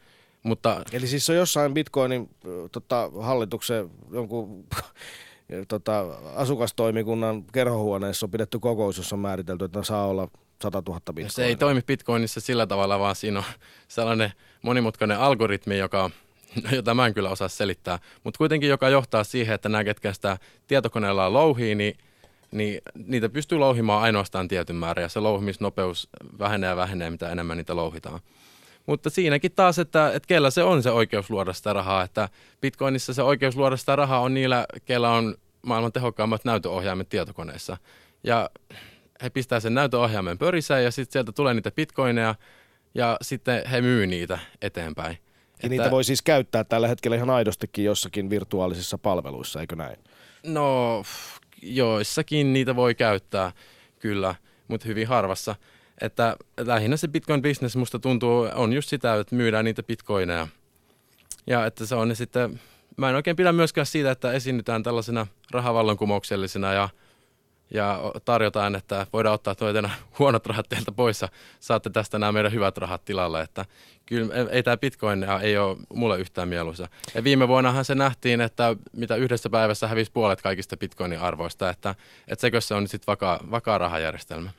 Mutta, 0.44 0.82
Eli 0.92 1.08
siis 1.08 1.30
on 1.30 1.36
jossain 1.36 1.74
Bitcoinin 1.74 2.30
tota, 2.72 3.12
hallituksen 3.20 3.90
jonkun 4.12 4.66
tota, 5.68 6.06
asukastoimikunnan 6.36 7.44
kerhohuoneessa 7.44 8.26
on 8.26 8.32
pidetty 8.32 8.60
kokous, 8.60 8.98
jossa 8.98 9.16
on 9.16 9.20
määritelty, 9.20 9.66
että 9.66 9.84
saa 9.84 10.08
olla 10.08 10.28
100 10.62 10.84
000 10.88 11.00
bitcoinia. 11.00 11.30
Se 11.30 11.46
ei 11.46 11.56
toimi 11.56 11.82
Bitcoinissa 11.82 12.42
sillä 12.42 12.68
tavalla, 12.68 13.00
vaan 13.00 13.16
siinä 13.16 13.40
on 13.40 13.46
sellainen 13.88 14.32
monimutkainen 14.62 15.20
algoritmi, 15.20 15.78
joka, 15.78 16.10
jota 16.72 16.94
mä 16.94 17.08
en 17.08 17.14
kyllä 17.14 17.30
osaa 17.30 17.48
selittää, 17.48 18.00
mutta 18.24 18.38
kuitenkin 18.38 18.70
joka 18.70 18.90
johtaa 18.90 19.24
siihen, 19.24 19.56
että 19.56 19.70
nämä, 19.70 19.84
ketkä 19.84 20.14
sitä 20.14 20.38
tietokoneella 20.68 21.34
louhii, 21.34 21.76
niin, 21.76 21.98
niin 22.52 22.82
niitä 23.06 23.30
pystyy 23.30 23.58
louhimaan 23.58 24.04
ainoastaan 24.04 24.48
tietyn 24.48 24.76
määrän 24.76 25.04
ja 25.04 25.10
se 25.10 25.20
louhimisnopeus 25.20 26.10
vähenee 26.40 26.70
ja 26.70 26.76
vähenee, 26.76 27.10
mitä 27.10 27.30
enemmän 27.30 27.58
niitä 27.58 27.76
louhitaan. 27.76 28.20
Mutta 28.86 29.10
siinäkin 29.10 29.52
taas, 29.52 29.80
että, 29.80 30.12
että 30.14 30.28
kellä 30.28 30.50
se 30.50 30.64
on 30.64 30.84
se 30.84 30.92
oikeus 30.92 31.30
luoda 31.30 31.54
sitä 31.54 31.74
rahaa, 31.74 32.04
että 32.04 32.30
Bitcoinissa 32.62 33.14
se 33.14 33.24
oikeus 33.24 33.56
luoda 33.56 33.78
sitä 33.78 33.96
rahaa 33.96 34.20
on 34.20 34.34
niillä, 34.34 34.66
kellä 34.86 35.10
on 35.10 35.36
maailman 35.62 35.92
tehokkaammat 35.92 36.46
näytöohjaimet 36.46 37.10
tietokoneessa. 37.10 37.78
Ja 38.24 38.50
he 39.24 39.30
pistää 39.30 39.60
sen 39.60 39.74
näytöohjaimen 39.74 40.38
pöriseen 40.38 40.84
ja 40.84 40.92
sitten 40.92 41.14
sieltä 41.14 41.32
tulee 41.32 41.54
niitä 41.54 41.72
bitcoineja 41.72 42.36
ja 42.96 43.18
sitten 43.22 43.68
he 43.68 43.82
myy 43.82 44.08
niitä 44.08 44.40
eteenpäin. 44.62 45.12
Ja 45.12 45.56
että, 45.56 45.70
niitä 45.70 45.92
voi 45.92 46.04
siis 46.04 46.22
käyttää 46.22 46.64
tällä 46.64 46.88
hetkellä 46.88 47.18
ihan 47.18 47.30
aidostikin 47.30 47.86
jossakin 47.86 48.30
virtuaalisissa 48.30 48.98
palveluissa, 48.98 49.62
eikö 49.62 49.76
näin? 49.76 49.98
No, 50.46 51.04
joissakin 51.62 52.54
niitä 52.54 52.76
voi 52.76 52.96
käyttää 52.96 53.52
kyllä, 54.00 54.36
mutta 54.68 54.88
hyvin 54.88 55.08
harvassa. 55.08 55.56
Että 56.02 56.36
lähinnä 56.60 56.98
se 56.98 57.08
Bitcoin-business 57.08 57.76
musta 57.76 58.00
tuntuu 58.00 58.48
on 58.56 58.74
just 58.74 58.90
sitä, 58.90 59.16
että 59.16 59.36
myydään 59.36 59.66
niitä 59.66 59.84
bitcoineja. 59.84 60.48
Ja 61.48 61.66
että 61.66 61.86
se 61.86 61.96
on 61.96 62.08
ne 62.08 62.16
sitten, 62.16 62.60
mä 62.98 63.10
en 63.10 63.16
oikein 63.16 63.36
pidä 63.36 63.52
myöskään 63.52 63.88
siitä, 63.88 64.12
että 64.12 64.32
esiinnytään 64.32 64.84
tällaisena 64.84 65.28
rahavallankumouksellisena 65.52 66.74
ja 66.74 66.90
ja 67.74 68.00
tarjotaan, 68.26 68.76
että 68.76 69.08
voidaan 69.14 69.36
ottaa 69.36 69.56
toitena 69.56 69.90
huonot 70.20 70.46
rahat 70.46 70.70
teiltä 70.70 70.92
pois 70.92 71.22
ja 71.22 71.30
saatte 71.60 71.90
tästä 71.90 72.20
nämä 72.20 72.32
meidän 72.32 72.52
hyvät 72.52 72.78
rahat 72.78 73.06
tilalle. 73.06 73.42
Että 73.42 73.66
kyllä 74.12 74.34
ei 74.50 74.64
tämä 74.64 74.78
Bitcoin 74.78 75.26
ei 75.42 75.58
ole 75.58 75.78
mulle 75.94 76.20
yhtään 76.20 76.48
mieluisa. 76.48 76.88
Ja 77.16 77.24
viime 77.24 77.48
vuonnahan 77.48 77.86
se 77.86 77.96
nähtiin, 77.96 78.42
että 78.42 78.76
mitä 78.98 79.16
yhdessä 79.16 79.50
päivässä 79.50 79.88
hävisi 79.88 80.12
puolet 80.12 80.42
kaikista 80.42 80.78
Bitcoinin 80.78 81.20
arvoista, 81.20 81.70
että, 81.70 81.96
että 82.28 82.42
sekö 82.42 82.62
se 82.62 82.74
on 82.74 82.88
sitten 82.88 83.08
vakaa, 83.08 83.40
vakaa 83.52 83.78
rahajärjestelmä. 83.78 84.50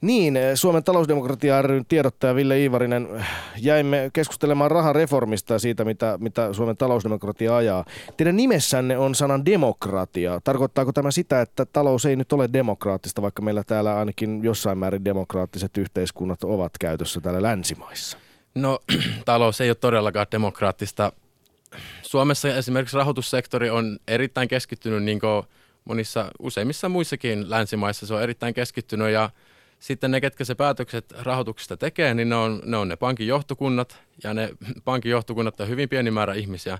Niin, 0.00 0.38
Suomen 0.54 0.84
talousdemokratia 0.84 1.62
ryn 1.62 1.84
tiedottaja 1.86 2.34
Ville 2.34 2.60
Iivarinen, 2.60 3.24
jäimme 3.56 4.10
keskustelemaan 4.12 4.70
rahareformista 4.70 5.52
ja 5.52 5.58
siitä, 5.58 5.84
mitä, 5.84 6.18
mitä 6.20 6.52
Suomen 6.52 6.76
talousdemokratia 6.76 7.56
ajaa. 7.56 7.84
Teidän 8.16 8.36
nimessänne 8.36 8.98
on 8.98 9.14
sanan 9.14 9.44
demokratia. 9.44 10.40
Tarkoittaako 10.44 10.92
tämä 10.92 11.10
sitä, 11.10 11.40
että 11.40 11.66
talous 11.66 12.06
ei 12.06 12.16
nyt 12.16 12.32
ole 12.32 12.48
demokraattista, 12.52 13.22
vaikka 13.22 13.42
meillä 13.42 13.64
täällä 13.64 13.98
ainakin 13.98 14.44
jossain 14.44 14.78
määrin 14.78 15.04
demokraattiset 15.04 15.76
yhteiskunnat 15.76 16.44
ovat 16.44 16.72
käytössä 16.80 17.20
täällä 17.20 17.42
länsimaissa? 17.42 18.23
No 18.54 18.78
talous 19.24 19.60
ei 19.60 19.70
ole 19.70 19.74
todellakaan 19.74 20.26
demokraattista. 20.32 21.12
Suomessa 22.02 22.48
esimerkiksi 22.48 22.96
rahoitussektori 22.96 23.70
on 23.70 23.98
erittäin 24.08 24.48
keskittynyt 24.48 25.02
niin 25.02 25.20
kuin 25.20 25.42
monissa 25.84 26.30
useimmissa 26.38 26.88
muissakin 26.88 27.50
länsimaissa 27.50 28.06
se 28.06 28.14
on 28.14 28.22
erittäin 28.22 28.54
keskittynyt. 28.54 29.12
Ja 29.12 29.30
sitten 29.78 30.10
ne, 30.10 30.20
ketkä 30.20 30.44
se 30.44 30.54
päätökset 30.54 31.12
rahoituksesta 31.18 31.76
tekee, 31.76 32.14
niin 32.14 32.28
ne 32.28 32.36
on 32.36 32.62
ne, 32.64 32.76
on 32.76 32.88
ne 32.88 32.96
pankin 32.96 33.26
johtokunnat. 33.26 33.98
Ja 34.24 34.34
ne 34.34 34.50
pankin 34.84 35.10
johtokunnat 35.10 35.60
on 35.60 35.68
hyvin 35.68 35.88
pieni 35.88 36.10
määrä 36.10 36.34
ihmisiä. 36.34 36.78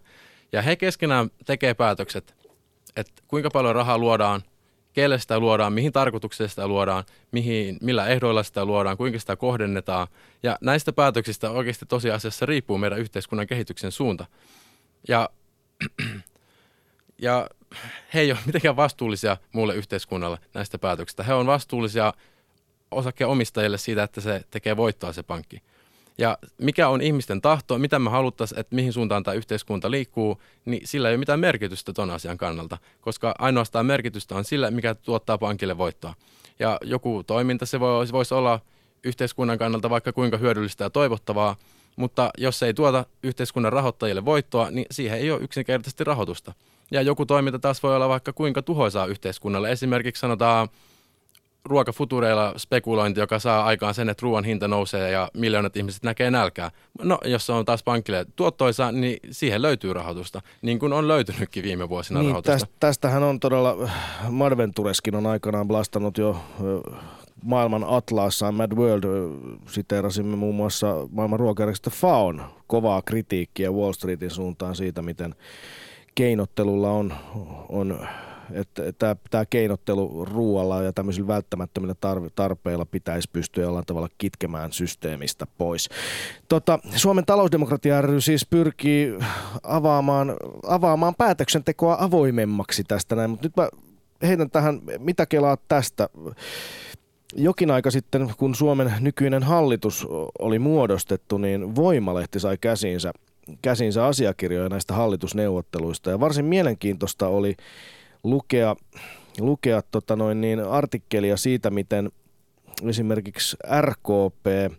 Ja 0.53 0.63
he 0.63 0.77
keskenään 0.77 1.31
tekee 1.47 1.75
päätökset, 1.75 2.35
että 2.97 3.23
kuinka 3.29 3.51
paljon 3.51 3.75
rahaa 3.75 3.99
luodaan 3.99 4.43
kelle 4.95 5.19
sitä 5.19 5.39
luodaan, 5.39 5.73
mihin 5.73 5.93
tarkoitukseen 5.93 6.51
sitä 6.51 6.69
luodaan, 6.69 7.05
mihin, 7.33 7.79
millä 7.81 8.07
ehdoilla 8.07 8.43
sitä 8.43 8.65
luodaan, 8.65 8.97
kuinka 8.97 9.19
sitä 9.19 9.37
kohdennetaan. 9.37 10.07
Ja 10.43 10.59
näistä 10.61 10.93
päätöksistä 10.93 11.51
oikeasti 11.51 11.87
tosiasiassa 11.87 12.47
riippuu 12.47 12.79
meidän 12.79 12.99
yhteiskunnan 12.99 13.47
kehityksen 13.47 13.93
suunta. 13.93 14.27
Ja, 15.09 15.31
ja 17.23 17.49
he 18.15 18.21
ei 18.21 18.33
ole 18.33 18.41
mitenkään 18.47 18.77
vastuullisia 18.77 19.37
muulle 19.53 19.75
yhteiskunnalle 19.75 20.39
näistä 20.55 20.79
päätöksistä. 20.79 21.23
He 21.23 21.35
on 21.35 21.47
vastuullisia 21.47 22.13
osakkeenomistajille 22.91 23.79
siitä, 23.79 24.03
että 24.03 24.21
se 24.21 24.45
tekee 24.51 24.77
voittoa 24.77 25.13
se 25.13 25.23
pankki 25.23 25.63
ja 26.19 26.39
mikä 26.59 26.89
on 26.89 27.03
ihmisten 27.03 27.41
tahto, 27.41 27.79
mitä 27.79 27.99
me 27.99 28.11
haluttaisiin, 28.11 28.61
että 28.61 28.75
mihin 28.75 28.93
suuntaan 28.93 29.23
tämä 29.23 29.35
yhteiskunta 29.35 29.91
liikkuu, 29.91 30.41
niin 30.65 30.89
sillä 30.89 31.09
ei 31.09 31.13
ole 31.13 31.19
mitään 31.19 31.41
merkitystä 31.41 31.93
ton 31.93 32.11
asian 32.11 32.39
kannalta, 32.39 32.79
koska 33.01 33.35
ainoastaan 33.39 33.87
merkitystä 33.87 34.35
on 34.35 34.45
sillä, 34.45 34.71
mikä 34.71 34.95
tuottaa 34.95 35.39
pankille 35.39 35.79
voittoa. 35.79 36.15
Ja 36.59 36.79
joku 36.83 37.23
toiminta, 37.27 37.67
se 37.67 37.81
voisi, 37.81 38.13
voisi 38.13 38.35
olla 38.35 38.61
yhteiskunnan 39.05 39.59
kannalta 39.59 39.91
vaikka 39.91 40.13
kuinka 40.13 40.37
hyödyllistä 40.37 40.85
ja 40.85 40.91
toivottavaa, 40.91 41.57
mutta 41.97 42.31
jos 42.39 42.59
se 42.59 42.67
ei 42.67 42.75
tuota 42.75 43.07
yhteiskunnan 43.23 43.73
rahoittajille 43.73 44.25
voittoa, 44.25 44.71
niin 44.71 44.87
siihen 44.91 45.19
ei 45.19 45.31
ole 45.31 45.41
yksinkertaisesti 45.43 46.05
rahoitusta. 46.05 46.53
Ja 46.91 47.03
joku 47.03 47.27
toiminta 47.27 47.59
taas 47.59 47.83
voi 47.83 47.97
olla 47.97 48.09
vaikka 48.09 48.33
kuinka 48.33 48.63
tuhoisaa 48.63 49.07
yhteiskunnalle. 49.07 49.73
Esimerkiksi 49.73 50.21
sanotaan 50.21 50.69
ruokafutureilla 51.65 52.55
spekulointi, 52.57 53.21
joka 53.21 53.39
saa 53.39 53.65
aikaan 53.65 53.95
sen, 53.95 54.09
että 54.09 54.23
ruoan 54.23 54.45
hinta 54.45 54.69
nousee 54.69 55.11
ja 55.11 55.31
miljoonat 55.35 55.77
ihmiset 55.77 56.03
näkee 56.03 56.31
nälkää. 56.31 56.71
No, 57.03 57.19
jos 57.25 57.47
se 57.47 57.53
on 57.53 57.65
taas 57.65 57.83
pankille 57.83 58.27
tuottoisa, 58.37 58.93
niin 58.93 59.19
siihen 59.31 59.63
löytyy 59.63 59.93
rahoitusta, 59.93 60.43
niin 60.63 60.79
kuin 60.79 60.93
on 60.93 61.09
löytynytkin 61.09 61.63
viime 61.63 61.89
vuosina 61.89 62.21
niin, 62.21 62.29
rahoitusta. 62.29 62.53
Tästä, 62.53 62.75
tästähän 62.81 63.23
on 63.23 63.41
todella, 63.41 63.91
Madventureskin 64.29 65.15
on 65.17 65.27
aikanaan 65.27 65.69
blastannut 65.69 66.19
jo 66.19 66.37
maailman 67.43 67.85
atlassaan 67.89 68.55
Mad 68.55 68.73
World 68.73 69.05
siteerasimme 69.67 70.37
muun 70.37 70.55
muassa 70.55 71.09
maailman 71.11 71.41
ruokajärjestö 71.41 71.91
FAON 71.91 72.45
kovaa 72.67 73.03
kritiikkiä 73.03 73.73
Wall 73.73 73.93
Streetin 73.93 74.31
suuntaan 74.31 74.77
siitä, 74.77 75.03
miten 75.03 75.35
keinottelulla 76.15 76.91
on, 76.91 77.15
on 77.69 78.09
että 78.53 78.93
tämä, 79.31 79.45
keinottelu 79.51 80.25
ruoalla 80.25 80.83
ja 80.83 80.93
tämmöisillä 80.93 81.29
välttämättömillä 81.29 81.95
tarpeilla 82.35 82.85
pitäisi 82.85 83.31
pystyä 83.33 83.65
jollain 83.65 83.87
tavalla 83.87 84.09
kitkemään 84.19 84.73
systeemistä 84.73 85.47
pois. 85.59 85.89
Tota, 86.49 86.79
Suomen 86.97 87.27
talousdemokratia 87.27 88.03
ry 88.03 88.21
siis 88.21 88.47
pyrkii 88.47 89.19
avaamaan, 89.63 90.37
avaamaan 90.67 91.15
päätöksentekoa 91.19 91.97
avoimemmaksi 92.01 92.85
tästä 92.85 93.17
näin, 93.17 93.31
mutta 93.31 93.47
nyt 93.47 93.57
mä 93.57 93.69
heitän 94.27 94.51
tähän, 94.51 94.81
mitä 94.99 95.27
kelaa 95.27 95.57
tästä? 95.69 96.09
Jokin 97.37 97.71
aika 97.71 97.91
sitten, 97.91 98.35
kun 98.37 98.55
Suomen 98.55 98.93
nykyinen 99.01 99.43
hallitus 99.43 100.07
oli 100.39 100.59
muodostettu, 100.59 101.39
niin 101.39 101.77
Voimalehti 101.77 102.41
sai 102.41 102.59
käsiinsä 102.61 103.13
käsinsä 103.63 104.07
asiakirjoja 104.07 104.69
näistä 104.69 104.95
hallitusneuvotteluista. 104.95 106.11
Ja 106.11 106.21
varsin 106.21 106.45
mielenkiintoista 106.45 107.29
oli 107.29 107.57
lukea, 108.25 108.77
lukea 109.41 109.83
tota 109.83 110.17
noin 110.17 110.41
niin, 110.41 110.61
artikkelia 110.61 111.37
siitä, 111.37 111.71
miten 111.71 112.13
esimerkiksi 112.89 113.57
RKP, 113.81 114.75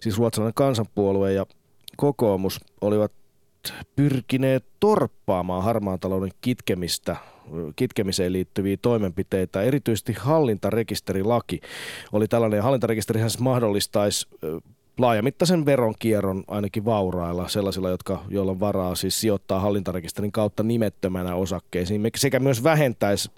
siis 0.00 0.18
ruotsalainen 0.18 0.54
kansanpuolue 0.54 1.32
ja 1.32 1.46
kokoomus 1.96 2.60
olivat 2.80 3.12
pyrkineet 3.96 4.64
torppaamaan 4.80 5.64
harmaan 5.64 6.00
talouden 6.00 6.30
kitkemistä, 6.40 7.16
kitkemiseen 7.76 8.32
liittyviä 8.32 8.76
toimenpiteitä. 8.82 9.62
Erityisesti 9.62 10.12
hallintarekisterilaki 10.18 11.60
oli 12.12 12.28
tällainen. 12.28 12.62
Hallintarekisterihän 12.62 13.30
siis 13.30 13.40
mahdollistaisi 13.42 14.28
laajamittaisen 14.98 15.66
veronkierron 15.66 16.44
ainakin 16.48 16.84
vaurailla, 16.84 17.48
sellaisilla, 17.48 17.90
jotka, 17.90 18.24
joilla 18.28 18.52
on 18.52 18.60
varaa 18.60 18.94
siis 18.94 19.20
sijoittaa 19.20 19.60
hallintarekisterin 19.60 20.32
kautta 20.32 20.62
nimettömänä 20.62 21.34
osakkeisiin, 21.34 22.10
sekä 22.16 22.40
myös 22.40 22.64
vähentäisi 22.64 23.30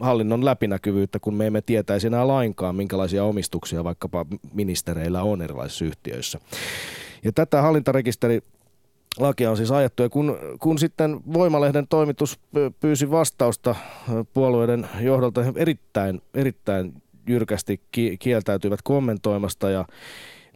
hallinnon 0.00 0.44
läpinäkyvyyttä, 0.44 1.18
kun 1.18 1.34
me 1.34 1.46
emme 1.46 1.60
tietäisi 1.60 2.06
enää 2.06 2.28
lainkaan, 2.28 2.76
minkälaisia 2.76 3.24
omistuksia 3.24 3.84
vaikkapa 3.84 4.26
ministereillä 4.52 5.22
on 5.22 5.42
erilaisissa 5.42 5.84
yhtiöissä. 5.84 6.38
Ja 7.24 7.32
tätä 7.32 7.62
hallintarekisteri 7.62 8.40
lakia 9.18 9.50
on 9.50 9.56
siis 9.56 9.70
ajettu. 9.70 10.02
Ja 10.02 10.08
kun, 10.08 10.38
kun 10.60 10.78
sitten 10.78 11.20
Voimalehden 11.32 11.88
toimitus 11.88 12.38
pyysi 12.80 13.10
vastausta 13.10 13.74
puolueiden 14.34 14.88
johdolta, 15.00 15.42
he 15.42 15.52
erittäin, 15.56 16.22
erittäin 16.34 17.02
jyrkästi 17.28 17.80
kieltäytyivät 18.18 18.82
kommentoimasta 18.82 19.70
ja 19.70 19.84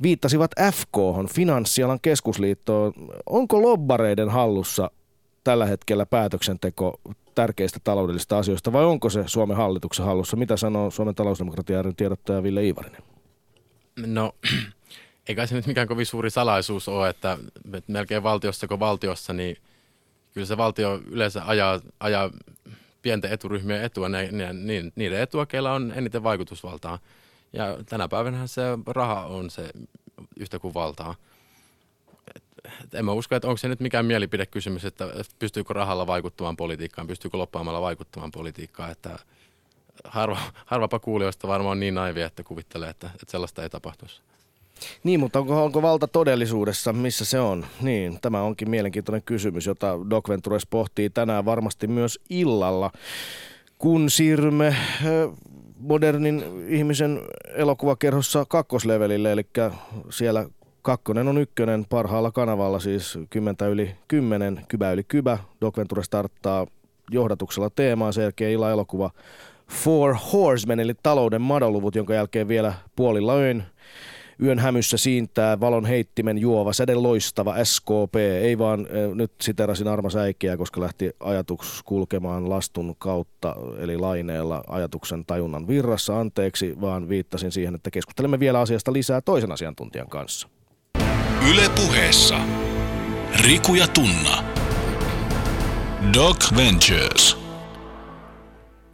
viittasivat 0.02 0.50
FK, 0.72 0.96
Finanssialan 1.34 2.00
keskusliittoon. 2.00 2.92
Onko 3.26 3.62
lobbareiden 3.62 4.30
hallussa 4.30 4.90
tällä 5.44 5.66
hetkellä 5.66 6.06
päätöksenteko 6.06 7.00
tärkeistä 7.34 7.80
taloudellisista 7.84 8.38
asioista 8.38 8.72
vai 8.72 8.84
onko 8.84 9.10
se 9.10 9.24
Suomen 9.26 9.56
hallituksen 9.56 10.06
hallussa? 10.06 10.36
Mitä 10.36 10.56
sanoo 10.56 10.90
Suomen 10.90 11.14
talousdemokratia 11.14 11.82
tiedottaja 11.96 12.42
Ville 12.42 12.64
Iivarinen? 12.64 13.02
No, 14.06 14.34
eikä 15.28 15.46
se 15.46 15.54
nyt 15.54 15.66
mikään 15.66 15.88
kovin 15.88 16.06
suuri 16.06 16.30
salaisuus 16.30 16.88
ole, 16.88 17.08
että 17.08 17.38
melkein 17.86 18.22
valtiossa 18.22 18.68
kuin 18.68 18.80
valtiossa, 18.80 19.32
niin 19.32 19.56
kyllä 20.34 20.46
se 20.46 20.56
valtio 20.56 21.00
yleensä 21.06 21.42
ajaa, 21.46 21.80
ajaa 22.00 22.30
pienten 23.02 23.32
eturyhmien 23.32 23.82
etua, 23.82 24.08
ne, 24.08 24.30
niiden 24.96 25.20
etua, 25.20 25.46
keillä 25.46 25.72
on 25.72 25.92
eniten 25.96 26.22
vaikutusvaltaa. 26.22 26.98
Ja 27.52 27.78
tänä 27.86 28.08
päivänä 28.08 28.46
se 28.46 28.62
raha 28.86 29.26
on 29.26 29.50
se 29.50 29.70
yhtä 30.36 30.58
kuin 30.58 30.74
valtaa. 30.74 31.14
Et, 32.36 32.42
en 32.94 33.04
mä 33.04 33.12
usko, 33.12 33.34
että 33.34 33.48
onko 33.48 33.56
se 33.56 33.68
nyt 33.68 33.80
mikään 33.80 34.06
mielipidekysymys, 34.06 34.84
että 34.84 35.08
pystyykö 35.38 35.72
rahalla 35.72 36.06
vaikuttamaan 36.06 36.56
politiikkaan, 36.56 37.06
pystyykö 37.06 37.38
loppaamalla 37.38 37.80
vaikuttamaan 37.80 38.30
politiikkaan, 38.30 38.90
että 38.90 39.18
harva, 40.04 40.38
harvapa 40.66 40.98
kuulijoista 40.98 41.48
varmaan 41.48 41.80
niin 41.80 41.94
naivi, 41.94 42.22
että 42.22 42.42
kuvittelee, 42.42 42.90
että, 42.90 43.06
että 43.06 43.30
sellaista 43.30 43.62
ei 43.62 43.70
tapahtuisi. 43.70 44.20
Niin, 45.04 45.20
mutta 45.20 45.38
onko, 45.38 45.64
onko 45.64 45.82
valta 45.82 46.08
todellisuudessa, 46.08 46.92
missä 46.92 47.24
se 47.24 47.40
on? 47.40 47.66
Niin, 47.80 48.18
tämä 48.20 48.42
onkin 48.42 48.70
mielenkiintoinen 48.70 49.22
kysymys, 49.22 49.66
jota 49.66 49.98
Doc 50.10 50.28
Ventures 50.28 50.66
pohtii 50.66 51.10
tänään 51.10 51.44
varmasti 51.44 51.86
myös 51.86 52.20
illalla, 52.30 52.90
kun 53.78 54.10
siirrymme 54.10 54.76
modernin 55.82 56.44
ihmisen 56.68 57.20
elokuvakerhossa 57.54 58.44
kakkoslevelille, 58.48 59.32
eli 59.32 59.46
siellä 60.10 60.46
kakkonen 60.82 61.28
on 61.28 61.38
ykkönen 61.38 61.84
parhaalla 61.88 62.30
kanavalla, 62.30 62.80
siis 62.80 63.18
kymmentä 63.30 63.66
yli 63.66 63.96
kymmenen, 64.08 64.60
kybä 64.68 64.92
yli 64.92 65.04
kybä. 65.04 65.38
Doc 65.60 65.76
Venture 65.76 66.02
starttaa 66.02 66.66
johdatuksella 67.10 67.70
teemaa, 67.70 68.12
sen 68.12 68.22
jälkeen 68.22 68.52
illa 68.52 68.70
elokuva 68.70 69.10
Four 69.68 70.16
Horsemen, 70.32 70.80
eli 70.80 70.94
talouden 71.02 71.42
madoluvut, 71.42 71.94
jonka 71.94 72.14
jälkeen 72.14 72.48
vielä 72.48 72.74
puolilla 72.96 73.34
öin 73.34 73.62
Yön 74.42 74.58
hämyssä 74.58 74.96
siintää 74.96 75.60
valon 75.60 75.86
heittimen 75.86 76.38
juova, 76.38 76.72
säde 76.72 76.94
loistava 76.94 77.64
SKP. 77.64 78.16
Ei 78.16 78.58
vaan, 78.58 78.86
nyt 79.14 79.32
siterasin 79.40 79.88
Arma 79.88 80.10
Säikkiä, 80.10 80.56
koska 80.56 80.80
lähti 80.80 81.10
ajatus 81.20 81.82
kulkemaan 81.84 82.50
lastun 82.50 82.96
kautta, 82.98 83.56
eli 83.78 83.98
laineella 83.98 84.64
ajatuksen 84.66 85.26
tajunnan 85.26 85.68
virrassa. 85.68 86.20
Anteeksi, 86.20 86.80
vaan 86.80 87.08
viittasin 87.08 87.52
siihen, 87.52 87.74
että 87.74 87.90
keskustelemme 87.90 88.40
vielä 88.40 88.60
asiasta 88.60 88.92
lisää 88.92 89.20
toisen 89.20 89.52
asiantuntijan 89.52 90.08
kanssa. 90.08 90.48
Yle 91.50 91.68
puheessa. 91.76 92.40
Riku 93.46 93.74
ja 93.74 93.88
Tunna. 93.88 94.44
Doc 96.14 96.56
Ventures. 96.56 97.41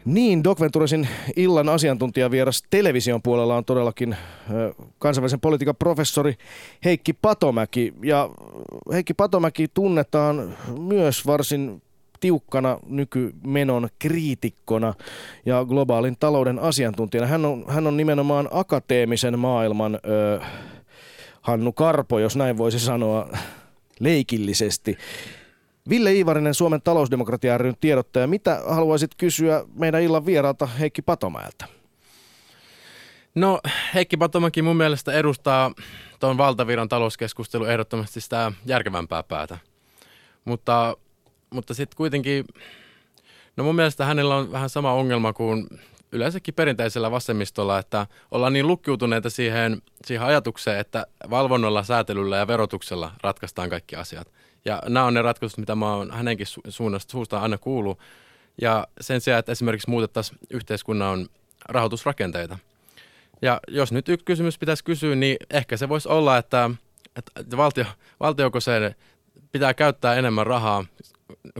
Niin, 0.04 0.44
Doc 0.44 0.60
Venturesin 0.60 1.08
illan 1.36 1.68
asiantuntijavieras 1.68 2.62
television 2.70 3.22
puolella 3.22 3.56
on 3.56 3.64
todellakin 3.64 4.16
kansainvälisen 4.98 5.40
politiikan 5.40 5.76
professori 5.76 6.34
Heikki 6.84 7.12
Patomäki. 7.12 7.94
Ja 8.02 8.30
Heikki 8.92 9.14
Patomäki 9.14 9.68
tunnetaan 9.74 10.54
myös 10.78 11.26
varsin 11.26 11.82
tiukkana 12.20 12.78
nykymenon 12.86 13.88
kriitikkona 13.98 14.94
ja 15.46 15.64
globaalin 15.64 16.16
talouden 16.20 16.58
asiantuntijana. 16.58 17.26
Hän 17.26 17.44
on, 17.44 17.64
hän 17.68 17.86
on 17.86 17.96
nimenomaan 17.96 18.48
akateemisen 18.50 19.38
maailman 19.38 19.94
ö, 19.94 20.40
Hannu 21.40 21.72
Karpo, 21.72 22.18
jos 22.18 22.36
näin 22.36 22.58
voisi 22.58 22.80
sanoa 22.80 23.28
leikillisesti. 24.00 24.98
Ville 25.88 26.12
Iivarinen, 26.12 26.54
Suomen 26.54 26.82
talousdemokratia 26.82 27.58
ryn 27.58 27.76
tiedottaja. 27.80 28.26
Mitä 28.26 28.62
haluaisit 28.68 29.14
kysyä 29.14 29.64
meidän 29.74 30.02
illan 30.02 30.26
vieraalta 30.26 30.66
Heikki 30.66 31.02
Patomäeltä? 31.02 31.64
No 33.34 33.60
Heikki 33.94 34.16
Patomäki 34.16 34.62
mun 34.62 34.76
mielestä 34.76 35.12
edustaa 35.12 35.72
tuon 36.20 36.38
valtaviran 36.38 36.88
talouskeskustelu 36.88 37.64
ehdottomasti 37.64 38.20
sitä 38.20 38.52
järkevämpää 38.66 39.22
päätä. 39.22 39.58
Mutta, 40.44 40.96
mutta 41.50 41.74
sitten 41.74 41.96
kuitenkin, 41.96 42.44
no 43.56 43.64
mun 43.64 43.74
mielestä 43.74 44.04
hänellä 44.04 44.36
on 44.36 44.52
vähän 44.52 44.70
sama 44.70 44.92
ongelma 44.92 45.32
kuin 45.32 45.66
yleensäkin 46.12 46.54
perinteisellä 46.54 47.10
vasemmistolla, 47.10 47.78
että 47.78 48.06
ollaan 48.30 48.52
niin 48.52 48.66
lukkiutuneita 48.66 49.30
siihen, 49.30 49.82
siihen 50.04 50.26
ajatukseen, 50.26 50.80
että 50.80 51.06
valvonnalla, 51.30 51.82
säätelyllä 51.82 52.36
ja 52.36 52.46
verotuksella 52.46 53.12
ratkaistaan 53.22 53.70
kaikki 53.70 53.96
asiat. 53.96 54.37
Ja 54.64 54.82
nämä 54.88 55.06
on 55.06 55.14
ne 55.14 55.22
ratkaisut, 55.22 55.58
mitä 55.58 55.74
mä 55.74 55.94
oon 55.94 56.10
hänenkin 56.10 56.46
su- 56.46 56.70
suunnasta, 56.70 57.12
suusta 57.12 57.40
aina 57.40 57.58
kuullut. 57.58 57.98
Ja 58.60 58.86
sen 59.00 59.20
sijaan, 59.20 59.38
että 59.38 59.52
esimerkiksi 59.52 59.90
muutettaisiin 59.90 60.38
yhteiskunnan 60.50 61.28
rahoitusrakenteita. 61.68 62.58
Ja 63.42 63.60
jos 63.68 63.92
nyt 63.92 64.08
yksi 64.08 64.24
kysymys 64.24 64.58
pitäisi 64.58 64.84
kysyä, 64.84 65.14
niin 65.14 65.36
ehkä 65.50 65.76
se 65.76 65.88
voisi 65.88 66.08
olla, 66.08 66.38
että, 66.38 66.70
että 67.16 67.56
valtio, 67.56 67.84
valtioko 68.20 68.60
se 68.60 68.94
pitää 69.52 69.74
käyttää 69.74 70.14
enemmän 70.14 70.46
rahaa 70.46 70.84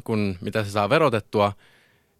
kuin 0.05 0.39
mitä 0.41 0.65
se 0.65 0.71
saa 0.71 0.91
verotettua, 0.91 1.53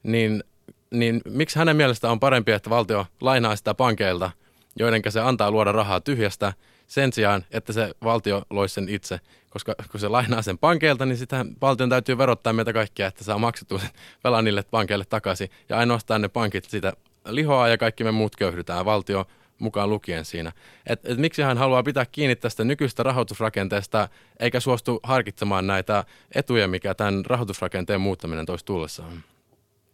niin, 0.03 0.45
niin 0.91 1.21
miksi 1.29 1.59
hänen 1.59 1.77
mielestä 1.77 2.11
on 2.11 2.21
parempi, 2.21 2.53
että 2.53 2.71
valtio 2.71 3.07
lainaa 3.21 3.57
sitä 3.57 3.75
pankeilta, 3.75 4.31
joiden 4.77 5.03
se 5.09 5.21
antaa 5.21 5.51
luoda 5.51 5.73
rahaa 5.73 6.01
tyhjästä, 6.01 6.53
sen 6.89 7.13
sijaan, 7.13 7.45
että 7.51 7.73
se 7.73 7.95
valtio 8.05 8.43
loisi 8.51 8.75
sen 8.75 8.89
itse 8.89 9.21
koska 9.51 9.75
kun 9.91 10.01
se 10.01 10.09
lainaa 10.09 10.43
sen 10.43 10.59
pankeilta, 10.59 11.07
niin 11.07 11.17
sitä 11.17 11.47
valtion 11.61 11.91
täytyy 11.91 12.19
verottaa 12.19 12.53
meitä 12.53 12.73
kaikkia, 12.73 13.07
että 13.07 13.25
saa 13.25 13.39
maksettua 13.39 13.81
velan 14.25 14.45
niille 14.45 14.63
pankeille 14.63 15.05
takaisin. 15.05 15.51
Ja 15.69 15.79
ainoastaan 15.79 16.21
ne 16.21 16.29
pankit 16.29 16.65
sitä 16.65 16.93
lihoaa 17.29 17.69
ja 17.69 17.79
kaikki 17.79 18.05
me 18.05 18.11
muut 18.11 18.37
köyhdytään, 18.37 18.85
valtio 18.85 19.27
mukaan 19.59 19.91
lukien 19.91 20.25
siinä. 20.25 20.53
Et, 20.87 21.01
et 21.05 21.19
miksi 21.19 21.43
hän 21.43 21.59
haluaa 21.59 21.83
pitää 21.83 22.07
kiinni 22.07 22.37
tästä 22.37 22.65
nykyistä 22.65 23.03
rahoitusrakenteesta, 23.03 24.09
eikä 24.41 24.61
suostu 24.61 25.01
harkitsemaan 25.03 25.67
näitä 25.67 26.05
etuja, 26.35 26.69
mikä 26.69 26.95
tämän 26.95 27.27
rahoitusrakenteen 27.27 28.01
muuttaminen 28.01 28.47
toisi 28.47 28.65
tullessaan? 28.65 29.25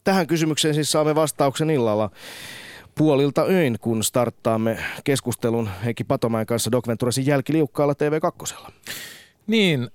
Tähän 0.05 0.27
kysymykseen 0.27 0.75
siis 0.75 0.93
saamme 0.93 1.15
vastauksen 1.15 1.71
illalla 1.71 2.11
puolilta 2.95 3.43
öin, 3.43 3.77
kun 3.81 4.05
starttaamme 4.05 4.79
keskustelun 5.05 5.69
Heikki 5.85 6.05
Patomäen 6.05 6.47
kanssa 6.47 6.73
Doc 6.73 6.89
Venturesin 6.89 7.27
jälkiliukkaalla 7.27 7.95
TV2. 7.95 8.71
Niin, 9.47 9.89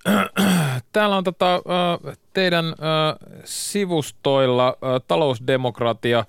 täällä 0.93 1.17
on 1.17 1.23
tota, 1.23 1.61
teidän 2.33 2.65
sivustoilla 3.43 4.77
talousdemokratia 5.07 6.25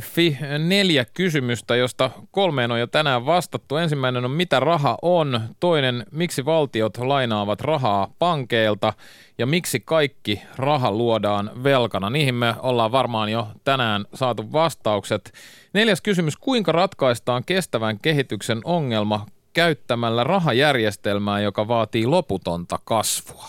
Fi 0.00 0.38
neljä 0.58 1.04
kysymystä, 1.04 1.76
josta 1.76 2.10
kolmeen 2.30 2.70
on 2.70 2.80
jo 2.80 2.86
tänään 2.86 3.26
vastattu. 3.26 3.76
Ensimmäinen 3.76 4.24
on, 4.24 4.30
mitä 4.30 4.60
raha 4.60 4.98
on? 5.02 5.40
Toinen, 5.60 6.06
miksi 6.10 6.44
valtiot 6.44 6.98
lainaavat 6.98 7.60
rahaa 7.60 8.14
pankeilta? 8.18 8.92
Ja 9.38 9.46
miksi 9.46 9.80
kaikki 9.80 10.42
raha 10.56 10.90
luodaan 10.90 11.50
velkana? 11.64 12.10
Niihin 12.10 12.34
me 12.34 12.54
ollaan 12.58 12.92
varmaan 12.92 13.28
jo 13.28 13.48
tänään 13.64 14.04
saatu 14.14 14.52
vastaukset. 14.52 15.32
Neljäs 15.72 16.00
kysymys, 16.00 16.36
kuinka 16.36 16.72
ratkaistaan 16.72 17.44
kestävän 17.44 17.98
kehityksen 17.98 18.60
ongelma, 18.64 19.26
käyttämällä 19.52 20.24
rahajärjestelmää, 20.24 21.40
joka 21.40 21.68
vaatii 21.68 22.06
loputonta 22.06 22.78
kasvua? 22.84 23.48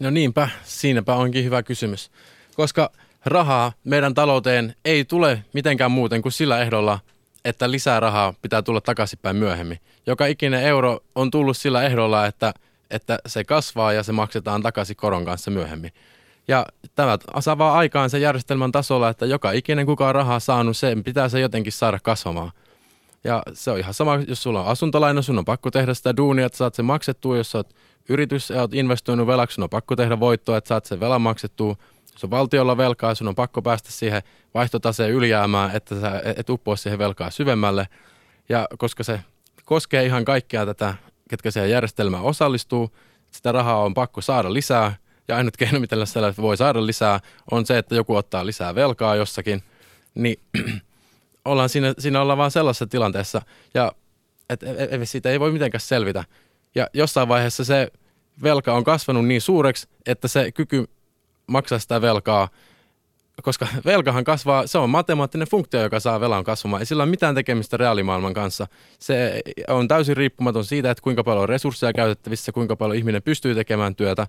No 0.00 0.10
niinpä, 0.10 0.48
siinäpä 0.62 1.14
onkin 1.14 1.44
hyvä 1.44 1.62
kysymys. 1.62 2.10
Koska 2.56 2.90
rahaa 3.24 3.72
meidän 3.84 4.14
talouteen 4.14 4.74
ei 4.84 5.04
tule 5.04 5.44
mitenkään 5.52 5.90
muuten 5.90 6.22
kuin 6.22 6.32
sillä 6.32 6.60
ehdolla, 6.60 6.98
että 7.44 7.70
lisää 7.70 8.00
rahaa 8.00 8.34
pitää 8.42 8.62
tulla 8.62 8.80
takaisinpäin 8.80 9.36
myöhemmin. 9.36 9.78
Joka 10.06 10.26
ikinen 10.26 10.62
euro 10.62 11.00
on 11.14 11.30
tullut 11.30 11.56
sillä 11.56 11.82
ehdolla, 11.82 12.26
että, 12.26 12.54
että 12.90 13.18
se 13.26 13.44
kasvaa 13.44 13.92
ja 13.92 14.02
se 14.02 14.12
maksetaan 14.12 14.62
takaisin 14.62 14.96
koron 14.96 15.24
kanssa 15.24 15.50
myöhemmin. 15.50 15.92
Ja 16.48 16.66
tämä 16.94 17.18
saa 17.40 17.58
vaan 17.58 17.78
aikaan 17.78 18.10
sen 18.10 18.20
järjestelmän 18.20 18.72
tasolla, 18.72 19.08
että 19.08 19.26
joka 19.26 19.52
ikinen 19.52 19.86
kuka 19.86 20.08
on 20.08 20.14
rahaa 20.14 20.40
saanut, 20.40 20.76
sen 20.76 21.04
pitää 21.04 21.28
se 21.28 21.40
jotenkin 21.40 21.72
saada 21.72 21.98
kasvamaan. 22.02 22.52
Ja 23.24 23.42
se 23.52 23.70
on 23.70 23.78
ihan 23.78 23.94
sama, 23.94 24.18
jos 24.28 24.42
sulla 24.42 24.60
on 24.60 24.68
asuntolaina, 24.68 25.22
sun 25.22 25.38
on 25.38 25.44
pakko 25.44 25.70
tehdä 25.70 25.94
sitä 25.94 26.16
duunia, 26.16 26.46
että 26.46 26.58
saat 26.58 26.74
sen 26.74 26.84
maksettua. 26.84 27.36
Jos 27.36 27.50
sä 27.50 27.58
oot 27.58 27.74
yritys 28.08 28.50
ja 28.50 28.60
oot 28.60 28.74
investoinut 28.74 29.26
velaksi, 29.26 29.54
sun 29.54 29.64
on 29.64 29.70
pakko 29.70 29.96
tehdä 29.96 30.20
voittoa, 30.20 30.56
että 30.56 30.68
saat 30.68 30.84
sen 30.84 31.00
velan 31.00 31.22
maksettua. 31.22 31.76
On 32.24 32.30
valtiolla 32.30 32.76
velkaa, 32.76 33.14
sun 33.14 33.28
on 33.28 33.34
pakko 33.34 33.62
päästä 33.62 33.92
siihen 33.92 34.22
vaihtotaseen 34.54 35.10
ylijäämään, 35.10 35.76
että 35.76 36.00
sä 36.00 36.22
et 36.36 36.50
uppoa 36.50 36.76
siihen 36.76 36.98
velkaa 36.98 37.30
syvemmälle. 37.30 37.88
Ja 38.48 38.68
koska 38.78 39.04
se 39.04 39.20
koskee 39.64 40.04
ihan 40.04 40.24
kaikkea 40.24 40.66
tätä, 40.66 40.94
ketkä 41.30 41.50
siihen 41.50 41.70
järjestelmään 41.70 42.22
osallistuu, 42.22 42.90
sitä 43.30 43.52
rahaa 43.52 43.82
on 43.82 43.94
pakko 43.94 44.20
saada 44.20 44.52
lisää. 44.52 44.96
Ja 45.28 45.36
ainut 45.36 45.56
keino, 45.56 45.80
miten 45.80 46.06
sellaista 46.06 46.42
voi 46.42 46.56
saada 46.56 46.86
lisää, 46.86 47.20
on 47.50 47.66
se, 47.66 47.78
että 47.78 47.94
joku 47.94 48.16
ottaa 48.16 48.46
lisää 48.46 48.74
velkaa 48.74 49.16
jossakin. 49.16 49.62
Niin 50.14 50.40
ollaan 51.44 51.68
siinä, 51.68 51.94
siinä 51.98 52.20
ollaan 52.20 52.38
vaan 52.38 52.50
sellaisessa 52.50 52.86
tilanteessa, 52.86 53.42
ja 53.74 53.92
et, 54.50 54.62
et, 54.62 54.92
et, 54.92 55.08
siitä 55.08 55.30
ei 55.30 55.40
voi 55.40 55.52
mitenkään 55.52 55.80
selvitä. 55.80 56.24
Ja 56.74 56.88
jossain 56.92 57.28
vaiheessa 57.28 57.64
se 57.64 57.92
velka 58.42 58.74
on 58.74 58.84
kasvanut 58.84 59.26
niin 59.26 59.40
suureksi, 59.40 59.88
että 60.06 60.28
se 60.28 60.52
kyky 60.52 60.88
maksaa 61.48 61.78
sitä 61.78 62.00
velkaa, 62.00 62.48
koska 63.42 63.66
velkahan 63.84 64.24
kasvaa, 64.24 64.66
se 64.66 64.78
on 64.78 64.90
matemaattinen 64.90 65.48
funktio, 65.48 65.82
joka 65.82 66.00
saa 66.00 66.20
velan 66.20 66.44
kasvamaan. 66.44 66.82
Ei 66.82 66.86
sillä 66.86 67.02
ole 67.02 67.10
mitään 67.10 67.34
tekemistä 67.34 67.76
reaalimaailman 67.76 68.34
kanssa. 68.34 68.66
Se 68.98 69.40
on 69.68 69.88
täysin 69.88 70.16
riippumaton 70.16 70.64
siitä, 70.64 70.90
että 70.90 71.02
kuinka 71.02 71.24
paljon 71.24 71.42
on 71.42 71.48
resursseja 71.48 71.92
käytettävissä, 71.92 72.52
kuinka 72.52 72.76
paljon 72.76 72.96
ihminen 72.96 73.22
pystyy 73.22 73.54
tekemään 73.54 73.94
työtä. 73.94 74.26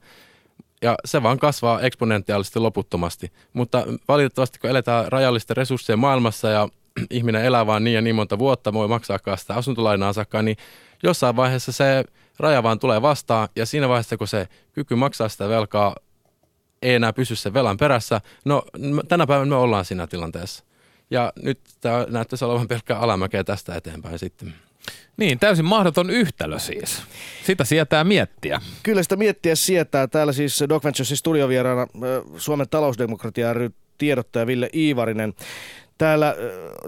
Ja 0.81 0.95
se 1.05 1.23
vaan 1.23 1.39
kasvaa 1.39 1.81
eksponentiaalisesti 1.81 2.59
loputtomasti. 2.59 3.31
Mutta 3.53 3.87
valitettavasti, 4.07 4.59
kun 4.59 4.69
eletään 4.69 5.11
rajallisten 5.11 5.57
resurssien 5.57 5.99
maailmassa 5.99 6.49
ja 6.49 6.69
ihminen 7.09 7.45
elää 7.45 7.67
vaan 7.67 7.83
niin 7.83 7.95
ja 7.95 8.01
niin 8.01 8.15
monta 8.15 8.39
vuotta, 8.39 8.73
voi 8.73 8.87
maksaa 8.87 9.19
sitä 9.35 9.53
asuntolainaa 9.53 10.13
saakka, 10.13 10.41
niin 10.41 10.57
jossain 11.03 11.35
vaiheessa 11.35 11.71
se 11.71 12.03
raja 12.39 12.63
vaan 12.63 12.79
tulee 12.79 13.01
vastaan 13.01 13.49
ja 13.55 13.65
siinä 13.65 13.89
vaiheessa, 13.89 14.17
kun 14.17 14.27
se 14.27 14.47
kyky 14.73 14.95
maksaa 14.95 15.29
sitä 15.29 15.49
velkaa 15.49 15.95
ei 16.81 16.95
enää 16.95 17.13
pysy 17.13 17.35
sen 17.35 17.53
velan 17.53 17.77
perässä, 17.77 18.21
no 18.45 18.63
tänä 19.07 19.27
päivänä 19.27 19.49
me 19.49 19.55
ollaan 19.55 19.85
siinä 19.85 20.07
tilanteessa. 20.07 20.63
Ja 21.11 21.33
nyt 21.41 21.59
tämä 21.81 22.05
näyttäisi 22.09 22.45
olevan 22.45 22.67
pelkkää 22.67 22.99
alamäkeä 22.99 23.43
tästä 23.43 23.75
eteenpäin 23.75 24.19
sitten. 24.19 24.53
Niin, 25.17 25.39
täysin 25.39 25.65
mahdoton 25.65 26.09
yhtälö 26.09 26.59
siis. 26.59 27.03
Sitä 27.45 27.63
sietää 27.63 28.03
miettiä. 28.03 28.61
Kyllä 28.83 29.03
sitä 29.03 29.15
miettiä 29.15 29.55
sietää. 29.55 30.07
Täällä 30.07 30.33
siis 30.33 30.63
Doc 30.69 30.83
Venturesin 30.83 31.17
studiovieraana 31.17 31.87
Suomen 32.37 32.69
talousdemokratia 32.69 33.53
ry 33.53 33.71
tiedottaja 33.97 34.47
Ville 34.47 34.69
Iivarinen. 34.73 35.33
Täällä 35.99 36.35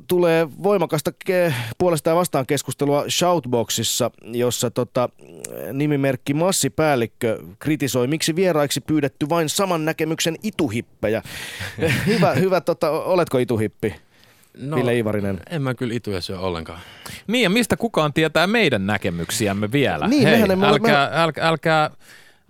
tulee 0.07 0.47
voimakasta 0.63 1.11
ke- 1.29 1.53
puolesta 1.77 2.09
ja 2.09 2.15
vastaan 2.15 2.45
keskustelua 2.45 3.05
Shoutboxissa, 3.09 4.11
jossa 4.23 4.71
tota, 4.71 5.09
nimimerkki 5.73 6.33
Massipäällikkö 6.33 7.39
kritisoi, 7.59 8.07
miksi 8.07 8.35
vieraiksi 8.35 8.81
pyydetty 8.81 9.29
vain 9.29 9.49
saman 9.49 9.85
näkemyksen 9.85 10.35
ituhippejä. 10.43 11.21
hyvä, 12.07 12.33
hyvä 12.33 12.61
tota, 12.61 12.89
oletko 12.89 13.37
ituhippi? 13.37 13.95
No, 14.57 14.77
Ville 14.77 14.97
Ivarinen. 14.97 15.39
En 15.49 15.61
mä 15.61 15.73
kyllä 15.73 15.93
ituja 15.93 16.21
syö 16.21 16.39
ollenkaan. 16.39 16.79
Niin 17.27 17.43
ja 17.43 17.49
mistä 17.49 17.77
kukaan 17.77 18.13
tietää 18.13 18.47
meidän 18.47 18.87
näkemyksiämme 18.87 19.71
vielä? 19.71 20.07
Niin, 20.07 20.27
Hei, 20.27 20.41
älkää, 20.41 20.69
älkää, 20.69 21.09
älkää, 21.23 21.47
älkää 21.47 21.89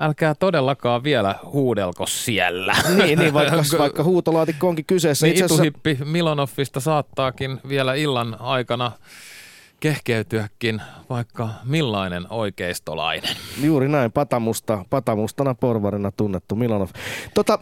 älkää 0.01 0.35
todellakaan 0.35 1.03
vielä 1.03 1.35
huudelko 1.43 2.05
siellä. 2.07 2.75
Niin, 2.97 3.19
niin 3.19 3.33
vaikka, 3.33 3.63
vaikka 3.77 4.03
huutolaatikko 4.03 4.67
onkin 4.69 4.85
kyseessä. 4.85 5.25
Niin 5.25 5.31
Itse 5.31 5.45
asiassa... 5.45 5.63
Ituhippi 5.63 5.97
Milonoffista 6.05 6.79
saattaakin 6.79 7.59
vielä 7.69 7.93
illan 7.93 8.37
aikana 8.39 8.91
kehkeytyäkin 9.81 10.81
vaikka 11.09 11.49
millainen 11.63 12.27
oikeistolainen. 12.29 13.35
Juuri 13.63 13.87
näin, 13.87 14.11
patamusta, 14.11 14.85
patamustana 14.89 15.55
porvarina 15.55 16.11
tunnettu 16.11 16.55
Milanov. 16.55 16.87
Tota, 17.33 17.59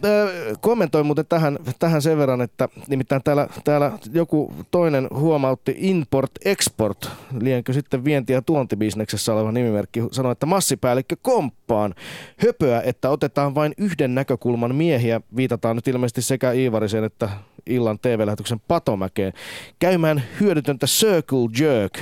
kommentoin 0.61 1.05
muuten 1.05 1.25
tähän, 1.25 1.59
tähän 1.79 2.01
sen 2.01 2.17
verran, 2.17 2.41
että 2.41 2.69
nimittäin 2.87 3.23
täällä, 3.23 3.47
täällä 3.63 3.91
joku 4.13 4.53
toinen 4.71 5.07
huomautti 5.13 5.75
import-export, 5.77 7.09
lienkö 7.39 7.73
sitten 7.73 8.05
vienti- 8.05 8.33
ja 8.33 8.41
tuontibisneksessä 8.41 9.33
oleva 9.33 9.51
nimimerkki, 9.51 10.03
sanoi, 10.11 10.31
että 10.31 10.45
massipäällikkö 10.45 11.15
komppaan 11.21 11.95
höpöä, 12.37 12.81
että 12.81 13.09
otetaan 13.09 13.55
vain 13.55 13.73
yhden 13.77 14.15
näkökulman 14.15 14.75
miehiä, 14.75 15.21
viitataan 15.35 15.75
nyt 15.75 15.87
ilmeisesti 15.87 16.21
sekä 16.21 16.51
Iivarisen 16.51 17.03
että 17.03 17.29
illan 17.65 17.99
TV-lähetyksen 17.99 18.61
Patomäkeen, 18.67 19.33
käymään 19.79 20.23
hyödytöntä 20.39 20.85
circle 20.87 21.49
jerk 21.59 21.99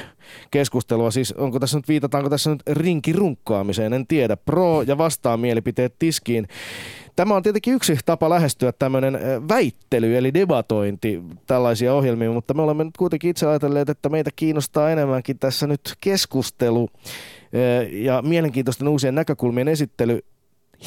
keskustelua. 0.51 1.11
Siis 1.11 1.31
onko 1.31 1.59
tässä 1.59 1.77
nyt, 1.77 1.87
viitataanko 1.87 2.29
tässä 2.29 2.49
nyt 2.49 2.63
rinkirunkkaamiseen, 2.67 3.93
en 3.93 4.07
tiedä. 4.07 4.37
Pro- 4.37 4.81
ja 4.81 4.97
vastaan 4.97 5.39
mielipiteet 5.39 5.95
tiskiin. 5.99 6.47
Tämä 7.15 7.35
on 7.35 7.43
tietenkin 7.43 7.73
yksi 7.73 7.97
tapa 8.05 8.29
lähestyä 8.29 8.71
tämmöinen 8.71 9.19
väittely 9.49 10.17
eli 10.17 10.33
debatointi 10.33 11.23
tällaisia 11.47 11.93
ohjelmia, 11.93 12.31
mutta 12.31 12.53
me 12.53 12.61
olemme 12.61 12.83
nyt 12.83 12.97
kuitenkin 12.97 13.29
itse 13.29 13.47
ajatelleet, 13.47 13.89
että 13.89 14.09
meitä 14.09 14.29
kiinnostaa 14.35 14.89
enemmänkin 14.89 15.39
tässä 15.39 15.67
nyt 15.67 15.81
keskustelu 16.01 16.89
ja 17.91 18.21
mielenkiintoisten 18.21 18.87
uusien 18.87 19.15
näkökulmien 19.15 19.67
esittely 19.67 20.21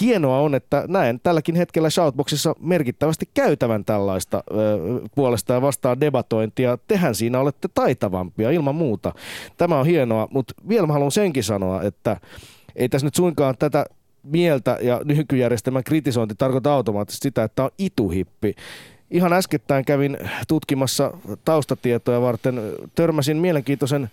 hienoa 0.00 0.40
on, 0.40 0.54
että 0.54 0.84
näen 0.88 1.20
tälläkin 1.22 1.56
hetkellä 1.56 1.90
Shoutboxissa 1.90 2.54
merkittävästi 2.60 3.28
käytävän 3.34 3.84
tällaista 3.84 4.44
puolesta 5.14 5.52
ja 5.52 5.62
vastaan 5.62 6.00
debatointia. 6.00 6.78
Tehän 6.88 7.14
siinä 7.14 7.40
olette 7.40 7.68
taitavampia 7.74 8.50
ilman 8.50 8.74
muuta. 8.74 9.12
Tämä 9.56 9.78
on 9.78 9.86
hienoa, 9.86 10.28
mutta 10.30 10.54
vielä 10.68 10.86
mä 10.86 10.92
haluan 10.92 11.12
senkin 11.12 11.44
sanoa, 11.44 11.82
että 11.82 12.16
ei 12.76 12.88
tässä 12.88 13.06
nyt 13.06 13.14
suinkaan 13.14 13.54
tätä 13.58 13.86
mieltä 14.22 14.78
ja 14.80 15.00
nykyjärjestelmän 15.04 15.84
kritisointi 15.84 16.34
tarkoita 16.38 16.74
automaattisesti 16.74 17.22
sitä, 17.22 17.44
että 17.44 17.64
on 17.64 17.70
ituhippi. 17.78 18.54
Ihan 19.10 19.32
äskettäin 19.32 19.84
kävin 19.84 20.18
tutkimassa 20.48 21.12
taustatietoja 21.44 22.20
varten, 22.20 22.60
törmäsin 22.94 23.36
mielenkiintoisen 23.36 24.10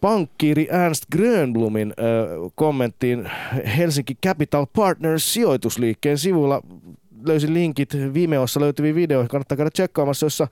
pankkiiri 0.00 0.68
Ernst 0.70 1.04
Grönblumin 1.12 1.94
äh, 1.98 2.52
kommenttiin 2.54 3.30
Helsinki 3.76 4.14
Capital 4.26 4.66
Partners 4.76 5.34
sijoitusliikkeen 5.34 6.18
sivulla 6.18 6.62
löysin 7.26 7.54
linkit 7.54 7.94
Vimeossa 8.14 8.60
löytyviin 8.60 8.94
videoihin, 8.94 9.28
kannattaa 9.28 9.56
käydä 9.56 9.70
tsekkaamassa, 9.70 10.26
jossa 10.26 10.48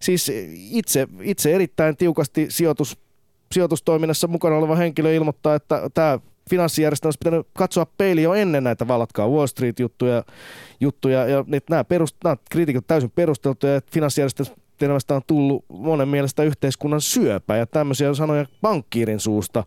siis 0.00 0.32
itse, 0.70 1.08
itse 1.22 1.54
erittäin 1.54 1.96
tiukasti 1.96 2.46
sijoitus, 2.48 2.98
sijoitustoiminnassa 3.52 4.26
mukana 4.28 4.56
oleva 4.56 4.76
henkilö 4.76 5.14
ilmoittaa, 5.14 5.54
että 5.54 5.90
tämä 5.94 6.18
finanssijärjestelmä 6.50 7.08
olisi 7.08 7.18
pitänyt 7.18 7.46
katsoa 7.52 7.86
peiliä 7.86 8.24
jo 8.24 8.34
ennen 8.34 8.64
näitä 8.64 8.88
valatkaa 8.88 9.28
Wall 9.28 9.46
Street-juttuja, 9.46 10.24
juttuja, 10.80 11.26
ja 11.26 11.44
nämä, 11.70 11.84
perust, 11.84 12.16
nämä 12.24 12.36
kriitikot 12.50 12.86
täysin 12.86 13.10
perusteltuja, 13.10 13.76
että 13.76 13.90
finanssijärjestelmä 13.92 14.50
järjestelmästä 14.84 15.14
on 15.14 15.22
tullut 15.26 15.64
monen 15.68 16.08
mielestä 16.08 16.42
yhteiskunnan 16.42 17.00
syöpä 17.00 17.56
ja 17.56 17.66
tämmöisiä 17.66 18.14
sanoja 18.14 18.46
pankkiirin 18.60 19.20
suusta, 19.20 19.64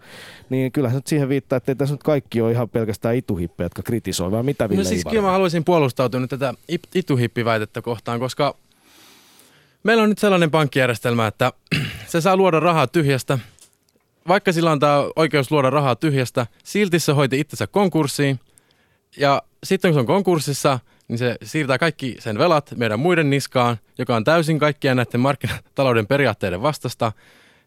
niin 0.50 0.72
kyllähän 0.72 0.96
nyt 0.96 1.08
siihen 1.08 1.30
viittaa, 1.30 1.58
että 1.58 1.72
ei 1.72 1.76
tässä 1.76 1.94
nyt 1.94 2.04
kaikki 2.04 2.42
ole 2.42 2.52
ihan 2.52 2.70
pelkästään 2.70 3.16
ituhippejä, 3.16 3.66
jotka 3.66 3.84
kritisoi, 3.84 4.32
vaan 4.32 4.46
mitä 4.46 4.70
Ville 4.70 4.84
No 4.84 4.90
siis 4.90 5.04
kyllä 5.10 5.22
mä 5.22 5.32
haluaisin 5.32 5.64
puolustautua 5.64 6.20
nyt 6.20 6.30
tätä 6.30 6.54
ituhippiväitettä 6.96 7.82
kohtaan, 7.82 8.20
koska 8.20 8.56
meillä 9.84 10.04
on 10.04 10.10
nyt 10.10 10.20
sellainen 10.20 10.52
pankkijärjestelmä, 10.52 11.28
että 11.28 11.54
se 12.12 12.22
saa 12.22 12.38
luoda 12.38 12.60
rahaa 12.60 12.88
tyhjästä, 12.88 13.40
vaikka 14.28 14.52
sillä 14.52 14.72
on 14.72 14.80
tämä 14.80 14.98
oikeus 15.16 15.52
luoda 15.52 15.70
rahaa 15.70 15.96
tyhjästä, 15.96 16.48
silti 16.64 17.00
se 17.00 17.12
hoiti 17.12 17.40
itsensä 17.40 17.68
konkurssiin. 17.68 18.40
Ja 19.18 19.42
sitten 19.64 19.90
kun 19.90 19.96
se 19.96 20.00
on 20.00 20.06
konkurssissa, 20.06 20.80
niin 21.14 21.20
se 21.20 21.36
siirtää 21.44 21.78
kaikki 21.78 22.16
sen 22.20 22.38
velat 22.38 22.74
meidän 22.76 23.00
muiden 23.00 23.30
niskaan, 23.30 23.78
joka 23.98 24.16
on 24.16 24.24
täysin 24.24 24.60
kaikkien 24.60 24.98
näiden 24.98 25.20
markkinatalouden 25.20 26.08
periaatteiden 26.08 26.62
vastasta. 26.62 27.12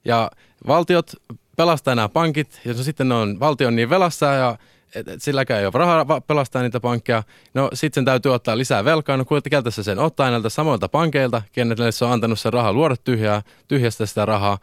Ja 0.05 0.31
valtiot 0.67 1.13
pelastaa 1.57 1.95
nämä 1.95 2.09
pankit, 2.09 2.61
ja 2.65 2.75
sitten 2.75 3.09
ne 3.09 3.15
on 3.15 3.41
valtion 3.41 3.77
niin 3.77 3.91
velassa 3.91 4.27
ja 4.27 4.59
et, 4.95 5.09
et 5.09 5.23
silläkään 5.23 5.61
ei 5.61 5.67
ole 5.67 5.73
rahaa 5.75 6.21
pelastaa 6.21 6.63
niitä 6.63 6.81
pankkeja. 6.81 7.23
No 7.55 7.71
sitten 7.75 7.95
sen 7.95 8.05
täytyy 8.05 8.35
ottaa 8.35 8.59
lisää 8.59 8.85
velkaa. 8.85 9.17
No 9.17 9.25
keltä 9.51 9.71
se 9.71 9.83
sen 9.83 9.99
ottaa 9.99 10.31
näiltä 10.31 10.49
samoilta 10.49 10.89
pankeilta, 10.89 11.43
kenelle 11.53 11.93
se 11.93 12.05
on 12.05 12.13
antanut 12.13 12.39
sen 12.39 12.53
rahaa 12.53 12.73
luoda 12.73 12.97
tyhjää, 12.97 13.43
tyhjästä 13.69 14.07
sitä 14.07 14.25
rahaa. 14.27 14.59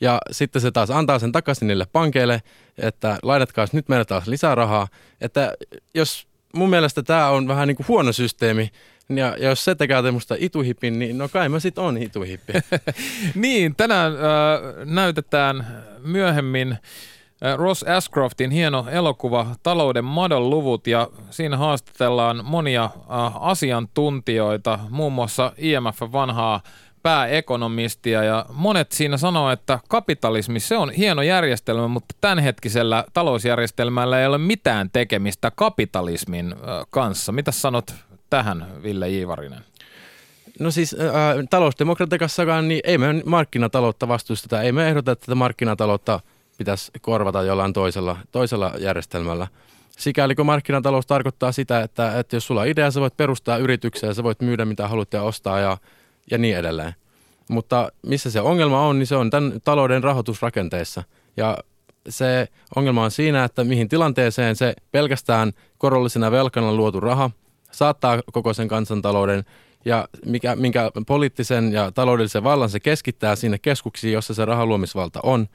Ja 0.00 0.18
sitten 0.30 0.62
se 0.62 0.70
taas 0.70 0.90
antaa 0.90 1.18
sen 1.18 1.32
takaisin 1.32 1.68
niille 1.68 1.86
pankeille, 1.92 2.42
että 2.78 3.18
lainatkaa 3.22 3.66
nyt 3.72 3.88
meille 3.88 4.04
taas 4.04 4.26
lisää 4.26 4.54
rahaa. 4.54 4.88
Että 5.20 5.52
jos 5.94 6.26
mun 6.54 6.70
mielestä 6.70 7.02
tämä 7.02 7.28
on 7.28 7.48
vähän 7.48 7.68
niin 7.68 7.76
kuin 7.76 7.88
huono 7.88 8.12
systeemi, 8.12 8.70
ja, 9.08 9.36
jos 9.38 9.64
se 9.64 9.74
tekee 9.74 10.02
tämmöistä 10.02 10.36
ituhipin, 10.38 10.98
niin 10.98 11.18
no 11.18 11.28
kai 11.28 11.48
mä 11.48 11.60
sit 11.60 11.78
on 11.78 11.98
ituhippi. 11.98 12.52
niin, 13.34 13.76
tänään 13.76 14.12
äh, 14.12 14.20
näytetään 14.84 15.66
myöhemmin 15.98 16.72
äh, 16.72 17.56
Ross 17.56 17.82
Ashcroftin 17.82 18.50
hieno 18.50 18.86
elokuva 18.90 19.46
Talouden 19.62 20.04
madonluvut 20.04 20.86
ja 20.86 21.08
siinä 21.30 21.56
haastatellaan 21.56 22.44
monia 22.44 22.84
äh, 22.84 22.92
asiantuntijoita, 23.40 24.78
muun 24.90 25.12
muassa 25.12 25.52
IMF 25.58 26.00
vanhaa 26.12 26.60
pääekonomistia 27.04 28.24
ja 28.24 28.46
monet 28.52 28.92
siinä 28.92 29.16
sanoo, 29.16 29.50
että 29.50 29.78
kapitalismi 29.88 30.60
se 30.60 30.76
on 30.76 30.90
hieno 30.90 31.22
järjestelmä, 31.22 31.88
mutta 31.88 32.14
tämänhetkisellä 32.20 33.04
talousjärjestelmällä 33.12 34.20
ei 34.20 34.26
ole 34.26 34.38
mitään 34.38 34.90
tekemistä 34.90 35.52
kapitalismin 35.54 36.54
kanssa. 36.90 37.32
Mitä 37.32 37.52
sanot 37.52 37.94
tähän, 38.30 38.66
Ville 38.82 39.10
Iivarinen? 39.10 39.60
No 40.60 40.70
siis 40.70 40.96
äh, 41.00 41.10
talousdemokratiakassakaan 41.50 42.68
niin 42.68 42.80
ei 42.84 42.98
me 42.98 43.22
markkinataloutta 43.26 44.08
vastusteta. 44.08 44.62
Ei 44.62 44.72
me 44.72 44.88
ehdota, 44.88 45.12
että 45.12 45.26
tätä 45.26 45.34
markkinataloutta 45.34 46.20
pitäisi 46.58 46.92
korvata 47.00 47.42
jollain 47.42 47.72
toisella, 47.72 48.16
toisella 48.32 48.72
järjestelmällä. 48.78 49.46
Sikäli 49.90 50.34
kun 50.34 50.46
markkinatalous 50.46 51.06
tarkoittaa 51.06 51.52
sitä, 51.52 51.80
että, 51.80 52.18
että 52.18 52.36
jos 52.36 52.46
sulla 52.46 52.60
on 52.60 52.68
idea, 52.68 52.90
sä 52.90 53.00
voit 53.00 53.16
perustaa 53.16 53.56
yrityksiä, 53.56 54.14
sä 54.14 54.22
voit 54.22 54.40
myydä 54.40 54.64
mitä 54.64 54.88
haluat 54.88 55.12
ja 55.12 55.22
ostaa 55.22 55.60
ja, 55.60 55.78
ja 56.30 56.38
niin 56.38 56.56
edelleen. 56.56 56.94
Mutta 57.48 57.92
missä 58.06 58.30
se 58.30 58.40
ongelma 58.40 58.86
on, 58.86 58.98
niin 58.98 59.06
se 59.06 59.16
on 59.16 59.30
tämän 59.30 59.52
talouden 59.64 60.04
rahoitusrakenteessa. 60.04 61.02
Ja 61.36 61.58
se 62.08 62.48
ongelma 62.76 63.04
on 63.04 63.10
siinä, 63.10 63.44
että 63.44 63.64
mihin 63.64 63.88
tilanteeseen 63.88 64.56
se 64.56 64.74
pelkästään 64.92 65.52
korollisena 65.78 66.30
velkana 66.30 66.72
luotu 66.72 67.00
raha 67.00 67.30
saattaa 67.70 68.22
koko 68.32 68.54
sen 68.54 68.68
kansantalouden 68.68 69.44
ja 69.84 70.08
mikä, 70.26 70.56
minkä 70.56 70.90
poliittisen 71.06 71.72
ja 71.72 71.90
taloudellisen 71.92 72.44
vallan 72.44 72.70
se 72.70 72.80
keskittää 72.80 73.36
sinne 73.36 73.58
keskuksiin, 73.58 74.12
jossa 74.12 74.34
se 74.34 74.44
rahaluomisvalta 74.44 75.20
on. 75.22 75.48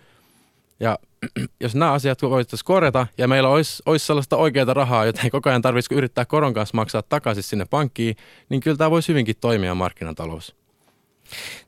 Ja 0.80 0.99
jos 1.63 1.76
nämä 1.76 1.91
asiat 1.91 2.22
voitaisiin 2.22 2.65
korjata 2.65 3.07
ja 3.17 3.28
meillä 3.28 3.49
olisi, 3.49 3.84
olisi 3.86 4.05
sellaista 4.05 4.38
oikeaa 4.38 4.74
rahaa, 4.74 5.05
jota 5.05 5.22
ei 5.24 5.30
koko 5.30 5.49
ajan 5.49 5.61
tarvitsisi 5.61 5.95
yrittää 5.95 6.26
koron 6.26 6.53
kanssa 6.53 6.76
maksaa 6.76 7.01
takaisin 7.01 7.43
sinne 7.43 7.65
pankkiin, 7.65 8.15
niin 8.49 8.61
kyllä 8.61 8.78
tämä 8.78 8.91
voisi 8.91 9.07
hyvinkin 9.07 9.36
toimia 9.41 9.76
markkinatalous. 9.76 10.59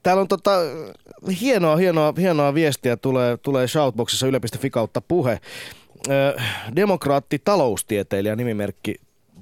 Täällä 0.03 0.21
on 0.21 0.27
tota, 0.27 0.51
hienoa, 1.41 1.75
hienoa, 1.75 2.13
hienoa 2.17 2.53
viestiä 2.53 2.97
tulee, 2.97 3.37
tulee 3.37 3.67
Shoutboxissa 3.67 4.27
yle.fi 4.27 4.69
kautta 4.69 5.01
puhe. 5.01 5.39
Demokraatti 6.75 7.39
taloustieteilijä 7.43 8.35
nimimerkki 8.35 8.95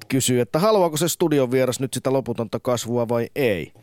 kysyy, 0.07 0.41
että 0.41 0.59
haluaako 0.59 0.97
se 0.97 1.07
studion 1.07 1.51
vieras 1.51 1.79
nyt 1.79 1.93
sitä 1.93 2.13
loputonta 2.13 2.59
kasvua 2.59 3.07
vai 3.07 3.29
ei. 3.35 3.73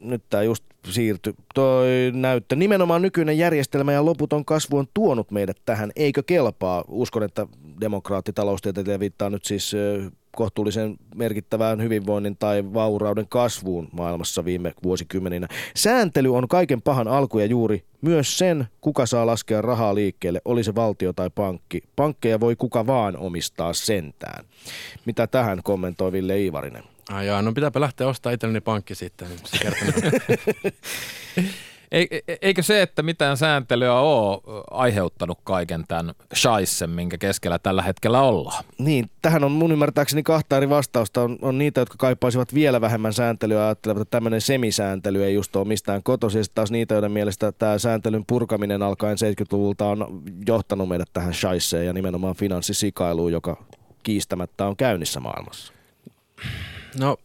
Nyt 0.00 0.22
tämä 0.30 0.42
just 0.42 0.64
siirtyi. 0.90 1.34
Toi 1.54 1.86
näyttö. 2.12 2.56
Nimenomaan 2.56 3.02
nykyinen 3.02 3.38
järjestelmä 3.38 3.92
ja 3.92 4.04
loputon 4.04 4.44
kasvu 4.44 4.78
on 4.78 4.86
tuonut 4.94 5.30
meidät 5.30 5.56
tähän. 5.64 5.92
Eikö 5.96 6.22
kelpaa? 6.22 6.84
Uskon, 6.88 7.22
että 7.22 7.46
demokraattitaloustieteilijä 7.80 9.00
viittaa 9.00 9.30
nyt 9.30 9.44
siis 9.44 9.72
kohtuullisen 10.36 10.96
merkittävään 11.14 11.82
hyvinvoinnin 11.82 12.36
tai 12.36 12.64
vaurauden 12.74 13.28
kasvuun 13.28 13.88
maailmassa 13.92 14.44
viime 14.44 14.74
vuosikymmeninä. 14.82 15.48
Sääntely 15.76 16.36
on 16.36 16.48
kaiken 16.48 16.82
pahan 16.82 17.08
alku 17.08 17.38
ja 17.38 17.46
juuri 17.46 17.84
myös 18.00 18.38
sen, 18.38 18.66
kuka 18.80 19.06
saa 19.06 19.26
laskea 19.26 19.62
rahaa 19.62 19.94
liikkeelle, 19.94 20.40
oli 20.44 20.64
se 20.64 20.74
valtio 20.74 21.12
tai 21.12 21.30
pankki. 21.30 21.82
Pankkeja 21.96 22.40
voi 22.40 22.56
kuka 22.56 22.86
vaan 22.86 23.16
omistaa 23.16 23.72
sentään. 23.72 24.44
Mitä 25.06 25.26
tähän 25.26 25.62
kommentoi 25.62 26.12
Ville 26.12 26.40
Iivarinen? 26.40 26.82
Ai 27.10 27.26
jaa, 27.26 27.42
no 27.42 27.52
pitääpä 27.52 27.80
lähteä 27.80 28.08
ostaa 28.08 28.32
itselleni 28.32 28.60
pankki 28.60 28.94
sitten. 28.94 29.28
Se 31.92 32.22
Eikö 32.42 32.62
se, 32.62 32.82
että 32.82 33.02
mitään 33.02 33.36
sääntelyä 33.36 33.94
ole 33.94 34.40
aiheuttanut 34.70 35.38
kaiken 35.44 35.84
tämän 35.88 36.14
shaisen, 36.34 36.90
minkä 36.90 37.18
keskellä 37.18 37.58
tällä 37.58 37.82
hetkellä 37.82 38.22
ollaan? 38.22 38.64
Niin, 38.78 39.10
tähän 39.22 39.44
on 39.44 39.52
mun 39.52 39.72
ymmärtääkseni 39.72 40.22
kahta 40.22 40.56
eri 40.56 40.68
vastausta. 40.68 41.22
On, 41.22 41.38
on 41.42 41.58
niitä, 41.58 41.80
jotka 41.80 41.94
kaipaisivat 41.98 42.54
vielä 42.54 42.80
vähemmän 42.80 43.12
sääntelyä 43.12 43.58
ja 43.58 43.66
ajattelevat, 43.66 44.02
että 44.02 44.10
tämmöinen 44.10 44.40
semisääntely 44.40 45.24
ei 45.24 45.34
just 45.34 45.56
ole 45.56 45.68
mistään 45.68 46.02
kotoisin. 46.02 46.38
Ja 46.38 46.44
taas 46.54 46.70
niitä, 46.70 46.94
joiden 46.94 47.12
mielestä 47.12 47.52
tämä 47.52 47.78
sääntelyn 47.78 48.24
purkaminen 48.26 48.82
alkaen 48.82 49.16
70-luvulta 49.16 49.86
on 49.86 50.22
johtanut 50.46 50.88
meidät 50.88 51.10
tähän 51.12 51.34
shaiseen 51.34 51.86
ja 51.86 51.92
nimenomaan 51.92 52.36
finanssisikailuun, 52.36 53.32
joka 53.32 53.64
kiistämättä 54.02 54.66
on 54.66 54.76
käynnissä 54.76 55.20
maailmassa. 55.20 55.72
No, 56.98 57.16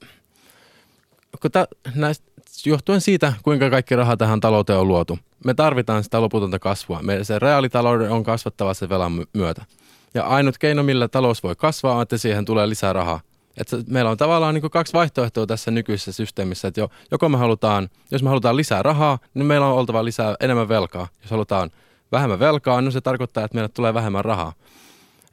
kun 1.41 1.51
ta, 1.51 1.67
näistä, 1.95 2.25
johtuen 2.65 3.01
siitä, 3.01 3.33
kuinka 3.43 3.69
kaikki 3.69 3.95
raha 3.95 4.17
tähän 4.17 4.39
talouteen 4.39 4.79
on 4.79 4.87
luotu, 4.87 5.19
me 5.45 5.53
tarvitaan 5.53 6.03
sitä 6.03 6.21
loputonta 6.21 6.59
kasvua. 6.59 6.99
Me, 7.01 7.23
se 7.23 7.39
reaalitalouden 7.39 8.11
on 8.11 8.23
kasvattava 8.23 8.73
se 8.73 8.89
velan 8.89 9.25
myötä. 9.33 9.65
Ja 10.13 10.23
ainut 10.23 10.57
keino, 10.57 10.83
millä 10.83 11.07
talous 11.07 11.43
voi 11.43 11.55
kasvaa, 11.55 11.95
on, 11.95 12.01
että 12.01 12.17
siihen 12.17 12.45
tulee 12.45 12.69
lisää 12.69 12.93
rahaa. 12.93 13.19
Että 13.57 13.77
meillä 13.87 14.11
on 14.11 14.17
tavallaan 14.17 14.53
niin 14.53 14.71
kaksi 14.71 14.93
vaihtoehtoa 14.93 15.47
tässä 15.47 15.71
nykyisessä 15.71 16.11
systeemissä. 16.11 16.67
Että 16.67 16.79
jo, 16.79 16.89
joko 17.11 17.29
me 17.29 17.37
halutaan, 17.37 17.89
jos 18.11 18.23
me 18.23 18.29
halutaan 18.29 18.57
lisää 18.57 18.83
rahaa, 18.83 19.19
niin 19.33 19.45
meillä 19.45 19.67
on 19.67 19.73
oltava 19.73 20.05
lisää 20.05 20.35
enemmän 20.39 20.69
velkaa. 20.69 21.07
Jos 21.21 21.31
halutaan 21.31 21.71
vähemmän 22.11 22.39
velkaa, 22.39 22.81
niin 22.81 22.91
se 22.91 23.01
tarkoittaa, 23.01 23.45
että 23.45 23.55
meille 23.55 23.69
tulee 23.69 23.93
vähemmän 23.93 24.25
rahaa. 24.25 24.53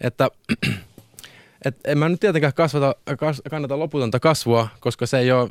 Että 0.00 0.28
et 1.64 1.76
en 1.84 1.98
mä 1.98 2.08
nyt 2.08 2.20
tietenkään 2.20 2.54
kasvata, 2.54 2.94
kas, 3.18 3.42
kannata 3.50 3.78
loputonta 3.78 4.20
kasvua, 4.20 4.68
koska 4.80 5.06
se 5.06 5.18
ei 5.18 5.32
ole 5.32 5.48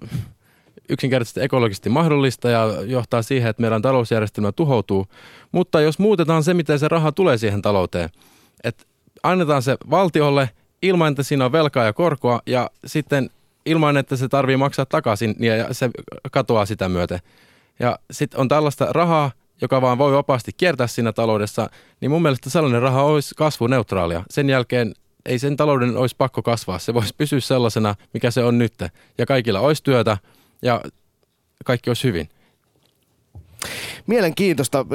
yksinkertaisesti 0.90 1.42
ekologisesti 1.42 1.90
mahdollista 1.90 2.50
ja 2.50 2.68
johtaa 2.86 3.22
siihen, 3.22 3.50
että 3.50 3.62
meidän 3.62 3.82
talousjärjestelmä 3.82 4.52
tuhoutuu. 4.52 5.08
Mutta 5.52 5.82
jos 5.82 6.00
muutetaan 6.00 6.44
se, 6.44 6.54
miten 6.54 6.80
se 6.80 6.88
raha 6.88 7.12
tulee 7.12 7.38
siihen 7.38 7.62
talouteen, 7.62 8.10
että 8.64 8.84
annetaan 9.24 9.62
se 9.62 9.78
valtiolle 9.90 10.50
ilman, 10.82 11.12
että 11.12 11.24
siinä 11.24 11.46
on 11.46 11.52
velkaa 11.52 11.86
ja 11.86 11.94
korkoa 11.94 12.42
ja 12.46 12.70
sitten 12.86 13.30
ilman, 13.66 13.98
että 13.98 14.16
se 14.16 14.28
tarvii 14.28 14.58
maksaa 14.58 14.86
takaisin 14.86 15.36
niin 15.40 15.58
ja 15.58 15.74
se 15.74 15.90
katoaa 16.32 16.66
sitä 16.66 16.90
myöten. 16.90 17.20
Ja 17.80 18.00
sitten 18.12 18.40
on 18.40 18.48
tällaista 18.48 18.88
rahaa, 18.90 19.32
joka 19.62 19.82
vaan 19.82 19.98
voi 19.98 20.14
vapaasti 20.14 20.52
kiertää 20.58 20.88
siinä 20.88 21.14
taloudessa, 21.14 21.70
niin 22.02 22.12
mun 22.12 22.22
mielestä 22.22 22.50
sellainen 22.50 22.82
raha 22.82 23.04
olisi 23.04 23.36
kasvuneutraalia. 23.36 24.24
Sen 24.30 24.50
jälkeen 24.50 24.94
ei 25.26 25.40
sen 25.40 25.58
talouden 25.58 25.98
olisi 25.98 26.16
pakko 26.18 26.42
kasvaa. 26.42 26.80
Se 26.80 26.94
voisi 26.94 27.14
pysyä 27.18 27.40
sellaisena, 27.40 27.96
mikä 28.14 28.32
se 28.32 28.44
on 28.44 28.58
nyt. 28.58 28.74
Ja 29.18 29.26
kaikilla 29.26 29.60
olisi 29.60 29.84
työtä 29.84 30.18
ja 30.64 30.82
kaikki 31.66 31.90
olisi 31.90 32.08
hyvin. 32.08 32.30
Mielenkiintoista. 34.08 34.86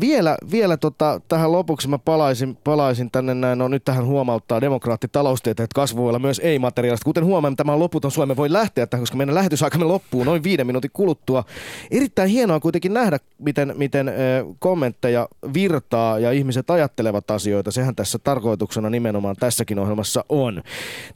Vielä, 0.00 0.36
vielä 0.50 0.76
tota, 0.76 1.20
tähän 1.28 1.52
lopuksi 1.52 1.88
mä 1.88 1.98
palaisin, 1.98 2.56
palaisin 2.64 3.10
tänne 3.10 3.34
näin, 3.34 3.58
no 3.58 3.68
nyt 3.68 3.84
tähän 3.84 4.06
huomauttaa 4.06 4.60
demokraattitaloustieteet 4.60 5.72
kasvuilla 5.72 6.18
myös 6.18 6.38
ei-materiaalista. 6.38 7.04
Kuten 7.04 7.24
huomaamme, 7.24 7.56
tämä 7.56 7.72
on 7.72 7.80
loputon 7.80 8.10
Suomi 8.10 8.36
voi 8.36 8.52
lähteä 8.52 8.86
tähän, 8.86 9.02
koska 9.02 9.16
meidän 9.16 9.34
lähetysaikamme 9.34 9.84
loppuu 9.86 10.24
noin 10.24 10.42
viiden 10.42 10.66
minuutin 10.66 10.90
kuluttua. 10.92 11.44
Erittäin 11.90 12.30
hienoa 12.30 12.60
kuitenkin 12.60 12.94
nähdä, 12.94 13.18
miten, 13.38 13.74
miten 13.76 14.12
kommentteja 14.58 15.28
virtaa 15.54 16.18
ja 16.18 16.32
ihmiset 16.32 16.70
ajattelevat 16.70 17.30
asioita. 17.30 17.70
Sehän 17.70 17.96
tässä 17.96 18.18
tarkoituksena 18.18 18.90
nimenomaan 18.90 19.36
tässäkin 19.36 19.78
ohjelmassa 19.78 20.24
on. 20.28 20.62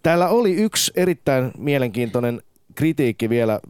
Täällä 0.02 0.28
oli 0.28 0.52
yksi 0.54 0.92
erittäin 0.96 1.50
mielenkiintoinen 1.58 2.42
kritiikki 2.80 3.28
vielä 3.28 3.60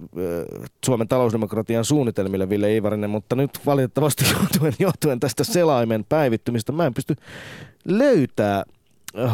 Suomen 0.87 1.09
talousdemokratian 1.09 1.85
suunnitelmille, 1.85 2.49
Ville 2.49 2.77
Ivarinen, 2.77 3.11
mutta 3.11 3.37
nyt 3.37 3.51
valitettavasti 3.67 4.25
johtuen, 4.41 4.73
johtuen 4.79 5.21
tästä 5.21 5.45
selaimen 5.45 6.05
päivittymistä 6.09 6.73
mä 6.73 6.87
en 6.87 6.95
pysty 6.95 7.17
löytää 7.85 8.65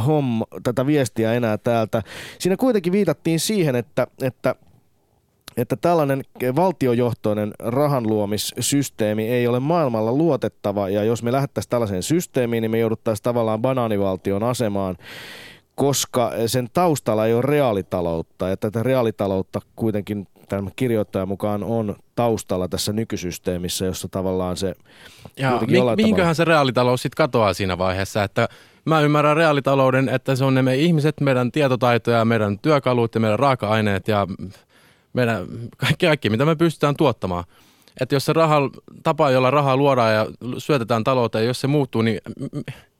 homma, 0.06 0.44
tätä 0.62 0.86
viestiä 0.86 1.32
enää 1.32 1.58
täältä. 1.58 2.02
Siinä 2.38 2.56
kuitenkin 2.56 2.92
viitattiin 2.92 3.40
siihen, 3.40 3.76
että, 3.76 4.06
että 4.22 4.54
että 5.56 5.76
tällainen 5.76 6.22
valtiojohtoinen 6.56 7.52
rahanluomissysteemi 7.58 9.28
ei 9.28 9.46
ole 9.46 9.60
maailmalla 9.60 10.12
luotettava, 10.12 10.88
ja 10.88 11.04
jos 11.04 11.22
me 11.22 11.32
lähdettäisiin 11.32 11.70
tällaiseen 11.70 12.02
systeemiin, 12.02 12.62
niin 12.62 12.70
me 12.70 12.78
jouduttaisiin 12.78 13.22
tavallaan 13.22 13.62
banaanivaltion 13.62 14.42
asemaan, 14.42 14.96
koska 15.76 16.32
sen 16.46 16.68
taustalla 16.72 17.26
ei 17.26 17.34
ole 17.34 17.42
reaalitaloutta 17.42 18.48
ja 18.48 18.56
tätä 18.56 18.82
reaalitaloutta 18.82 19.60
kuitenkin 19.76 20.28
tämän 20.48 20.70
kirjoittajan 20.76 21.28
mukaan 21.28 21.64
on 21.64 21.96
taustalla 22.14 22.68
tässä 22.68 22.92
nykysysteemissä, 22.92 23.84
jossa 23.84 24.08
tavallaan 24.08 24.56
se... 24.56 24.74
Ja 25.36 25.50
mi- 25.50 25.66
mihinköhän 25.66 26.16
tavalla... 26.16 26.34
se 26.34 26.44
reaalitalous 26.44 27.02
sitten 27.02 27.16
katoaa 27.16 27.54
siinä 27.54 27.78
vaiheessa, 27.78 28.24
että 28.24 28.48
mä 28.84 29.00
ymmärrän 29.00 29.36
reaalitalouden, 29.36 30.08
että 30.08 30.36
se 30.36 30.44
on 30.44 30.54
ne 30.54 30.62
me 30.62 30.76
ihmiset, 30.76 31.20
meidän 31.20 31.52
tietotaitoja, 31.52 32.24
meidän 32.24 32.58
työkalut 32.58 33.14
ja 33.14 33.20
meidän 33.20 33.38
raaka-aineet 33.38 34.08
ja 34.08 34.26
meidän 35.12 35.46
kaikki, 35.76 36.06
kaikki, 36.06 36.30
mitä 36.30 36.44
me 36.44 36.56
pystytään 36.56 36.96
tuottamaan. 36.96 37.44
Että 38.00 38.14
jos 38.14 38.24
se 38.24 38.32
raha, 38.32 38.70
tapa, 39.02 39.30
jolla 39.30 39.50
rahaa 39.50 39.76
luodaan 39.76 40.14
ja 40.14 40.26
syötetään 40.58 41.04
talouteen, 41.04 41.46
jos 41.46 41.60
se 41.60 41.66
muuttuu, 41.66 42.02
niin 42.02 42.20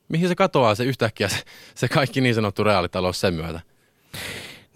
mihin 0.09 0.29
se 0.29 0.35
katoaa 0.35 0.75
se 0.75 0.85
yhtäkkiä 0.85 1.29
se, 1.29 1.43
se 1.75 1.89
kaikki 1.89 2.21
niin 2.21 2.35
sanottu 2.35 2.65
reaalitalous 2.65 3.21
sen 3.21 3.35
myötä? 3.35 3.61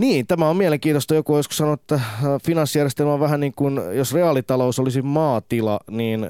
Niin, 0.00 0.26
tämä 0.26 0.48
on 0.48 0.56
mielenkiintoista. 0.56 1.14
Joku 1.14 1.36
joskus 1.36 1.56
sanoi, 1.56 1.74
että 1.74 1.94
äh, 1.94 2.02
finanssijärjestelmä 2.44 3.12
on 3.12 3.20
vähän 3.20 3.40
niin 3.40 3.52
kuin, 3.56 3.80
jos 3.92 4.14
reaalitalous 4.14 4.78
olisi 4.78 5.02
maatila, 5.02 5.80
niin 5.90 6.24
ö, 6.24 6.28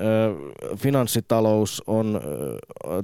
finanssitalous 0.77 1.83
on, 1.87 2.21
ö, 2.25 2.59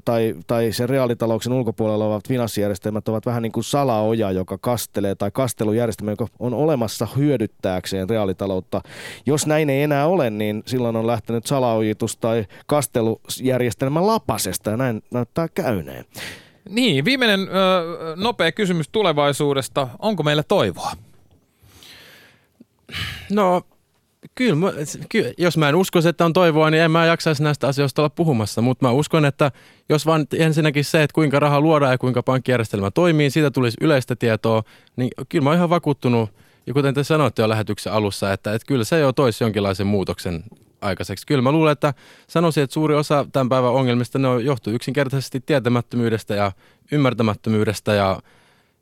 tai, 0.05 0.35
tai 0.47 0.73
se 0.73 0.87
reaalitalouksen 0.87 1.53
ulkopuolella 1.53 2.05
olevat 2.05 2.29
finanssijärjestelmät 2.29 3.09
ovat 3.09 3.27
vähän 3.27 3.43
niin 3.43 3.53
kuin 3.53 3.64
salaoja, 3.64 4.33
joka 4.33 4.59
kastelee, 4.59 5.14
tai 5.14 5.31
kastelujärjestelmä, 5.31 6.12
joka 6.12 6.27
on 6.39 6.55
olemassa 6.55 7.09
hyödyttääkseen 7.17 8.11
reaalitaloutta. 8.11 8.81
Jos 9.27 9.47
näin 9.47 9.71
ei 9.71 9.83
enää 9.83 10.07
ole, 10.07 10.31
niin 10.31 10.62
silloin 10.67 10.97
on 10.97 11.07
lähtenyt 11.07 11.47
salaojitus 11.47 12.17
tai 12.17 12.45
kastelujärjestelmä 12.67 14.07
lapasesta, 14.07 14.71
ja 14.71 14.77
näin 14.77 15.03
näyttää 15.11 15.49
käyneen. 15.49 16.05
Niin, 16.69 17.05
viimeinen 17.05 17.41
ö, 17.41 18.17
nopea 18.17 18.53
kysymys 18.53 18.89
tulevaisuudesta. 18.89 19.89
Onko 19.99 20.23
meillä 20.23 20.43
toivoa? 20.43 20.93
No, 23.31 23.62
kyllä, 24.35 24.73
kyllä, 25.09 25.33
jos 25.39 25.57
mä 25.57 25.69
en 25.69 25.75
uskoisi, 25.75 26.09
että 26.09 26.25
on 26.25 26.33
toivoa, 26.33 26.71
niin 26.71 26.83
en 26.83 26.91
mä 26.91 27.07
jaksaisi 27.07 27.43
näistä 27.43 27.69
asioista 27.69 28.03
olla 28.03 28.11
puhumassa, 28.11 28.61
mutta 28.61 28.87
mä 28.87 28.93
uskon, 28.93 29.25
että 29.25 29.53
jos 29.89 30.07
vaan 30.07 30.27
ensinnäkin 30.39 30.85
se, 30.85 31.03
että 31.03 31.14
kuinka 31.14 31.41
raha 31.41 31.61
luodaan 31.61 31.93
ja 31.93 31.99
kuinka 31.99 32.23
pankkijärjestelmä 32.23 32.91
toimii, 32.91 33.31
siitä 33.31 33.51
tulisi 33.51 33.77
yleistä 33.81 34.17
tietoa, 34.17 34.62
niin 34.97 35.11
kyllä 35.29 35.45
mä 35.45 35.51
oon 35.51 35.57
ihan 35.57 35.71
vakuuttunut, 35.71 36.31
ja 36.67 36.75
kuten 36.75 36.95
te 36.95 37.05
sanoitte 37.05 37.43
jo 37.43 37.49
lähetyksen 37.49 37.93
alussa, 37.93 38.33
että, 38.33 38.55
että 38.55 38.67
kyllä 38.67 38.85
se 38.85 38.99
jo 38.99 39.12
toisi 39.12 39.45
jonkinlaisen 39.45 39.87
muutoksen 39.87 40.45
aikaiseksi. 40.87 41.26
Kyllä 41.26 41.43
mä 41.43 41.53
luulen, 41.53 41.72
että 41.72 41.95
sanoisin, 42.28 42.62
että 42.62 42.74
suuri 42.74 42.95
osa 42.95 43.26
tämän 43.32 43.49
päivän 43.49 43.72
ongelmista 43.72 44.18
ne 44.18 44.28
johtuu 44.43 44.72
yksinkertaisesti 44.72 45.41
tietämättömyydestä 45.41 46.34
ja 46.34 46.53
ymmärtämättömyydestä 46.93 47.95
ja 47.95 48.22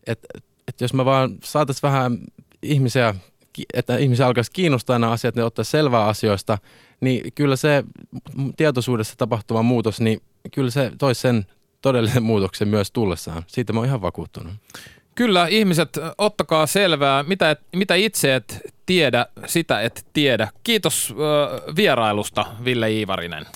että 0.06 0.28
et 0.68 0.80
jos 0.80 0.94
mä 0.94 1.04
vaan 1.04 1.30
saatais 1.44 1.82
vähän 1.82 2.18
ihmisiä, 2.62 3.14
että 3.74 3.96
ihmisiä 3.96 4.26
alkaisi 4.26 4.52
kiinnostaa 4.52 4.98
nämä 4.98 5.12
asiat, 5.12 5.34
ne 5.34 5.44
ottaa 5.44 5.64
selvää 5.64 6.04
asioista, 6.04 6.58
niin 7.00 7.32
kyllä 7.34 7.56
se 7.56 7.84
tietoisuudessa 8.56 9.14
tapahtuva 9.16 9.62
muutos, 9.62 10.00
niin 10.00 10.22
kyllä 10.52 10.70
se 10.70 10.92
toisi 10.98 11.20
sen 11.20 11.46
todellisen 11.82 12.22
muutoksen 12.32 12.68
myös 12.68 12.90
tullessaan. 12.90 13.42
Siitä 13.46 13.72
mä 13.72 13.80
oon 13.80 13.86
ihan 13.86 14.02
vakuuttunut. 14.02 14.52
Kyllä, 15.14 15.46
ihmiset, 15.46 15.98
ottakaa 16.18 16.66
selvää, 16.66 17.22
mitä, 17.22 17.50
et, 17.50 17.60
mitä 17.76 17.94
itse 17.94 18.34
et 18.34 18.60
tiedä, 18.86 19.26
sitä 19.46 19.80
et 19.80 20.06
tiedä. 20.12 20.48
Kiitos 20.64 21.14
äh, 21.14 21.76
vierailusta, 21.76 22.46
Ville 22.64 22.90
Iivarinen. 22.90 23.46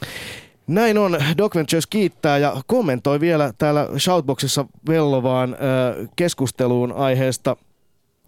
Näin 0.66 0.98
on. 0.98 1.18
Doc 1.38 1.54
Ventures 1.54 1.86
kiittää 1.86 2.38
ja 2.38 2.56
kommentoi 2.66 3.20
vielä 3.20 3.52
täällä 3.58 3.88
Shoutboxissa 3.98 4.64
vellovaan 4.88 5.52
äh, 5.52 6.08
keskusteluun 6.16 6.92
aiheesta, 6.92 7.56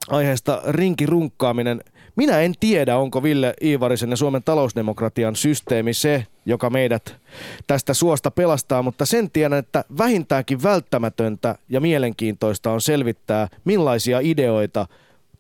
aiheesta 0.09 0.63
rinkirunkkaaminen. 0.69 1.81
Minä 2.17 2.41
en 2.41 2.55
tiedä, 2.61 2.97
onko 2.97 3.23
Ville 3.23 3.55
Iivarisen 3.63 4.11
ja 4.11 4.17
Suomen 4.17 4.43
talousdemokratian 4.43 5.37
systeemi 5.37 5.95
se, 5.95 6.27
joka 6.47 6.71
meidät 6.71 7.17
tästä 7.67 7.95
suosta 7.95 8.31
pelastaa, 8.31 8.83
mutta 8.83 9.07
sen 9.07 9.31
tiedän, 9.31 9.59
että 9.59 9.85
vähintäänkin 9.99 10.63
välttämätöntä 10.63 11.55
ja 11.69 11.81
mielenkiintoista 11.81 12.73
on 12.73 12.81
selvittää, 12.81 13.49
millaisia 13.65 14.21
ideoita 14.23 14.87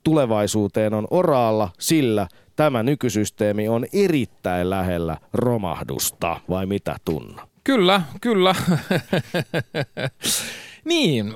tulevaisuuteen 0.04 0.94
on 0.94 1.06
oraalla, 1.10 1.70
sillä 1.78 2.28
tämä 2.56 2.82
nykysysteemi 2.82 3.68
on 3.68 3.86
erittäin 3.92 4.70
lähellä 4.70 5.16
romahdusta, 5.32 6.40
vai 6.48 6.66
mitä 6.66 6.96
tunna? 7.04 7.48
Kyllä, 7.64 8.02
kyllä. 8.20 8.54
Niin, 10.84 11.34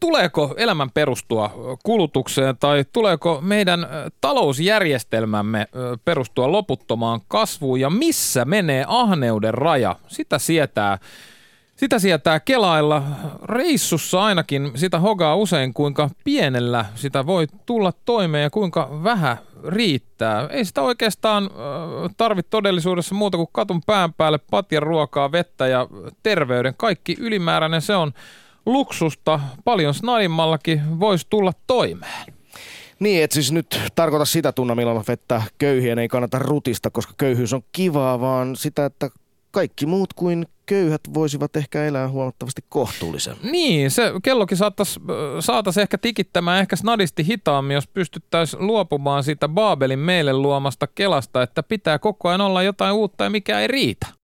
tuleeko 0.00 0.54
elämän 0.56 0.90
perustua 0.90 1.76
kulutukseen 1.82 2.56
tai 2.60 2.84
tuleeko 2.92 3.38
meidän 3.40 3.86
talousjärjestelmämme 4.20 5.66
perustua 6.04 6.52
loputtomaan 6.52 7.20
kasvuun 7.28 7.80
ja 7.80 7.90
missä 7.90 8.44
menee 8.44 8.84
ahneuden 8.88 9.54
raja? 9.54 9.96
Sitä 10.08 10.38
sietää 10.38 10.98
sitä 11.76 11.98
sietää 11.98 12.40
kelailla. 12.40 13.02
Reissussa 13.42 14.24
ainakin 14.24 14.72
sitä 14.74 14.98
hogaa 14.98 15.36
usein, 15.36 15.74
kuinka 15.74 16.10
pienellä 16.24 16.84
sitä 16.94 17.26
voi 17.26 17.46
tulla 17.66 17.92
toimeen 18.04 18.42
ja 18.42 18.50
kuinka 18.50 18.88
vähän 19.04 19.36
riittää. 19.68 20.48
Ei 20.50 20.64
sitä 20.64 20.82
oikeastaan 20.82 21.50
tarvitse 22.16 22.50
todellisuudessa 22.50 23.14
muuta 23.14 23.36
kuin 23.36 23.48
katun 23.52 23.80
pään 23.86 24.14
päälle 24.14 24.38
patjan 24.50 24.82
ruokaa, 24.82 25.32
vettä 25.32 25.66
ja 25.66 25.88
terveyden. 26.22 26.74
Kaikki 26.76 27.16
ylimääräinen 27.20 27.82
se 27.82 27.96
on 27.96 28.12
luksusta 28.66 29.40
paljon 29.64 29.94
snadimmallakin 29.94 31.00
voisi 31.00 31.26
tulla 31.30 31.52
toimeen. 31.66 32.34
Niin, 32.98 33.24
et 33.24 33.32
siis 33.32 33.52
nyt 33.52 33.80
tarkoita 33.94 34.24
sitä 34.24 34.52
tunna, 34.52 34.74
milloin 34.74 35.04
vettä 35.08 35.42
köyhien 35.58 35.98
ei 35.98 36.08
kannata 36.08 36.38
rutista, 36.38 36.90
koska 36.90 37.12
köyhyys 37.16 37.52
on 37.52 37.62
kivaa, 37.72 38.20
vaan 38.20 38.56
sitä, 38.56 38.84
että 38.84 39.10
kaikki 39.50 39.86
muut 39.86 40.12
kuin 40.12 40.46
köyhät 40.66 41.00
voisivat 41.14 41.56
ehkä 41.56 41.84
elää 41.84 42.08
huomattavasti 42.08 42.64
kohtuullisemmin. 42.68 43.52
Niin, 43.52 43.90
se 43.90 44.12
kellokin 44.22 44.56
saattaisi 44.56 45.00
saatais 45.40 45.78
ehkä 45.78 45.98
tikittämään 45.98 46.60
ehkä 46.60 46.76
snadisti 46.76 47.26
hitaammin, 47.26 47.74
jos 47.74 47.86
pystyttäisiin 47.86 48.66
luopumaan 48.66 49.24
siitä 49.24 49.48
Baabelin 49.48 49.98
meille 49.98 50.32
luomasta 50.32 50.86
kelasta, 50.86 51.42
että 51.42 51.62
pitää 51.62 51.98
koko 51.98 52.28
ajan 52.28 52.40
olla 52.40 52.62
jotain 52.62 52.94
uutta 52.94 53.24
ja 53.24 53.30
mikä 53.30 53.60
ei 53.60 53.66
riitä. 53.66 54.06